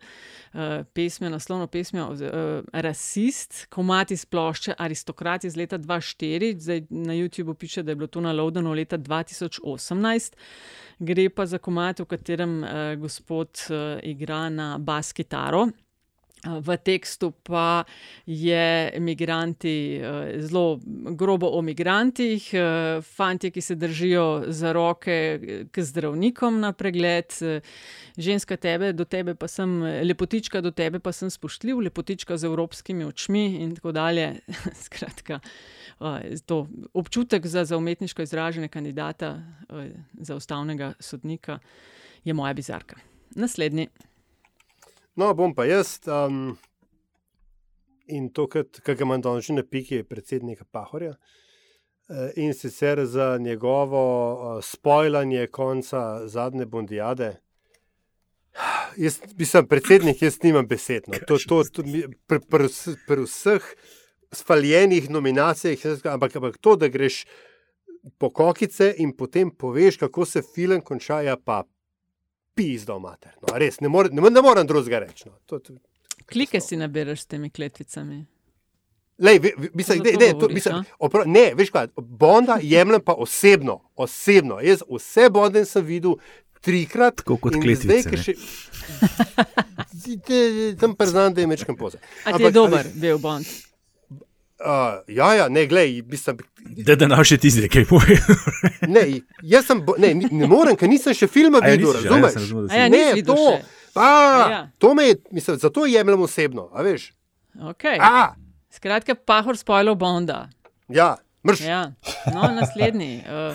uh, 0.54 0.60
pesmijo, 0.92 1.30
naslovno 1.30 1.66
pesmijo 1.66 2.06
uh, 2.06 2.18
Rasist, 2.72 3.66
komati 3.66 4.14
iz 4.14 4.24
plošče 4.26 4.74
Aristokrat 4.78 5.44
iz 5.44 5.56
leta 5.56 5.78
2004, 5.78 6.58
zdaj 6.58 6.82
na 6.90 7.14
YouTubu 7.14 7.54
piše, 7.54 7.82
da 7.82 7.90
je 7.90 7.96
bilo 7.96 8.06
to 8.06 8.20
na 8.20 8.32
Lowdenu 8.32 8.76
leta 8.76 8.98
2008. 8.98 9.87
18. 9.90 10.36
Gre 10.98 11.28
pa 11.30 11.46
za 11.46 11.58
komat, 11.58 12.00
v 12.00 12.08
katerem 12.10 12.62
uh, 12.62 12.94
gospod 12.98 13.68
uh, 13.70 13.98
igra 14.02 14.48
na 14.50 14.78
bas 14.78 15.12
kitaro. 15.12 15.68
V 16.46 16.76
tekstu 16.76 17.30
pa 17.30 17.84
je 18.26 18.92
migranti, 19.02 19.98
uh, 19.98 20.38
zelo 20.38 20.78
grobo 21.18 21.50
o 21.50 21.62
migrantih, 21.62 22.50
uh, 22.54 23.02
fanti, 23.02 23.50
ki 23.50 23.60
se 23.60 23.74
držijo 23.74 24.44
za 24.48 24.72
roke 24.72 25.16
k 25.72 25.82
zdravnikom 25.82 26.60
na 26.60 26.72
pregled, 26.72 27.34
ženska 28.16 28.56
tebe, 28.56 28.92
do 28.92 29.04
tebe 29.04 29.34
pa 29.34 29.48
sem, 29.48 29.82
lepotička 29.82 30.60
do 30.62 30.70
tebe 30.70 31.00
pa 31.02 31.12
sem 31.12 31.30
spoštljiv, 31.30 31.80
lepotička 31.88 32.36
z 32.36 32.46
evropskimi 32.46 33.04
očmi 33.04 33.44
in 33.62 33.74
tako 33.74 33.92
dalje. 33.92 34.38
Skratka, 34.86 35.40
to 36.46 36.66
občutek 36.94 37.46
za, 37.46 37.64
za 37.64 37.76
umetniško 37.76 38.22
izražanje 38.22 38.68
kandidata 38.68 39.42
za 40.20 40.36
ustavnega 40.36 40.92
sodnika 41.00 41.58
je 42.24 42.34
moja 42.34 42.54
bizarka. 42.54 42.96
Naslednji. 43.34 43.88
No, 45.18 45.32
bom 45.34 45.50
pa 45.54 45.64
jaz. 45.66 45.96
Um, 46.06 46.52
in 48.06 48.28
to, 48.30 48.46
kar 48.46 48.94
ga 48.94 49.02
imam 49.02 49.22
danes 49.22 49.48
na 49.50 49.64
piki, 49.66 49.98
je 49.98 50.06
predsednika 50.06 50.62
Pahorja. 50.70 51.16
Uh, 52.08 52.28
in 52.38 52.54
sicer 52.54 53.02
za 53.06 53.36
njegovo 53.38 54.02
uh, 54.32 54.64
spojljanje 54.64 55.46
konca 55.46 56.28
zadnje 56.28 56.66
bondijade. 56.66 57.32
Jaz 58.96 59.18
sem 59.44 59.66
predsednik, 59.66 60.22
jaz 60.22 60.38
nimam 60.42 60.66
besed. 60.66 61.10
No. 61.10 61.18
To, 61.26 61.38
to, 61.48 61.62
to, 61.72 61.82
pri, 62.26 62.40
pri, 62.40 62.68
pri 63.06 63.26
vseh 63.26 63.66
spaljenih 64.32 65.10
nominacijah, 65.10 65.98
ampak, 66.14 66.36
ampak 66.36 66.60
to, 66.62 66.76
da 66.76 66.88
greš 66.88 67.24
po 68.18 68.30
kokice 68.30 68.94
in 69.02 69.16
potem 69.16 69.50
poveš, 69.50 69.98
kako 69.98 70.24
se 70.24 70.42
film 70.54 70.80
konča, 70.80 71.20
ja 71.26 71.36
pa 71.36 71.64
pizdo 72.58 72.98
mater. 72.98 73.36
No, 73.40 73.54
res, 73.56 73.78
ne, 73.78 73.88
more, 73.88 74.10
ne, 74.10 74.20
ne 74.28 74.42
morem 74.42 74.66
drugega 74.66 74.98
reči. 75.00 75.26
No. 75.26 75.38
To, 75.46 75.60
to, 75.60 75.78
Klike 76.26 76.58
si 76.60 76.76
naberaš 76.76 77.20
s 77.20 77.28
temi 77.28 77.48
kletvicami. 77.48 78.18
Lej, 79.18 79.38
ve, 79.38 79.52
ve, 79.56 79.68
mislim, 79.74 79.98
ne, 80.00 80.12
ne, 80.16 80.28
to, 80.34 80.48
mislim, 80.48 80.82
opra, 81.00 81.22
ne, 81.26 81.48
veš 81.54 81.70
kaj, 81.70 81.88
Bonda 81.96 82.58
jemljem 82.62 83.00
pa 83.00 83.14
osebno, 83.16 83.78
osebno. 83.96 84.60
Jaz 84.60 84.84
vse 84.88 85.30
Bonde 85.30 85.64
sem 85.64 85.82
videl 85.84 86.18
trikrat. 86.60 87.16
Tako 87.16 87.36
kot 87.38 87.56
kletvice, 87.56 88.04
zdaj, 88.04 88.20
še- 88.20 88.36
Te- 90.20 90.76
Tam 90.76 90.94
priznam, 90.94 91.34
da 91.34 91.40
je 91.40 91.46
mečkam 91.46 91.76
poze. 91.76 91.98
A 92.24 92.32
ti 92.32 92.42
je 92.42 92.50
dober 92.52 92.86
bil 92.94 93.18
Bond? 93.18 93.46
Uh, 94.58 94.66
ja, 95.08 95.34
ja, 95.34 95.48
ne, 95.48 95.66
glej, 95.66 96.02
mislim, 96.02 96.38
Da, 96.82 96.94
da 96.94 97.06
nam 97.06 97.20
še 97.22 97.36
ti 97.36 97.46
zdaj 97.48 97.68
kaj 97.68 97.84
povedal. 97.86 98.40
ne, 98.90 99.02
jaz 99.44 99.64
sem, 99.64 99.78
bo- 99.80 99.94
ne, 99.96 100.10
ne 100.14 100.46
morem, 100.46 100.74
ker 100.74 100.86
nisem 100.86 101.14
še 101.14 101.28
filma 101.28 101.60
A 101.60 101.68
ja, 101.68 101.76
videl, 101.76 101.86
nisi 101.88 102.00
že, 102.00 102.08
a 102.08 102.10
ja, 102.10 102.16
razumeš? 102.16 102.32
sem 102.32 102.42
razumel, 102.42 102.66
ja, 102.72 102.88
ne, 102.88 103.22
to, 103.22 103.36
še. 103.38 103.54
a, 103.94 104.08
Ja. 104.50 104.60
to 104.76 104.94
me 104.94 105.04
je, 105.04 105.14
mislim, 105.32 105.56
zato 105.58 105.86
jemljem 105.86 106.20
osebno, 106.20 106.66
a 106.70 106.82
veš? 106.82 107.12
Okay. 107.70 107.96
A, 108.00 108.34
Skratka, 108.68 109.14
pahor 109.16 109.54
spojlo 109.54 109.94
Bonda. 109.94 110.48
ja, 110.88 111.14
mrš. 111.40 111.60
Ja. 111.62 111.94
No, 112.28 112.50
naslednji. 112.50 113.22
Uh, 113.24 113.54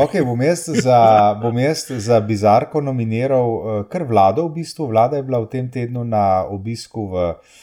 Ok, 0.00 0.18
bom 0.22 0.40
jaz 0.40 0.64
za, 0.74 0.98
bom 1.34 1.52
jaz 1.54 1.84
za 2.00 2.18
bizarko 2.18 2.80
nominiral 2.80 3.46
uh, 3.46 3.60
kar 3.84 4.02
vlado. 4.04 4.48
V 4.48 4.56
bistvu 4.56 4.88
vlada 4.88 5.16
je 5.16 5.22
bila 5.22 5.38
v 5.38 5.48
tem 5.48 5.68
tednu 5.68 6.00
na 6.02 6.24
obisku 6.44 7.06
v 7.06 7.28
uh, 7.28 7.58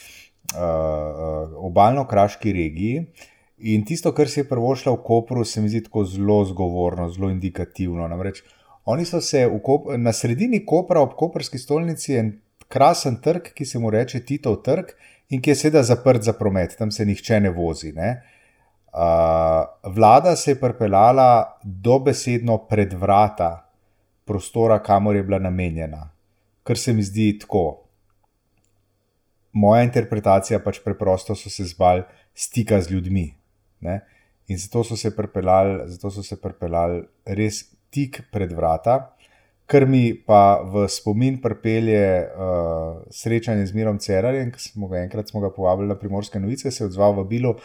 uh, 0.56 1.56
obaljno-kraški 1.66 2.54
regiji. 2.54 3.06
In 3.58 3.86
tisto, 3.86 4.12
kar 4.14 4.30
si 4.30 4.40
je 4.40 4.50
prvošla 4.50 4.94
v 4.94 5.02
Kopru, 5.04 5.46
se 5.46 5.62
mi 5.62 5.70
zdi 5.70 5.84
tako 5.84 6.06
zelo 6.06 6.44
zgovorno, 6.46 7.10
zelo 7.10 7.30
indikativno. 7.34 8.08
Namreč 8.08 8.44
oni 8.88 9.06
so 9.06 9.22
se 9.22 9.60
Kop 9.64 9.90
na 9.98 10.14
sredini 10.14 10.66
Kopra 10.66 11.02
ob 11.02 11.16
Koperski 11.20 11.58
stolnici 11.58 12.16
en 12.16 12.32
krasen 12.68 13.18
trg, 13.22 13.50
ki 13.56 13.66
se 13.66 13.80
mu 13.80 13.90
reče 13.92 14.22
Titov 14.26 14.62
trg 14.64 14.94
in 15.30 15.42
ki 15.42 15.52
je 15.52 15.56
seveda 15.56 15.84
zaprt 15.84 16.24
za 16.24 16.34
promet, 16.34 16.76
tam 16.78 16.92
se 16.92 17.06
nihče 17.06 17.40
ne 17.40 17.50
vozi. 17.52 17.92
Ne? 17.92 18.22
Uh, 18.94 19.66
vlada 19.96 20.36
se 20.36 20.52
je 20.52 20.60
pripeljala 20.60 21.60
dobesedno 21.64 22.58
pred 22.70 22.94
vrata 22.94 23.68
prostora, 24.26 24.80
kamor 24.84 25.16
je 25.16 25.24
bila 25.24 25.40
namenjena, 25.40 26.10
kar 26.64 26.78
se 26.78 26.94
mi 26.94 27.04
zdi 27.04 27.34
tako. 27.40 27.87
Moja 29.58 29.84
interpretacija 29.88 30.60
pač 30.64 30.80
preprosto 30.86 31.36
so 31.36 31.50
se 31.50 31.66
zbali 31.66 32.06
stika 32.38 32.82
z 32.82 32.94
ljudmi. 32.94 33.28
Ne? 33.82 34.00
In 34.48 34.60
zato 34.62 34.84
so 34.86 34.98
se 34.98 35.12
pripeljali, 35.16 35.90
zato 35.92 36.12
so 36.14 36.24
se 36.24 36.38
pripeljali 36.42 37.02
res 37.26 37.64
tik 37.94 38.22
pred 38.32 38.54
vrata, 38.54 39.00
kar 39.68 39.88
mi 39.90 40.14
pa 40.14 40.62
v 40.64 40.86
spomin 40.92 41.42
pripelje 41.44 42.04
uh, 42.24 43.02
srečanje 43.12 43.66
z 43.68 43.76
Mirom 43.76 43.98
Cerarjem, 44.00 44.54
ki 44.54 44.62
smo 44.62 44.88
ga 44.92 45.02
enkrat 45.02 45.34
smo 45.34 45.44
ga 45.44 45.52
povabili 45.52 45.92
na 45.92 45.98
primorske 46.00 46.40
novice, 46.40 46.72
se 46.72 46.84
je 46.84 46.88
odzval 46.88 47.18
v 47.20 47.28
bilo 47.34 47.58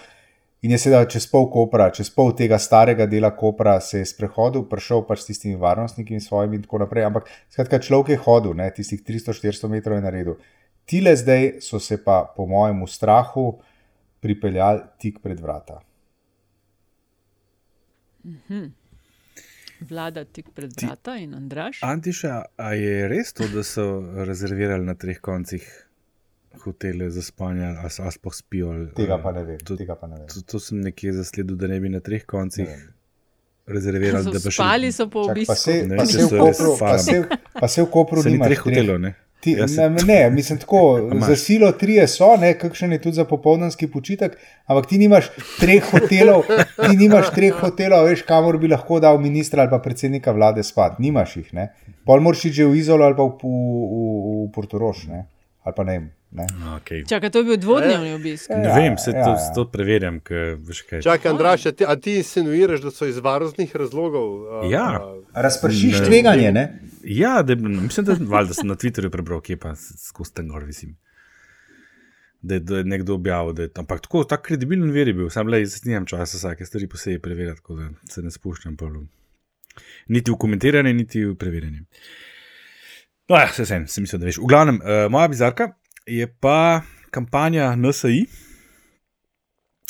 In 0.62 0.70
je 0.70 0.78
seveda 0.78 1.09
čez 1.11 1.24
pol 1.26 1.49
Kopra, 1.51 1.88
čez 1.90 2.07
pol 2.14 2.28
tega 2.38 2.55
starega 2.62 3.09
dela 3.11 3.32
Kopra, 3.34 3.80
se 3.82 3.99
je 3.99 4.07
sprehodil, 4.07 4.62
prišel 4.70 5.01
pač 5.09 5.24
s 5.24 5.32
tistimi 5.32 5.57
varnostniki 5.59 6.14
in 6.14 6.22
svojimi 6.22 6.61
in 6.61 6.62
tako 6.62 6.78
naprej. 6.84 7.09
Ampak 7.09 7.26
skratka, 7.51 7.80
človek 7.82 8.12
je 8.14 8.18
hodil, 8.22 8.55
ne, 8.55 8.68
tistih 8.70 9.03
300-400 9.03 9.70
metrov 9.72 9.99
je 9.99 10.05
naredil. 10.05 10.36
Tile 10.93 11.14
zdaj 11.16 11.55
so 11.61 11.78
se 11.80 11.97
pa, 11.97 12.34
po 12.36 12.45
mojem, 12.47 12.82
strahu 12.86 13.47
pripeljali 14.20 14.82
tik 14.99 15.22
pred 15.22 15.40
vrata. 15.40 15.78
Mhm. 18.24 18.64
Vlada 19.82 20.24
tik 20.24 20.51
pred 20.51 20.72
vrata 20.76 21.16
in 21.16 21.34
Andraš. 21.34 21.80
Antiša, 21.82 22.34
a 22.57 22.72
je 22.72 23.09
res 23.09 23.32
to, 23.32 23.49
da 23.49 23.62
so 23.62 23.86
rezervirali 24.24 24.84
na 24.84 24.95
treh 24.95 25.18
koncih 25.18 25.64
hotele 26.61 27.09
za 27.11 27.22
spanje, 27.22 27.64
ali 27.72 27.90
so 27.90 28.11
sploh 28.11 28.34
spijo? 28.34 28.70
Ali, 28.70 28.90
Tega 28.95 29.18
pa 29.18 29.32
ne 29.32 29.43
vem. 29.45 29.59
To, 29.59 29.76
tega 29.76 29.97
pa 29.97 30.07
ne 30.07 30.16
vem. 30.16 30.28
to, 30.28 30.43
to 30.43 30.61
sem 30.61 30.80
nekje 30.80 31.12
zasledil, 31.12 31.57
da 31.57 31.66
ne 31.66 31.80
bi 31.80 31.88
na 31.88 32.01
treh 32.01 32.22
koncih 32.26 32.68
rezervirali. 33.66 34.24
Da 34.24 34.30
bi 34.32 34.38
šli- 34.38 34.53
spali 34.53 34.93
so 34.93 35.09
po 35.09 35.20
obisku. 35.22 35.47
pa 35.49 35.55
se, 35.57 35.88
pa 35.97 36.07
se 36.07 36.18
v 36.20 36.30
Kopru, 36.30 36.76
pa 36.78 36.99
se, 36.99 37.22
pa 37.55 37.68
se 37.68 37.82
v 37.82 37.86
Kopru 37.88 38.22
Se 38.22 38.28
ni 38.28 38.34
nimaš 38.34 38.49
treh 38.49 38.59
hotelov, 38.61 39.01
ne? 39.01 39.14
Ti, 39.43 39.57
ne, 39.57 39.66
sem- 39.66 39.97
ne, 40.05 40.30
mislim 40.30 40.59
tako, 40.59 40.80
za 41.28 41.36
silo 41.36 41.72
trije 41.74 42.05
so, 42.07 42.36
ne, 42.36 42.53
kakšen 42.55 42.93
je 42.93 43.01
tudi 43.01 43.14
za 43.14 43.24
popoldanski 43.26 43.88
počitek, 43.88 44.36
ampak 44.66 44.86
ti 44.86 44.99
nimaš 44.99 45.28
treh 45.59 45.82
hotelov, 45.84 46.47
ti 46.78 46.97
nimaš 46.97 47.32
treh 47.32 47.53
hotelov, 47.55 48.07
veš, 48.07 48.22
kamor 48.22 48.59
bi 48.59 48.68
lahko 48.68 49.01
dal 49.01 49.18
ministra 49.18 49.62
ali 49.62 49.70
pa 49.70 49.80
predsednika 49.80 50.30
vlade 50.32 50.62
spat, 50.62 50.99
nimaš 50.99 51.36
jih, 51.36 51.51
ne. 51.53 51.68
Pol 52.07 52.20
moraš 52.20 52.45
iti 52.45 52.55
že 52.55 52.66
v 52.66 52.76
Izolo 52.76 53.05
ali 53.05 53.14
pa 53.14 53.24
v, 53.24 53.34
v, 53.34 53.45
v, 53.45 54.03
v 54.40 54.51
Portorož, 54.53 55.07
ne, 55.09 55.26
ali 55.62 55.74
pa 55.74 55.84
ne 55.84 55.93
vem. 55.93 56.07
Ne. 56.32 56.47
Okay. 56.76 57.03
Čakaj, 57.05 57.28
to 57.28 57.38
je 57.38 57.45
bil 57.45 57.57
dvodnevni 57.59 58.14
obisk. 58.14 58.49
Ne 58.53 58.64
Ja, 58.64 58.72
vem, 58.74 58.95
se 58.97 59.11
ja, 59.11 59.20
to, 59.20 59.30
ja. 59.32 59.51
to 59.53 59.66
preverjam, 59.66 60.16
ker 60.18 60.55
veš 60.57 60.80
kaj. 60.82 61.03
Čakaj, 61.03 61.28
Andraš, 61.28 61.66
a 61.66 61.72
ti, 61.72 61.84
a 61.84 61.93
ti 61.95 62.14
insinuiraš, 62.16 62.80
da 62.80 62.90
so 62.90 63.05
iz 63.05 63.18
varnostnih 63.18 63.68
razlogov? 63.76 64.30
a, 64.49 64.62
Ja. 64.64 64.86
Razpršiš 65.34 66.01
Ne. 66.01 66.07
tveganje, 66.07 66.53
ne? 66.53 66.64
Ja, 67.05 67.42
da, 67.42 67.55
mislim, 67.55 68.07
da, 68.07 68.16
valjda 68.28 68.55
sem 68.55 68.66
na 68.68 68.74
Twitterju 68.76 69.11
prebral, 69.11 69.40
kje 69.40 69.57
pa 69.57 69.74
s- 69.76 69.94
skozi 70.09 70.34
ten 70.34 70.48
gor 70.48 70.64
visim. 70.64 70.96
Da 72.42 72.55
je, 72.55 72.61
da 72.61 72.78
je 72.78 72.84
nekdo 72.84 73.14
objavil, 73.14 73.53
da 73.53 73.62
je 73.62 73.70
ampak 73.78 74.00
tako, 74.00 74.24
tako 74.24 74.42
kredibilen 74.42 74.90
vir 74.90 75.09
je 75.09 75.14
bil, 75.14 75.30
sam 75.30 75.48
le, 75.48 75.61
jaz 75.62 75.84
nimam 75.84 76.07
časa 76.07 76.36
vsake 76.36 76.66
stvari 76.66 76.88
posebej 76.88 77.20
preverjati, 77.22 77.61
tako 77.61 77.76
da 77.76 77.88
se 78.11 78.22
ne 78.22 78.30
spuščam 78.30 78.76
pa 78.76 78.86
v, 78.86 79.05
niti 80.09 80.30
v 80.30 80.38
komentiranje, 80.38 80.92
niti 80.94 81.24
v 81.24 81.36
preverjanje. 81.38 81.84
No, 83.30 83.36
ja, 83.38 83.46
se 83.55 83.66
sem, 83.66 83.86
sem 83.88 84.03
mislil, 84.03 84.18
da 84.20 84.26
veš. 84.26 84.40
V 84.42 84.48
glavnem, 84.50 84.80
uh, 84.82 85.07
moja 85.11 85.28
bizarka 85.30 85.68
je 86.07 86.26
pa 86.40 86.82
kampanja 87.11 87.76
NSI. 87.76 88.24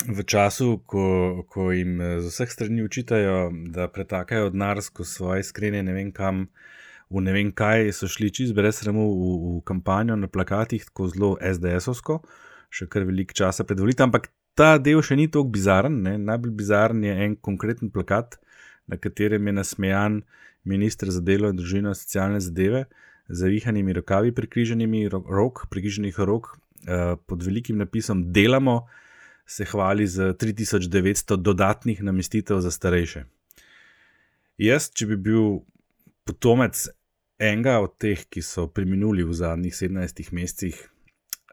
V 0.03 0.25
času, 0.27 0.83
ko, 0.87 1.07
ko 1.49 1.71
jim 1.73 2.01
eh, 2.01 2.21
z 2.21 2.31
vseh 2.33 2.51
strani 2.51 2.83
učitajo, 2.83 3.51
da 3.71 3.87
pretakajo 3.89 4.49
denar 4.51 4.81
skozi 4.83 5.13
svoje 5.15 5.45
skrinje, 5.47 5.83
ne 5.83 5.93
vem 5.95 6.09
kam, 6.13 6.47
v 7.13 7.21
ne 7.21 7.33
vem 7.35 7.51
kaj, 7.53 7.91
so 7.93 8.09
šli 8.09 8.31
čez 8.33 8.53
brez 8.57 8.81
sramu 8.81 9.05
v, 9.05 9.33
v 9.59 9.65
kampanjo 9.69 10.17
na 10.17 10.29
plakatih, 10.33 10.85
tako 10.89 11.11
zelo 11.13 11.33
SDS-ovsko, 11.41 12.23
še 12.73 12.89
kar 12.89 13.05
veliko 13.09 13.37
časa 13.37 13.67
pred 13.69 13.81
volitvami, 13.83 14.09
ampak 14.09 14.31
ta 14.57 14.79
del 14.81 15.03
še 15.05 15.19
ni 15.21 15.29
tako 15.29 15.53
bizaren. 15.53 16.01
Ne? 16.05 16.17
Najbolj 16.21 16.55
bizaren 16.57 17.05
je 17.05 17.13
en 17.27 17.37
konkreten 17.37 17.93
plakat, 17.93 18.39
na 18.89 18.97
katerem 18.97 19.47
je 19.47 19.57
nasmejan 19.61 20.23
ministr 20.65 21.11
za 21.13 21.21
delo 21.21 21.51
in 21.53 21.59
družino 21.59 21.93
in 21.93 21.99
socialne 21.99 22.41
zadeve, 22.41 22.87
z 23.29 23.45
zavihanimi 23.45 23.95
rokavi, 24.01 24.33
prekriženimi 24.35 25.07
ro- 25.13 25.25
rok, 25.29 25.67
prekriženih 25.71 26.19
rok, 26.19 26.57
eh, 26.87 27.17
pod 27.27 27.43
velikim 27.43 27.79
napisom 27.79 28.33
Delamo, 28.33 28.87
se 29.47 29.65
hvali 29.65 30.07
z 30.07 30.33
3900 30.39 31.37
dodatnih 31.37 32.03
namestitev 32.03 32.61
za 32.61 32.71
starejše. 32.71 33.25
Jaz, 34.59 34.91
če 34.95 35.07
bi 35.07 35.17
bil 35.17 35.63
potomec 36.25 36.89
enega 37.43 37.79
od 37.83 37.97
teh, 37.99 38.25
ki 38.31 38.43
so 38.43 38.69
preminuli 38.71 39.25
v 39.27 39.35
zadnjih 39.35 39.75
17 39.75 40.33
mesecih, 40.33 40.79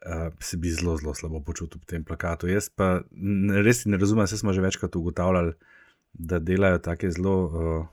uh, 0.05 0.29
se 0.39 0.57
bi 0.57 0.71
zelo, 0.71 0.97
zelo 0.97 1.13
slabo 1.17 1.41
počutil 1.41 1.81
po 1.81 1.89
tem 1.89 2.05
plakatu. 2.05 2.49
Jaz 2.49 2.69
pa 2.69 2.99
res 3.65 3.85
ne 3.85 3.97
razumem, 3.97 4.27
vse 4.29 4.37
smo 4.37 4.53
že 4.53 4.61
večkrat 4.61 4.95
ugotavljali, 4.95 5.55
da 6.13 6.39
delajo 6.39 6.79
take 6.83 7.11
zelo, 7.11 7.35
uh, 7.45 7.87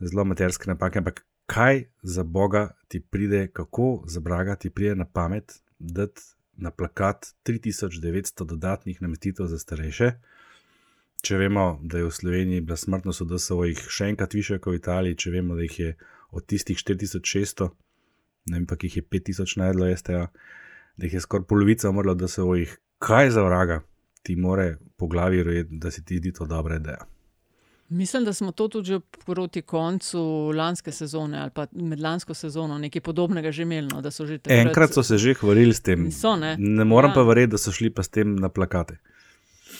zelo 0.00 0.24
materske 0.24 0.70
napake. 0.70 1.02
Ampak 1.02 1.24
kaj 1.46 1.84
za 2.02 2.22
Boga 2.24 2.70
ti 2.88 3.00
pride, 3.00 3.48
kako 3.52 4.04
za 4.06 4.20
Braga 4.20 4.56
ti 4.56 4.70
pride 4.70 4.94
na 4.94 5.04
pamet, 5.04 5.58
da 5.78 6.06
na 6.56 6.70
plakat 6.70 7.34
3900 7.44 8.46
dodatnih 8.46 9.02
namestitev 9.02 9.46
za 9.46 9.58
starejše? 9.58 10.12
Če 11.22 11.38
vemo, 11.38 11.78
da 11.82 11.98
je 11.98 12.04
v 12.04 12.10
Sloveniji 12.10 12.60
bila 12.60 12.76
smrtnost 12.76 13.22
od 13.22 13.30
DSO-jih 13.30 13.78
še 13.78 14.08
enkrat 14.10 14.34
više 14.34 14.58
kot 14.58 14.74
v 14.74 14.80
Italiji, 14.80 15.18
če 15.22 15.30
vemo, 15.30 15.54
da 15.54 15.62
jih 15.62 15.78
je 15.78 15.90
od 16.32 16.46
tistih 16.46 16.76
4600, 16.78 17.68
ne 18.46 18.56
vem 18.56 18.66
pa, 18.66 18.76
ki 18.76 18.86
jih 18.86 18.96
je 18.96 19.02
5000 19.04 19.58
najdlo, 19.58 19.96
STA, 19.96 20.26
da 20.96 21.06
jih 21.06 21.14
je 21.14 21.20
skoraj 21.20 21.46
polovica 21.46 21.90
umrla 21.90 22.12
od 22.12 22.18
DSO-jih, 22.18 22.72
kaj 22.98 23.30
za 23.30 23.42
vraga 23.42 23.80
ti 24.22 24.36
more 24.36 24.66
po 24.96 25.06
glavi 25.06 25.42
rojeti, 25.42 25.76
da 25.76 25.90
se 25.90 26.04
ti 26.04 26.18
zdi 26.18 26.32
to 26.32 26.46
dobra 26.46 26.76
ideja. 26.76 27.04
Mislim, 27.90 28.24
da 28.24 28.32
smo 28.32 28.52
to 28.52 28.68
tudi 28.68 29.00
proti 29.26 29.62
koncu 29.62 30.20
lanske 30.48 30.92
sezone 30.92 31.38
ali 31.38 31.50
pa 31.50 31.66
med 31.72 32.00
lansko 32.00 32.34
sezono 32.34 32.78
nekaj 32.78 33.00
podobnega 33.02 33.52
že 33.52 33.62
imeli. 33.62 33.88
No, 33.88 34.00
da 34.00 34.10
so 34.10 34.26
že 34.26 34.38
takrat- 34.38 34.60
Enkrat 34.60 34.94
so 34.94 35.02
se 35.02 35.18
že 35.18 35.34
hvalili 35.34 35.74
s 35.74 35.80
tem. 35.80 36.10
So, 36.12 36.36
ne? 36.36 36.56
ne 36.58 36.84
morem 36.84 37.10
Ja. 37.10 37.14
pa 37.14 37.22
verjeti, 37.22 37.50
da 37.50 37.58
so 37.58 37.72
šli 37.72 37.90
pa 37.90 38.02
s 38.02 38.08
tem 38.08 38.36
na 38.36 38.48
plakate. 38.48 38.96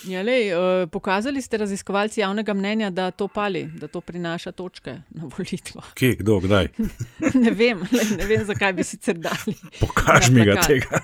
Ja, 0.07 0.21
lej, 0.21 0.51
uh, 0.53 0.89
pokazali 0.91 1.41
ste 1.41 1.57
raziskovalci 1.57 2.19
javnega 2.19 2.53
mnenja, 2.53 2.89
da 2.89 3.11
to 3.11 3.27
pali, 3.27 3.63
da 3.79 3.87
to 3.87 4.01
prinaša 4.01 4.51
točke 4.51 4.97
na 5.09 5.29
volitvah. 5.37 5.93
Kje, 5.93 6.15
kdo, 6.19 6.39
kdaj? 6.43 6.67
ne 7.45 7.51
vem, 7.51 7.85
lej, 7.91 8.09
ne 8.17 8.27
vem, 8.27 8.45
zakaj 8.45 8.73
bi 8.73 8.83
sicer 8.83 9.17
dali. 9.17 9.55
Pokaž 9.79 10.29
na 10.29 10.39
mi 10.39 10.45
ga 10.45 10.59
tega. 10.67 10.99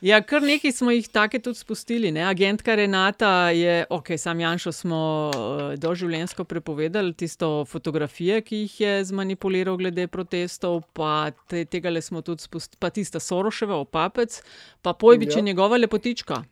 Ja, 0.00 0.22
kar 0.24 0.40
nekaj 0.40 0.72
smo 0.72 0.90
jih 0.94 1.08
take 1.12 1.38
tudi 1.44 1.58
spustili. 1.58 2.08
Ne? 2.12 2.22
Agentka 2.24 2.72
Renata 2.74 3.50
je, 3.52 3.84
ok, 3.90 4.14
sam 4.16 4.40
Janšo 4.40 4.72
smo 4.72 5.00
uh, 5.28 5.74
doživljenjsko 5.76 6.44
prepovedali, 6.44 7.12
tisto 7.14 7.64
fotografije, 7.68 8.40
ki 8.40 8.62
jih 8.62 8.80
je 8.80 8.94
zmanipuliral 9.04 9.76
glede 9.76 10.06
protestov, 10.08 10.80
pa 10.96 11.30
te, 11.48 11.66
tega 11.68 11.92
le 11.92 12.00
smo 12.00 12.22
tudi 12.24 12.42
spustili, 12.42 12.80
pa 12.80 12.90
tista 12.90 13.20
Soroševa, 13.20 13.76
opapec, 13.76 14.40
pa 14.82 14.92
pojbič 14.92 15.36
je 15.36 15.44
Ja. 15.44 15.44
njegova 15.44 15.76
lepotička. 15.76 16.44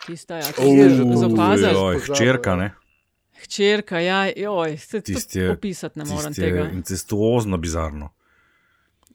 Tista, 0.00 0.36
ja, 0.36 0.52
ki 0.52 0.62
je 0.64 0.88
že 0.90 1.04
zapazila. 1.16 1.94
Hčerka, 1.96 2.56
ne? 2.56 2.70
Hčerka, 3.34 3.98
ja, 3.98 4.26
joj, 4.28 4.76
se 4.78 5.00
Tisti 5.00 5.38
je- 5.38 5.50
opisati 5.50 5.98
ne 5.98 6.04
morem 6.06 6.34
tega. 6.34 6.68
Incestuozno 6.70 7.56
bizarno. 7.56 8.08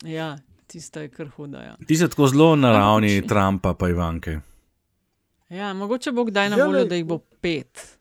Ja, 0.04 0.38
tista 0.68 1.02
je 1.02 1.10
kar 1.10 1.28
huda. 1.28 1.58
Ja. 1.60 1.76
Ti 1.88 1.96
si 1.96 2.10
tako 2.10 2.28
zelo 2.28 2.56
na 2.56 2.72
ravni 2.72 3.22
Trumpa 3.22 3.74
pa 3.74 3.90
Ivanke. 3.90 4.40
Ja, 5.50 5.74
mogoče 5.74 6.12
bo 6.12 6.26
kdaj 6.26 6.50
na 6.50 6.58
Ja, 6.58 6.66
voljo, 6.66 6.80
lej. 6.80 6.90
da 6.90 6.96
jih 6.96 7.06
bo 7.06 7.18
pet. 7.42 7.95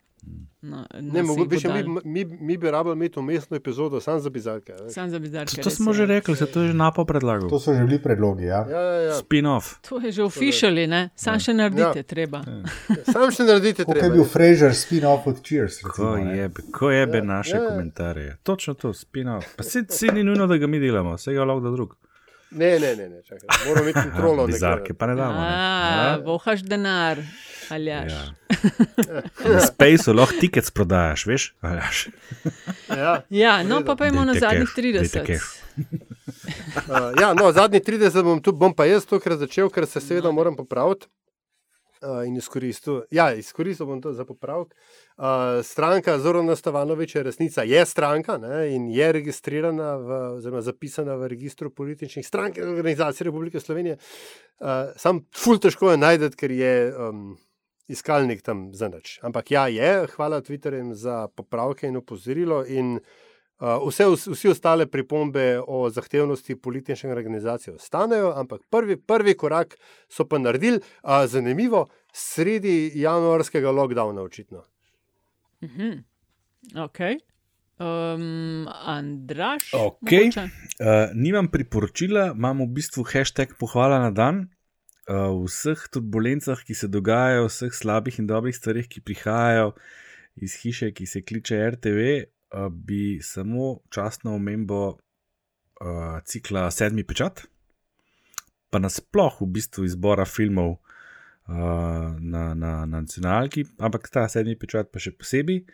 No, 0.65 0.87
Ne, 0.95 1.23
mogoče 1.23 1.69
mi, 1.71 1.83
mi, 2.05 2.37
mi 2.37 2.57
bi 2.57 2.71
rabili 2.71 2.93
imeti 2.95 3.19
umestno 3.19 3.57
epizodo, 3.57 4.01
samo 4.01 4.19
za 4.19 4.31
bizarke. 4.31 4.73
Sam 4.89 5.11
za 5.11 5.19
bizarke. 5.19 5.61
To 5.61 5.71
smo 5.71 5.93
že 5.93 6.07
rekli, 6.07 6.37
se 6.37 6.47
to 6.47 6.63
je 6.63 6.69
že 6.69 6.75
napo 6.75 7.05
predlagal. 7.05 7.49
To 7.49 7.59
so 7.59 7.75
že 7.75 7.83
bili 7.83 7.99
predlogi. 8.01 8.45
Ja? 8.45 8.65
Ja, 8.67 8.81
ja, 8.81 9.01
ja. 9.03 9.15
Spin-off. 9.15 9.75
To 9.83 9.99
je 9.99 10.13
že 10.13 10.23
officially, 10.23 10.87
ne? 10.87 11.09
Sam 11.15 11.37
še 11.39 11.53
naredite, 11.53 11.99
Ja. 11.99 12.03
treba. 12.05 12.41
Sam 13.05 13.31
še 13.31 13.43
naredite 13.43 13.85
treba. 13.85 14.01
je 14.03 14.11
bil 14.11 14.23
ja. 14.23 14.29
Fraser 14.29 14.73
spin-off 14.73 15.27
od 15.27 15.43
Cheers. 15.43 15.83
Ko 15.83 15.89
Recimo, 15.89 16.25
ne. 16.25 16.39
jebe, 16.39 16.63
ko 16.71 16.91
jebe 16.91 17.19
Ja, 17.19 17.25
naše 17.25 17.51
ja, 17.53 17.63
ja. 17.63 17.69
komentarje. 17.69 18.37
Točno 18.43 18.75
to, 18.75 18.89
spin-off. 18.91 19.45
Pa 19.55 19.63
se, 19.65 19.85
se 19.89 20.07
ni 20.09 20.25
nujno, 20.25 20.47
da 20.47 20.57
ga 20.57 20.67
mi 20.67 20.79
delamo, 20.79 21.15
vse 21.15 21.33
ga 21.33 21.45
lahko 21.45 21.61
da 21.61 21.71
drug. 21.71 21.95
Ne, 22.53 22.79
ne, 22.79 22.97
ne, 22.97 23.09
ne 23.11 23.23
čakaj. 23.23 23.49
Moramo 23.67 23.83
imeti 23.83 24.01
kontrolo. 24.07 24.47
Bizarke 24.47 24.95
pa 24.95 25.07
ne 25.07 25.15
damo. 25.15 25.33
ne. 25.35 25.47
A, 25.47 26.19
vohaš 26.25 26.63
denar, 26.63 27.19
aljaš. 27.71 28.13
Ja. 28.13 28.25
Na 29.55 29.61
Spaceu 29.61 30.15
lahko 30.15 30.41
tickets 30.41 30.71
prodajaš, 30.71 31.27
veš? 31.27 31.55
Aljaš. 31.61 32.09
Ja. 32.89 33.23
Ja, 33.31 33.63
no 33.63 33.83
pa 33.85 34.07
imamo 34.07 34.25
na 34.25 34.35
zadnjih 34.35 34.69
kef, 34.75 34.93
dajte 34.95 35.21
30. 35.21 35.27
kef. 35.27 35.43
Uh, 36.89 37.13
ja, 37.21 37.35
no, 37.35 37.53
zadnji 37.53 37.81
30 37.81 38.23
bom, 38.23 38.43
tu, 38.43 38.53
bom 38.53 38.75
pa 38.75 38.87
jaz 38.87 39.07
tokrat 39.07 39.39
začel, 39.39 39.71
ker 39.71 39.87
se 39.87 40.01
seveda 40.01 40.33
moram 40.33 40.57
popraviti. 40.57 41.09
Uh, 42.05 42.27
in 42.27 42.37
izkoristil, 42.37 42.99
ja, 43.15 43.31
izkoristil 43.33 43.87
bom 43.89 44.01
to 44.03 44.13
za 44.13 44.27
popravek. 44.29 44.75
Uh, 45.17 45.63
stranka 45.65 46.19
Zorana 46.19 46.57
Stavanoviča 46.57 47.23
Resnica 47.23 47.63
je 47.63 47.85
stranka 47.87 48.37
ne, 48.39 48.75
in 48.75 48.91
je 48.93 49.13
registrirana, 49.13 49.95
v, 49.97 50.19
oziroma 50.37 50.61
zapisana 50.61 51.15
v 51.17 51.31
registru 51.33 51.71
političnih 51.71 52.27
strank 52.27 52.59
in 52.59 52.69
organizacij 52.69 53.25
Republike 53.25 53.61
Slovenije. 53.61 53.97
Uh, 54.61 54.93
sam 54.97 55.23
ful 55.37 55.57
težko 55.59 55.95
je 55.95 56.03
najti, 56.03 56.31
ker 56.37 56.53
je 56.53 56.75
um, 56.93 57.39
iskalnik 57.89 58.43
tam 58.43 58.71
za 58.75 58.89
nič. 58.89 59.19
Ampak 59.23 59.51
ja, 59.51 59.69
je, 59.69 60.07
hvala 60.17 60.41
Twitterjem 60.41 60.95
za 60.95 61.29
popravke 61.29 61.89
in 61.89 61.97
opozorilo. 61.97 62.65
In, 62.67 63.01
Uh, 63.55 63.89
vse, 63.89 64.05
vsi 64.35 64.49
ostale 64.51 64.87
pripombe 64.91 65.61
o 65.63 65.87
zahtevnosti 65.91 66.57
politične 66.57 67.13
organizacije 67.13 67.75
ostanejo, 67.75 68.33
ampak 68.37 68.61
prvi, 68.71 68.97
prvi 68.97 69.37
korak 69.39 69.77
so 70.11 70.27
pa 70.27 70.39
naredili. 70.39 70.81
Uh, 71.03 71.23
zanimivo, 71.27 71.87
sredi 72.13 72.91
januarskega 72.95 73.71
lockdowna, 73.71 74.23
očitno. 74.23 74.65
Uh 75.63 75.71
-huh. 75.71 76.03
Ok. 76.85 76.99
Um, 77.79 78.69
Andraš. 78.69 79.73
Okay. 79.73 80.31
Uh, 80.31 81.11
nimam 81.15 81.49
priporočila, 81.49 82.33
imam 82.37 82.59
v 82.59 82.67
bistvu 82.67 83.03
hashtag 83.03 83.49
pohvala 83.59 83.99
na 83.99 84.11
dan. 84.11 84.49
Uh, 85.05 85.45
vseh 85.45 85.81
turbulencah, 85.93 86.63
ki 86.65 86.75
se 86.75 86.89
dogajajo, 86.89 87.49
vseh 87.51 87.75
slabih 87.77 88.17
in 88.23 88.29
dobrih 88.29 88.57
stvarih, 88.57 88.87
ki 88.89 89.03
prihajajo 89.05 89.75
iz 90.41 90.55
hiše, 90.63 90.95
ki 90.97 91.05
se 91.07 91.21
kliče 91.21 91.59
RTV, 91.75 92.07
uh, 92.57 92.71
bi 92.73 93.21
samo 93.21 93.83
častno 93.93 94.35
omembo 94.39 94.81
uh, 94.95 96.23
cikla 96.25 96.71
Sedmi 96.71 97.05
pečat, 97.05 97.45
pa 98.73 98.81
nasploh 98.81 99.43
v 99.45 99.51
bistvu 99.59 99.85
izbora 99.85 100.25
filmov 100.25 100.73
uh, 100.73 102.17
na, 102.19 102.55
na, 102.55 102.73
na 102.89 103.01
nacionalki, 103.01 103.67
ampak 103.77 104.09
ta 104.09 104.25
Sedmi 104.33 104.57
pečat 104.57 104.89
pa 104.89 105.03
še 105.05 105.13
posebej. 105.13 105.67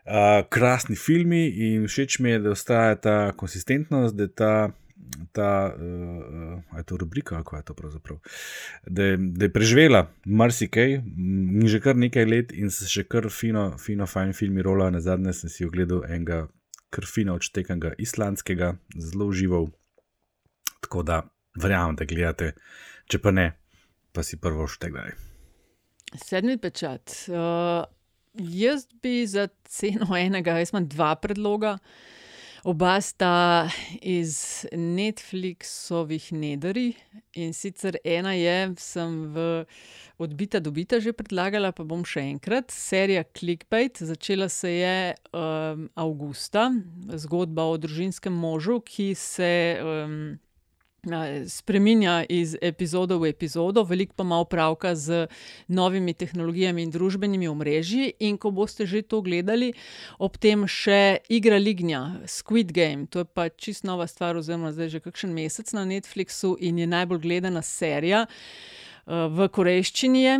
Uh, 0.00 0.44
krasni 0.52 1.00
filmi 1.00 1.46
in 1.70 1.88
všeč 1.88 2.20
mi 2.20 2.34
je, 2.34 2.44
da 2.44 2.52
ostaja 2.52 3.00
ta 3.00 3.16
konsistentnost, 3.40 4.16
da 4.16 4.28
je 4.28 4.34
ta, 4.36 4.54
ta 5.32 5.74
uh, 5.74 6.78
je 6.78 6.84
to 6.84 6.96
rubrika, 6.96 7.36
kako 7.36 7.56
je 7.56 7.62
to 7.62 7.74
pravzaprav, 7.74 8.18
da 8.86 9.04
je, 9.04 9.16
da 9.16 9.44
je 9.44 9.52
preživela 9.52 10.06
marsikaj, 10.24 10.92
in 10.92 11.68
že 11.68 11.80
kar 11.80 11.96
nekaj 11.96 12.24
let 12.24 12.52
in 12.52 12.70
se 12.70 12.88
še 12.90 13.04
kar 13.08 13.28
fino, 13.30 13.70
fino, 13.78 14.06
fajn 14.06 14.32
filmi 14.32 14.62
rola. 14.62 14.90
Na 14.90 15.00
zadnje 15.00 15.32
sem 15.32 15.50
si 15.50 15.66
ogledal 15.66 16.04
enega 16.08 16.46
krfina 16.90 17.34
odštekanega 17.38 17.94
islandskega, 17.98 18.74
zelo 18.98 19.30
užival. 19.30 19.70
Tako 20.80 21.02
da 21.06 21.22
verjamem, 21.60 21.96
da 21.96 22.06
gledate, 22.08 22.54
če 23.10 23.20
pa 23.22 23.32
ne, 23.34 23.50
pa 24.12 24.24
si 24.26 24.40
prvo 24.40 24.66
štegaj. 24.70 25.14
Sedmi 26.18 26.56
pečat. 26.58 27.12
Uh, 27.30 27.84
jaz 28.34 28.86
bi 29.02 29.26
za 29.26 29.48
ceno 29.68 30.16
enega, 30.18 30.58
jaz 30.58 30.74
imam 30.74 30.88
dva 30.90 31.14
predloga. 31.22 31.76
Oba 32.64 33.00
sta 33.00 33.70
iz 34.02 34.66
Netflixovih 34.72 36.32
nedri 36.32 36.92
in 37.32 37.54
sicer 37.56 37.96
ena 38.04 38.34
je, 38.36 38.74
sem 38.76 39.14
v 39.32 39.64
odbita, 40.20 40.60
dobita 40.60 41.00
že 41.00 41.16
predlagala, 41.16 41.72
pa 41.72 41.88
bom 41.88 42.04
še 42.04 42.20
enkrat. 42.34 42.68
Serija 42.68 43.24
Clickbait, 43.24 43.96
začela 43.96 44.50
se 44.52 44.74
je 44.76 44.98
um, 45.32 45.88
avgusta, 45.96 46.68
zgodba 47.16 47.64
o 47.64 47.80
družinskem 47.80 48.32
možu, 48.32 48.82
ki 48.84 49.14
se. 49.16 49.80
Um, 49.80 50.36
Spreminja 51.48 52.24
iz 52.28 52.56
epizode 52.60 53.16
v 53.16 53.30
epizodo, 53.32 53.84
veliko 53.88 54.12
pa 54.16 54.24
ima 54.24 54.36
opravka 54.40 54.94
z 54.94 55.26
novimi 55.68 56.12
tehnologijami 56.14 56.82
in 56.82 56.90
družbenimi 56.90 57.48
omrežji. 57.48 58.12
In 58.20 58.36
ko 58.36 58.50
boste 58.50 58.86
že 58.86 59.02
to 59.02 59.22
gledali, 59.24 59.72
ob 60.18 60.36
tem 60.36 60.66
še 60.68 61.24
igra 61.32 61.56
Lignja, 61.56 62.20
Squid 62.28 62.72
Game, 62.72 63.06
to 63.06 63.24
je 63.24 63.24
pa 63.24 63.48
čist 63.48 63.84
nova 63.84 64.06
stvar, 64.06 64.36
oziroma 64.36 64.72
zdaj 64.76 64.88
že 64.88 65.00
kakšen 65.00 65.32
mesec 65.32 65.72
na 65.72 65.86
Netflixu 65.88 66.56
in 66.60 66.78
je 66.78 66.86
najbolj 66.86 67.24
gledana 67.24 67.62
serija 67.62 68.26
v 69.06 69.48
korejščini. 69.48 70.22
Je. 70.22 70.36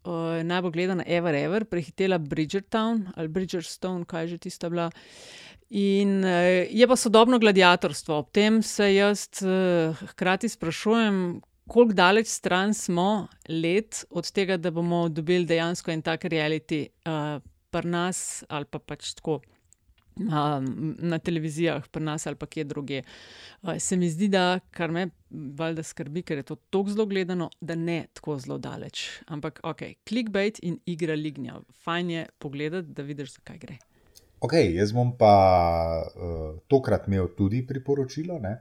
Uh, 0.00 0.40
najbolj 0.44 0.72
gledana 0.72 1.04
Ever 1.06 1.34
Ever, 1.34 1.64
prehitela 1.68 2.18
Bridgertown 2.18 3.02
ali 3.16 3.28
Bridgerstone, 3.28 4.06
kaj 4.08 4.30
že 4.32 4.38
tista 4.38 4.70
bila. 4.72 4.88
In 5.70 6.24
uh, 6.24 6.64
je 6.70 6.86
pa 6.88 6.96
sodobno 6.96 7.38
gladiatorstvo. 7.38 8.16
Ob 8.18 8.30
tem 8.32 8.62
se 8.62 8.94
jaz 8.94 9.28
uh, 9.44 9.92
hkrati 10.14 10.48
sprašujem, 10.48 11.40
koliko 11.68 11.94
daleč 11.94 12.26
stran 12.26 12.74
smo 12.74 13.28
let 13.48 14.04
od 14.10 14.32
tega, 14.32 14.56
da 14.56 14.70
bomo 14.70 15.08
dobili 15.08 15.44
dejansko 15.44 15.92
en 15.92 16.02
tak 16.02 16.24
reality 16.24 16.86
uh, 17.04 17.38
pri 17.70 17.88
nas 17.88 18.44
ali 18.48 18.64
pa 18.64 18.78
pač 18.78 19.14
tako. 19.14 19.40
Na 20.16 21.18
televizijah, 21.18 21.88
pri 21.88 22.04
nas 22.04 22.26
ali 22.26 22.36
pa 22.36 22.46
kje 22.46 22.64
druge. 22.64 23.02
Se 23.78 23.96
mi 23.96 24.10
zdi, 24.10 24.28
da 24.28 24.60
kar 24.70 24.90
me 24.90 25.08
valjda 25.30 25.82
skrbi, 25.82 26.22
ker 26.22 26.42
je 26.42 26.48
to 26.50 26.56
tako 26.70 26.90
zelo 26.90 27.06
gledano, 27.06 27.50
da 27.60 27.74
ne 27.74 28.06
tako 28.12 28.38
zelo 28.38 28.58
daleč. 28.58 29.06
Ampak, 29.26 29.60
ok, 29.62 29.82
clickbait 30.08 30.58
in 30.62 30.78
igra 30.86 31.14
lignja. 31.14 31.60
Fajn 31.84 32.10
je 32.10 32.26
pogledati, 32.38 32.88
da 32.88 33.02
vidiš, 33.02 33.38
zakaj 33.38 33.58
gre. 33.58 33.78
Ok, 34.40 34.56
jaz 34.72 34.92
bom 34.96 35.12
pa 35.20 35.34
uh, 36.00 36.56
tokrat 36.68 37.08
imel 37.08 37.28
tudi 37.36 37.60
priporočilo. 37.66 38.38
Ne? 38.40 38.58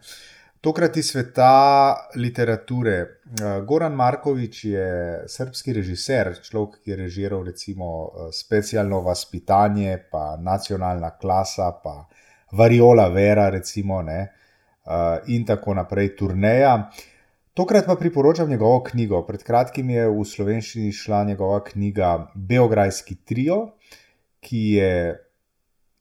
Tokrat 0.62 0.98
iz 0.98 1.08
sveta 1.08 1.96
literature. 2.16 2.96
Uh, 3.00 3.66
Goran 3.66 3.94
Markovič 3.96 4.64
je 4.66 4.88
srpski 5.28 5.72
režiser, 5.74 6.34
človek, 6.44 6.82
ki 6.84 6.92
je 6.92 6.98
režiral 7.00 7.46
recimo 7.48 7.92
uh, 8.04 8.26
specialno 8.36 9.00
vaspitanje, 9.06 9.94
pa 10.12 10.36
nacionalna 10.36 11.14
klasa, 11.16 11.70
pa 11.84 12.10
Variola 12.52 13.08
Vera, 13.08 13.48
recimo, 13.50 14.02
ne, 14.02 14.18
uh, 14.84 15.24
in 15.32 15.46
tako 15.48 15.78
naprej, 15.80 16.12
turneja. 16.20 16.90
Tokrat 17.56 17.88
pa 17.88 17.96
priporočam 17.96 18.52
njegovo 18.52 18.84
knjigo. 18.84 19.24
Pred 19.24 19.48
kratkim 19.48 19.96
je 19.96 20.10
v 20.12 20.28
slovenščini 20.28 20.92
šla 20.92 21.24
njegova 21.32 21.64
knjiga 21.72 22.34
Beograjski 22.36 23.16
trio, 23.24 23.62
ki 24.44 24.68
je 24.76 24.92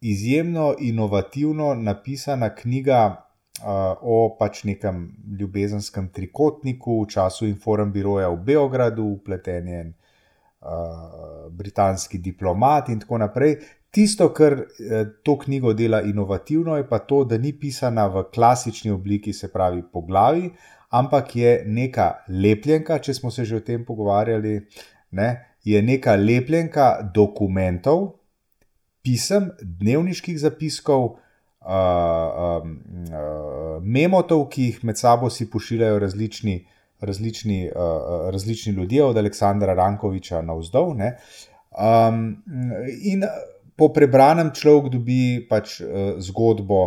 izjemno 0.01 0.75
inovativno 0.83 1.77
napisana 1.79 2.51
knjiga 2.55 3.28
o 3.65 4.37
pač 4.39 4.63
nekem 4.65 5.09
ljubezenskem 5.39 6.09
trikotniku 6.15 7.03
v 7.03 7.09
času 7.11 7.47
Inform 7.47 7.91
Biroja 7.93 8.29
v 8.31 8.39
Beogradu, 8.45 9.07
upleten 9.19 9.69
je 9.69 9.81
uh, 9.87 11.49
britanski 11.51 12.19
diplomat 12.19 12.89
in 12.89 13.01
tako 13.01 13.19
naprej. 13.19 13.59
Tisto, 13.91 14.29
kar 14.37 14.53
eh, 14.53 15.07
to 15.25 15.39
knjigo 15.39 15.73
dela 15.73 16.03
inovativno, 16.05 16.77
je 16.77 16.85
pa 16.89 16.99
to, 16.99 17.23
da 17.25 17.39
ni 17.39 17.55
pisana 17.57 18.05
v 18.13 18.27
klasični 18.35 18.91
obliki, 18.93 19.33
se 19.33 19.49
pravi 19.49 19.81
po 19.93 20.03
glavi, 20.05 20.51
ampak 20.91 21.37
je 21.37 21.63
neka 21.67 22.11
lepljenka, 22.29 22.99
če 22.99 23.15
smo 23.15 23.31
se 23.31 23.47
že 23.49 23.57
o 23.57 23.65
tem 23.65 23.87
pogovarjali, 23.89 24.61
ne, 25.17 25.29
je 25.65 25.81
neka 25.83 26.19
lepljenka 26.21 26.91
dokumentov, 27.15 28.19
pisem, 29.03 29.51
dnevniških 29.63 30.37
zapiskov, 30.37 31.17
uh, 31.69 32.64
uh, 32.64 33.83
memotov, 33.85 34.47
ki 34.53 34.71
jih 34.71 34.81
med 34.89 34.99
sabo 34.99 35.31
si 35.31 35.49
pošiljajo 35.51 35.99
različni, 35.99 36.57
različni, 37.01 37.61
uh, 37.69 38.31
različni 38.33 38.73
ljudje, 38.73 39.05
od 39.05 39.19
Aleksandra 39.19 39.75
Rankoviča 39.75 40.43
na 40.43 40.57
vzdolj. 40.59 41.05
Um, 41.79 42.25
in 43.05 43.25
po 43.77 43.93
prebranem 43.95 44.51
človek 44.55 44.93
dobi 44.97 45.21
pač 45.51 45.81
uh, 45.81 46.16
zgodbo. 46.19 46.83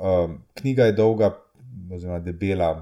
Uh, 0.00 0.36
knjiga 0.60 0.90
je 0.90 0.96
dolga, 0.96 1.34
oziroma 1.92 2.20
debela. 2.24 2.74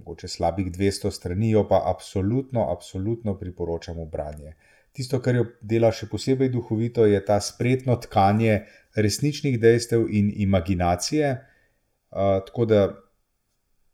Mogoče 0.00 0.28
slabih 0.28 0.70
200 0.72 1.10
strani, 1.12 1.50
jo 1.50 1.66
pa 1.68 1.82
absolutno, 1.90 2.70
absolutno 2.72 3.34
priporočam 3.36 3.98
v 4.00 4.06
branje. 4.08 4.54
Uh, 4.54 4.69
Tisto, 4.92 5.20
kar 5.22 5.36
jo 5.38 5.44
dela 5.62 5.92
še 5.94 6.08
posebej 6.10 6.50
duhovito, 6.50 7.06
je 7.06 7.20
ta 7.24 7.38
spretno 7.40 7.94
tkanje 7.96 8.64
resničnih 8.96 9.60
dejstev 9.60 10.08
in 10.10 10.32
imaginacije. 10.34 11.30
Uh, 12.10 12.40
tako 12.46 12.66
da 12.66 12.80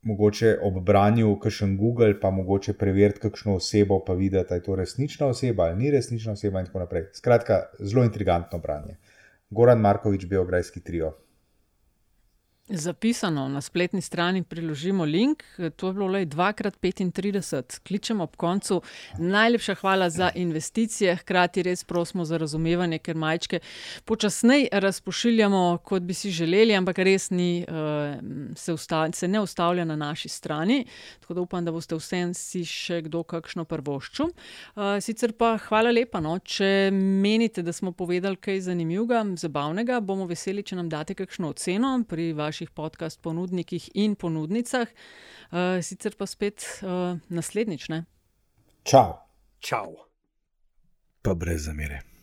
mogoče 0.06 0.54
ob 0.62 0.78
branju, 0.86 1.34
kakšen 1.42 1.76
Google, 1.76 2.14
pa 2.20 2.30
mogoče 2.30 2.76
preveriti 2.78 3.20
kakšno 3.26 3.58
osebo, 3.60 3.98
pa 4.06 4.14
videti, 4.14 4.48
da 4.48 4.54
je 4.54 4.62
to 4.62 4.76
resnična 4.76 5.26
oseba 5.26 5.64
ali 5.64 5.76
ni 5.82 5.90
resnična 5.90 6.32
oseba, 6.32 6.60
in 6.60 6.66
tako 6.66 6.84
naprej. 6.84 7.08
Skratka, 7.12 7.62
zelo 7.80 8.04
intrigantno 8.04 8.58
branje. 8.58 8.96
Goran 9.50 9.80
Markovič, 9.80 10.26
Beograjski 10.26 10.80
trio. 10.80 11.12
Zapisano 12.68 13.48
na 13.48 13.60
spletni 13.60 14.00
strani 14.02 14.42
priložimo 14.42 15.04
link, 15.04 15.42
to 15.76 15.86
je 15.86 15.92
bilo 15.92 16.06
le 16.06 16.26
2x35, 16.26 17.80
kličemo 17.86 18.24
ob 18.24 18.36
koncu. 18.36 18.82
Najlepša 19.18 19.74
hvala 19.74 20.10
za 20.10 20.30
investicije, 20.34 21.16
hkrati 21.16 21.62
res 21.62 21.84
prosimo 21.84 22.24
za 22.24 22.36
razumevanje, 22.36 22.98
ker 22.98 23.16
majčke 23.16 23.60
počasneje 24.04 24.68
razpošiljamo, 24.72 25.78
kot 25.84 26.02
bi 26.02 26.14
si 26.14 26.30
želeli, 26.30 26.74
ampak 26.74 26.98
res 26.98 27.30
ni, 27.30 27.62
eh, 27.62 28.18
se, 28.56 28.72
usta, 28.72 29.12
se 29.12 29.28
ne 29.28 29.40
ustavlja 29.40 29.84
na 29.84 29.96
naši 29.96 30.28
strani. 30.28 30.84
Tako 31.20 31.34
da 31.34 31.40
upam, 31.40 31.64
da 31.64 31.72
boste 31.72 31.94
vsem 31.94 32.34
si 32.34 32.64
še 32.64 33.02
kdo 33.02 33.22
kakšno 33.22 33.64
prvoščil. 33.64 34.26
Eh, 34.26 35.00
sicer 35.00 35.32
pa 35.38 35.54
hvala 35.68 35.90
lepa, 35.90 36.20
no? 36.20 36.38
če 36.38 36.90
menite, 36.92 37.62
da 37.62 37.72
smo 37.72 37.92
povedali 37.92 38.36
kaj 38.36 38.60
zanimivega, 38.60 39.22
zabavnega, 39.38 40.00
bomo 40.00 40.26
veseli, 40.26 40.66
če 40.66 40.82
nam 40.82 40.88
date 40.88 41.14
kakšno 41.14 41.54
oceno 41.54 42.02
pri 42.08 42.32
vašem 42.32 42.55
vaših 42.56 42.70
podcast 42.70 43.20
ponudnikih 43.22 43.90
in 43.94 44.14
ponudnicah. 44.14 44.88
Uh, 45.50 45.82
sicer 45.82 46.16
pa 46.16 46.26
spet 46.26 46.64
uh, 46.82 47.18
naslednjič. 47.28 47.90
Čau. 48.84 49.12
Čau. 49.60 50.08
Pa 51.22 51.34
brez 51.34 51.68
zamere. 51.68 52.15